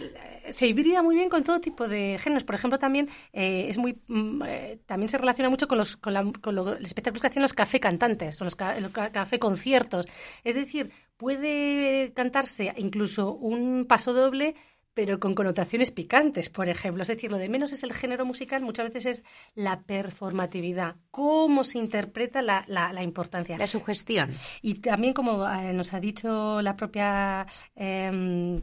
se 0.50 0.68
hibrida 0.68 1.02
muy 1.02 1.16
bien 1.16 1.30
con 1.30 1.44
todo 1.44 1.60
tipo 1.60 1.88
de 1.88 2.18
géneros. 2.22 2.44
Por 2.44 2.56
ejemplo, 2.56 2.80
también 2.80 3.10
eh, 3.32 3.68
es 3.70 3.78
muy 3.78 3.98
mm, 4.08 4.44
eh, 4.46 4.80
también 4.86 5.10
se 5.10 5.18
relaciona 5.18 5.50
mucho 5.50 5.68
con 5.68 5.78
los, 5.78 5.98
con, 5.98 6.14
los 6.14 6.80
espectáculos 6.82 7.22
que 7.22 7.28
hacen 7.28 7.42
los 7.42 7.54
café 7.54 7.80
cantantes, 7.80 8.42
o 8.42 8.44
los, 8.44 8.56
café 8.56 9.40
conciertos. 9.40 10.08
Es 10.44 10.56
decir, 10.56 10.92
puede 11.18 12.12
cantarse 12.14 12.74
incluso 12.78 13.34
un 13.34 13.86
paso 13.88 14.14
doble 14.14 14.56
pero 14.94 15.20
con 15.20 15.34
connotaciones 15.34 15.92
picantes, 15.92 16.50
por 16.50 16.70
ejemplo. 16.70 17.02
Es 17.02 17.08
decir, 17.08 17.32
lo 17.32 17.38
de 17.38 17.50
menos 17.50 17.74
es 17.74 17.84
el 17.84 17.94
género 17.94 18.26
musical, 18.26 18.62
muchas 18.62 18.92
veces 18.92 19.06
es 19.06 19.24
la 19.56 19.82
performatividad, 19.82 20.96
cómo 21.12 21.64
se 21.64 21.80
interpreta 21.80 22.42
la, 22.42 22.66
la, 22.68 23.04
importancia. 23.04 23.58
La 23.58 23.68
sugestión. 23.68 24.32
Y 24.62 24.76
también, 24.76 25.14
como 25.14 25.48
eh, 25.48 25.74
nos 25.74 25.94
ha 25.94 26.00
dicho 26.00 26.62
la 26.62 26.76
propia... 26.76 27.46
Em, 27.76 28.62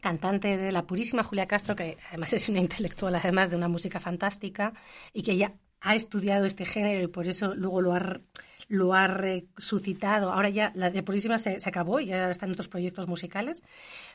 cantante 0.00 0.56
de 0.56 0.70
La 0.70 0.86
Purísima, 0.86 1.24
Julia 1.24 1.46
Castro, 1.46 1.74
que 1.74 1.98
además 2.08 2.32
es 2.32 2.48
una 2.48 2.60
intelectual, 2.60 3.16
además 3.16 3.50
de 3.50 3.56
una 3.56 3.68
música 3.68 3.98
fantástica, 3.98 4.72
y 5.12 5.22
que 5.22 5.32
ella 5.32 5.54
ha 5.80 5.94
estudiado 5.94 6.44
este 6.44 6.64
género 6.64 7.02
y 7.02 7.08
por 7.08 7.26
eso 7.26 7.54
luego 7.54 7.80
lo 7.80 7.94
ha 7.94 8.20
lo 8.68 8.94
ha 8.94 9.06
resucitado. 9.06 10.30
Ahora 10.30 10.50
ya 10.50 10.72
la 10.74 10.90
de 10.90 11.02
Purísima 11.02 11.38
se, 11.38 11.58
se 11.58 11.68
acabó 11.68 12.00
y 12.00 12.06
ya 12.06 12.30
están 12.30 12.50
otros 12.52 12.68
proyectos 12.68 13.08
musicales, 13.08 13.64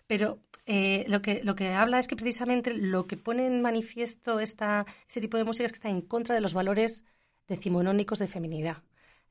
pero 0.07 0.39
eh, 0.65 1.05
lo, 1.07 1.21
que, 1.21 1.43
lo 1.43 1.55
que 1.55 1.73
habla 1.73 1.99
es 1.99 2.07
que 2.07 2.15
precisamente 2.15 2.73
lo 2.73 3.05
que 3.05 3.17
pone 3.17 3.47
en 3.47 3.61
manifiesto 3.61 4.39
esta, 4.39 4.85
este 5.07 5.21
tipo 5.21 5.37
de 5.37 5.43
música 5.43 5.65
es 5.65 5.71
que 5.71 5.77
está 5.77 5.89
en 5.89 6.01
contra 6.01 6.35
de 6.35 6.41
los 6.41 6.53
valores 6.53 7.03
decimonónicos 7.47 8.19
de 8.19 8.27
feminidad, 8.27 8.83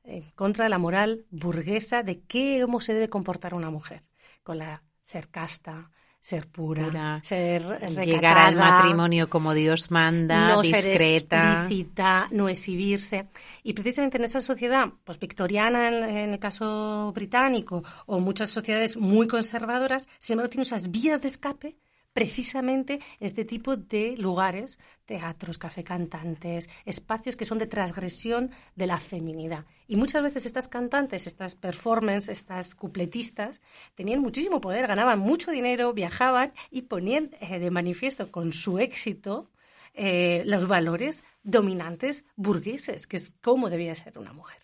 en 0.03 0.23
contra 0.31 0.65
de 0.65 0.69
la 0.69 0.77
moral 0.77 1.25
burguesa 1.31 2.03
de 2.03 2.21
cómo 2.61 2.81
se 2.81 2.93
debe 2.93 3.09
comportar 3.09 3.53
una 3.53 3.71
mujer, 3.71 4.03
con 4.43 4.57
la 4.59 4.83
ser 5.03 5.29
casta, 5.29 5.89
ser 6.23 6.47
pura, 6.47 7.21
ser 7.21 7.61
recatada, 7.63 8.03
llegar 8.03 8.37
al 8.37 8.55
matrimonio 8.55 9.29
como 9.29 9.53
Dios 9.53 9.91
manda, 9.91 10.47
no 10.47 10.61
discreta, 10.61 11.67
ser 11.67 12.27
no 12.31 12.47
exhibirse. 12.47 13.27
Y 13.61 13.73
precisamente 13.73 14.17
en 14.17 14.23
esa 14.23 14.39
sociedad, 14.39 14.87
pues 15.03 15.19
victoriana 15.19 15.89
en, 15.89 16.29
el 16.31 16.39
caso 16.39 17.11
británico, 17.13 17.83
o 18.05 18.19
muchas 18.21 18.51
sociedades 18.51 18.95
muy 18.95 19.27
conservadoras, 19.27 20.07
sin 20.17 20.35
embargo 20.35 20.51
tiene 20.51 20.63
esas 20.63 20.89
vías 20.89 21.21
de 21.21 21.27
escape 21.27 21.75
precisamente 22.13 22.99
este 23.19 23.43
tipo 23.43 23.75
de 23.75 24.15
lugares, 24.17 24.79
teatros, 25.05 25.57
café 25.57 25.83
cantantes, 25.83 26.69
espacios 26.85 27.35
que 27.35 27.45
son 27.45 27.57
de 27.57 27.67
transgresión 27.67 28.51
de 28.75 28.87
la 28.87 28.99
feminidad. 28.99 29.65
Y 29.87 29.95
muchas 29.95 30.23
veces 30.23 30.45
estas 30.45 30.67
cantantes, 30.67 31.27
estas 31.27 31.55
performances, 31.55 32.37
estas 32.37 32.75
cupletistas, 32.75 33.61
tenían 33.95 34.21
muchísimo 34.21 34.61
poder, 34.61 34.87
ganaban 34.87 35.19
mucho 35.19 35.51
dinero, 35.51 35.93
viajaban 35.93 36.53
y 36.71 36.83
ponían 36.83 37.31
eh, 37.41 37.59
de 37.59 37.71
manifiesto 37.71 38.31
con 38.31 38.53
su 38.53 38.79
éxito 38.79 39.49
eh, 39.95 40.43
los 40.45 40.67
valores 40.67 41.23
dominantes 41.43 42.25
burgueses, 42.35 43.05
que 43.05 43.17
es 43.17 43.31
cómo 43.41 43.69
debía 43.69 43.93
ser 43.95 44.17
una 44.17 44.33
mujer. 44.33 44.57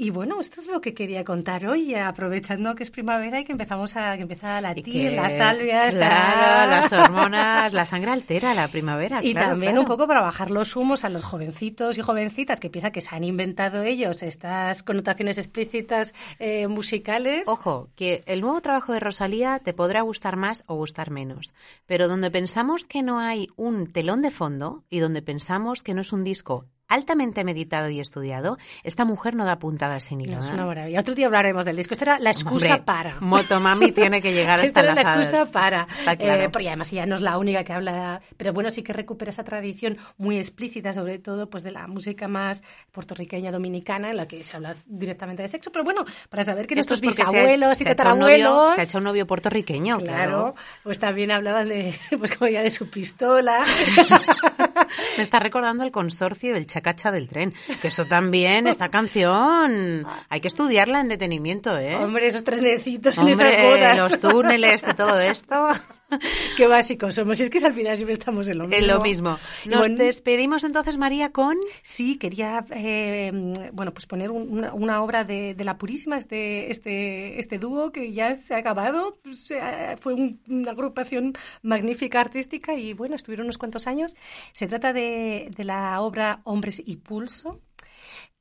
Y 0.00 0.10
bueno, 0.10 0.40
esto 0.40 0.60
es 0.60 0.68
lo 0.68 0.80
que 0.80 0.94
quería 0.94 1.24
contar 1.24 1.66
hoy, 1.66 1.92
aprovechando 1.96 2.76
que 2.76 2.84
es 2.84 2.90
primavera 2.92 3.40
y 3.40 3.44
que 3.44 3.50
empezamos 3.50 3.96
a 3.96 4.14
que 4.14 4.22
empieza 4.22 4.56
a 4.56 4.60
latir, 4.60 5.12
la 5.14 5.28
salvia, 5.28 5.90
claro, 5.90 6.70
las 6.70 6.92
hormonas, 6.92 7.72
la 7.72 7.84
sangre 7.84 8.12
altera 8.12 8.54
la 8.54 8.68
primavera. 8.68 9.18
Y 9.24 9.34
también 9.34 9.76
un 9.76 9.86
poco 9.86 10.06
para 10.06 10.20
bajar 10.20 10.52
los 10.52 10.76
humos 10.76 11.04
a 11.04 11.08
los 11.08 11.24
jovencitos 11.24 11.98
y 11.98 12.02
jovencitas 12.02 12.60
que 12.60 12.70
piensan 12.70 12.92
que 12.92 13.00
se 13.00 13.12
han 13.12 13.24
inventado 13.24 13.82
ellos 13.82 14.22
estas 14.22 14.84
connotaciones 14.84 15.36
explícitas 15.36 16.14
eh, 16.38 16.68
musicales. 16.68 17.42
Ojo, 17.48 17.90
que 17.96 18.22
el 18.26 18.40
nuevo 18.40 18.60
trabajo 18.60 18.92
de 18.92 19.00
Rosalía 19.00 19.58
te 19.58 19.74
podrá 19.74 20.02
gustar 20.02 20.36
más 20.36 20.62
o 20.68 20.76
gustar 20.76 21.10
menos, 21.10 21.54
pero 21.86 22.06
donde 22.06 22.30
pensamos 22.30 22.86
que 22.86 23.02
no 23.02 23.18
hay 23.18 23.48
un 23.56 23.88
telón 23.88 24.22
de 24.22 24.30
fondo 24.30 24.84
y 24.88 25.00
donde 25.00 25.22
pensamos 25.22 25.82
que 25.82 25.92
no 25.92 26.02
es 26.02 26.12
un 26.12 26.22
disco 26.22 26.66
altamente 26.88 27.44
meditado 27.44 27.88
y 27.90 28.00
estudiado, 28.00 28.58
esta 28.82 29.04
mujer 29.04 29.34
no 29.34 29.44
da 29.44 29.58
puntada 29.58 30.00
sin 30.00 30.20
hilo. 30.20 30.38
es 30.38 30.48
una 30.48 30.64
maravilla. 30.64 31.00
Otro 31.00 31.14
día 31.14 31.26
hablaremos 31.26 31.64
del 31.64 31.76
disco. 31.76 31.94
Esto 31.94 32.04
era 32.04 32.18
la 32.18 32.30
excusa 32.30 32.84
para. 32.84 33.20
Motomami 33.20 33.92
tiene 33.92 34.20
que 34.20 34.32
llegar 34.32 34.60
hasta 34.60 34.66
Esto 34.66 34.80
era 34.80 34.94
la 34.94 35.02
excusa 35.02 35.46
para. 35.52 35.86
Eh, 36.18 36.48
porque 36.50 36.68
además 36.68 36.92
ella 36.92 37.06
no 37.06 37.16
es 37.16 37.20
la 37.20 37.38
única 37.38 37.62
que 37.64 37.72
habla, 37.72 38.20
pero 38.36 38.52
bueno, 38.52 38.70
sí 38.70 38.82
que 38.82 38.92
recupera 38.92 39.30
esa 39.30 39.44
tradición 39.44 39.98
muy 40.16 40.38
explícita, 40.38 40.92
sobre 40.92 41.18
todo 41.18 41.48
pues 41.50 41.62
de 41.62 41.72
la 41.72 41.86
música 41.86 42.26
más 42.26 42.62
puertorriqueña 42.92 43.52
dominicana, 43.52 44.10
en 44.10 44.16
la 44.16 44.26
que 44.26 44.42
se 44.42 44.56
habla 44.56 44.74
directamente 44.86 45.42
de 45.42 45.48
sexo. 45.48 45.70
Pero 45.70 45.84
bueno, 45.84 46.04
para 46.30 46.44
saber 46.44 46.66
que 46.66 46.74
nuestros 46.74 47.00
bisabuelos 47.00 47.80
y 47.80 47.84
tatarabuelos... 47.84 48.74
Se 48.74 48.80
ha 48.80 48.84
hecho 48.84 48.98
un 48.98 49.04
novio 49.04 49.26
puertorriqueño, 49.26 49.98
claro. 49.98 50.54
Pues 50.82 50.98
también 50.98 51.30
hablaban 51.30 51.68
de, 51.68 51.94
pues 52.18 52.36
como 52.36 52.50
ya 52.50 52.62
de 52.62 52.70
su 52.70 52.88
pistola. 52.88 53.64
Me 55.16 55.22
está 55.22 55.38
recordando 55.38 55.84
el 55.84 55.90
consorcio 55.90 56.54
del 56.54 56.66
Chacacha 56.66 57.10
del 57.10 57.28
tren, 57.28 57.54
que 57.80 57.88
eso 57.88 58.04
también, 58.06 58.66
esta 58.66 58.88
canción, 58.88 60.06
hay 60.28 60.40
que 60.40 60.48
estudiarla 60.48 61.00
en 61.00 61.08
detenimiento, 61.08 61.76
¿eh? 61.76 61.96
Hombre, 61.96 62.26
esos 62.26 62.44
trenecitos 62.44 63.18
en 63.18 63.28
esas 63.28 63.62
bodas. 63.62 63.98
los 63.98 64.20
túneles 64.20 64.84
y 64.88 64.94
todo 64.94 65.20
esto. 65.20 65.68
Qué 66.56 66.66
básicos 66.66 67.14
somos. 67.14 67.38
Y 67.40 67.44
es 67.44 67.50
que 67.50 67.58
al 67.58 67.74
final 67.74 67.96
siempre 67.96 68.14
estamos 68.14 68.48
en 68.48 68.58
lo 68.58 68.66
mismo. 68.66 68.82
En 68.82 68.88
lo 68.88 69.00
mismo. 69.00 69.38
Nos 69.66 69.96
despedimos 69.96 70.64
entonces, 70.64 70.96
María, 70.96 71.32
con... 71.32 71.56
Sí, 71.82 72.16
quería, 72.18 72.64
eh, 72.70 73.30
bueno, 73.72 73.92
pues 73.92 74.06
poner 74.06 74.30
una, 74.30 75.02
obra 75.02 75.24
de, 75.24 75.54
La 75.58 75.76
Purísima, 75.76 76.16
este, 76.16 76.70
este, 76.70 77.38
este 77.38 77.58
dúo 77.58 77.92
que 77.92 78.12
ya 78.12 78.34
se 78.34 78.54
ha 78.54 78.58
acabado. 78.58 79.18
Pues, 79.22 79.50
eh, 79.50 79.96
fue 80.00 80.14
una 80.14 80.70
agrupación 80.70 81.34
magnífica 81.62 82.20
artística 82.20 82.74
y, 82.74 82.94
bueno, 82.94 83.16
estuvieron 83.16 83.46
unos 83.46 83.58
cuantos 83.58 83.86
años. 83.86 84.16
Se 84.52 84.66
trata 84.66 84.92
de, 84.92 85.50
de 85.54 85.64
la 85.64 86.00
obra 86.00 86.40
Hombres 86.44 86.82
y 86.84 86.96
Pulso, 86.96 87.60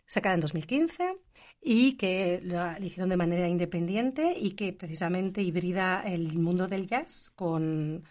sacada 0.05 0.36
en 0.36 0.41
2015 0.41 1.26
y 1.62 1.93
que 1.97 2.39
lo 2.43 2.72
hicieron 2.84 3.10
de 3.10 3.18
manera 3.18 3.47
independiente 3.47 4.34
y 4.38 4.51
que 4.51 4.74
precisamente 4.74 5.41
hibrida 5.41 6.01
el 6.05 6.38
mundo 6.39 6.68
del 6.68 6.88
jazz 6.88 7.32
con, 7.36 8.03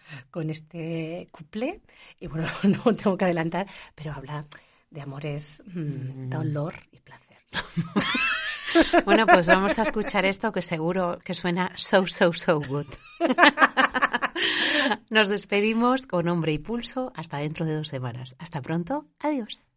este 0.49 1.27
couple. 1.31 1.81
Y 2.19 2.27
bueno, 2.27 2.47
no 2.85 2.95
tengo 2.95 3.17
que 3.17 3.25
adelantar, 3.25 3.67
pero 3.95 4.13
habla 4.13 4.45
de 4.89 5.01
amores, 5.01 5.63
mm, 5.65 5.79
mm. 5.79 6.29
dolor 6.29 6.75
y 6.91 6.99
placer. 6.99 7.37
bueno, 9.05 9.25
pues 9.25 9.47
vamos 9.47 9.77
a 9.79 9.81
escuchar 9.81 10.25
esto 10.25 10.51
que 10.51 10.61
seguro 10.61 11.19
que 11.23 11.33
suena 11.33 11.71
so, 11.75 12.05
so, 12.07 12.33
so 12.33 12.59
good. 12.59 12.87
Nos 15.09 15.27
despedimos 15.27 16.05
con 16.05 16.27
Hombre 16.29 16.53
y 16.53 16.59
Pulso 16.59 17.11
hasta 17.15 17.37
dentro 17.37 17.65
de 17.65 17.75
dos 17.75 17.87
semanas. 17.87 18.35
Hasta 18.39 18.61
pronto. 18.61 19.07
Adiós. 19.19 19.67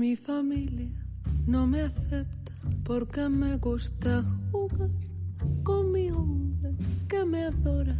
Mi 0.00 0.16
familia 0.16 0.96
no 1.46 1.66
me 1.66 1.82
acepta 1.82 2.52
porque 2.84 3.28
me 3.28 3.58
gusta 3.58 4.24
jugar 4.50 4.88
con 5.62 5.92
mi 5.92 6.10
hombre 6.10 6.74
que 7.06 7.22
me 7.26 7.44
adora 7.44 7.98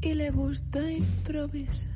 y 0.00 0.14
le 0.14 0.30
gusta 0.30 0.88
improvisar. 0.88 1.90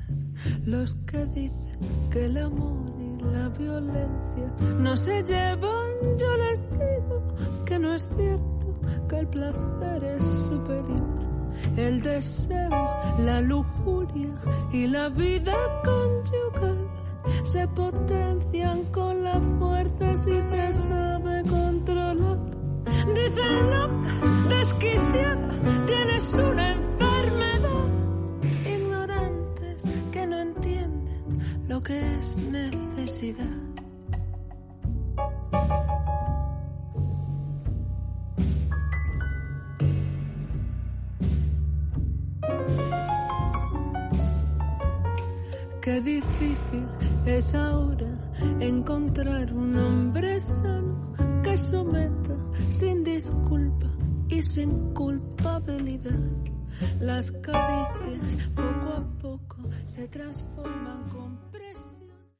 Los 0.64 0.96
que 1.06 1.26
dicen 1.26 1.78
que 2.10 2.24
el 2.24 2.38
amor 2.38 2.92
y 2.98 3.22
la 3.22 3.48
violencia 3.50 4.48
no 4.80 4.96
se 4.96 5.22
llevan, 5.22 5.90
yo 6.18 6.36
les 6.38 6.60
digo 6.72 7.64
que 7.66 7.78
no 7.78 7.94
es 7.94 8.10
cierto, 8.16 8.80
que 9.08 9.16
el 9.16 9.28
placer 9.28 10.04
es 10.18 10.24
superior. 10.24 11.16
El 11.76 12.02
deseo, 12.02 12.96
la 13.24 13.40
lujuria 13.42 14.34
y 14.72 14.88
la 14.88 15.08
vida 15.08 15.54
conyugal 15.84 16.45
se 17.46 17.68
potencian 17.68 18.84
con 18.86 19.22
la 19.22 19.40
fuerza 19.58 20.16
si 20.16 20.40
se 20.40 20.72
sabe 20.72 21.44
controlar. 21.44 22.40
Dicen 23.14 23.70
loca, 23.70 24.48
desquiciada, 24.48 25.54
tienes 25.86 26.34
una 26.34 26.72
enfermedad. 26.72 27.86
Ignorantes 28.74 29.84
que 30.10 30.26
no 30.26 30.38
entienden 30.40 31.68
lo 31.68 31.80
que 31.80 32.18
es 32.18 32.36
necesidad. 32.36 33.65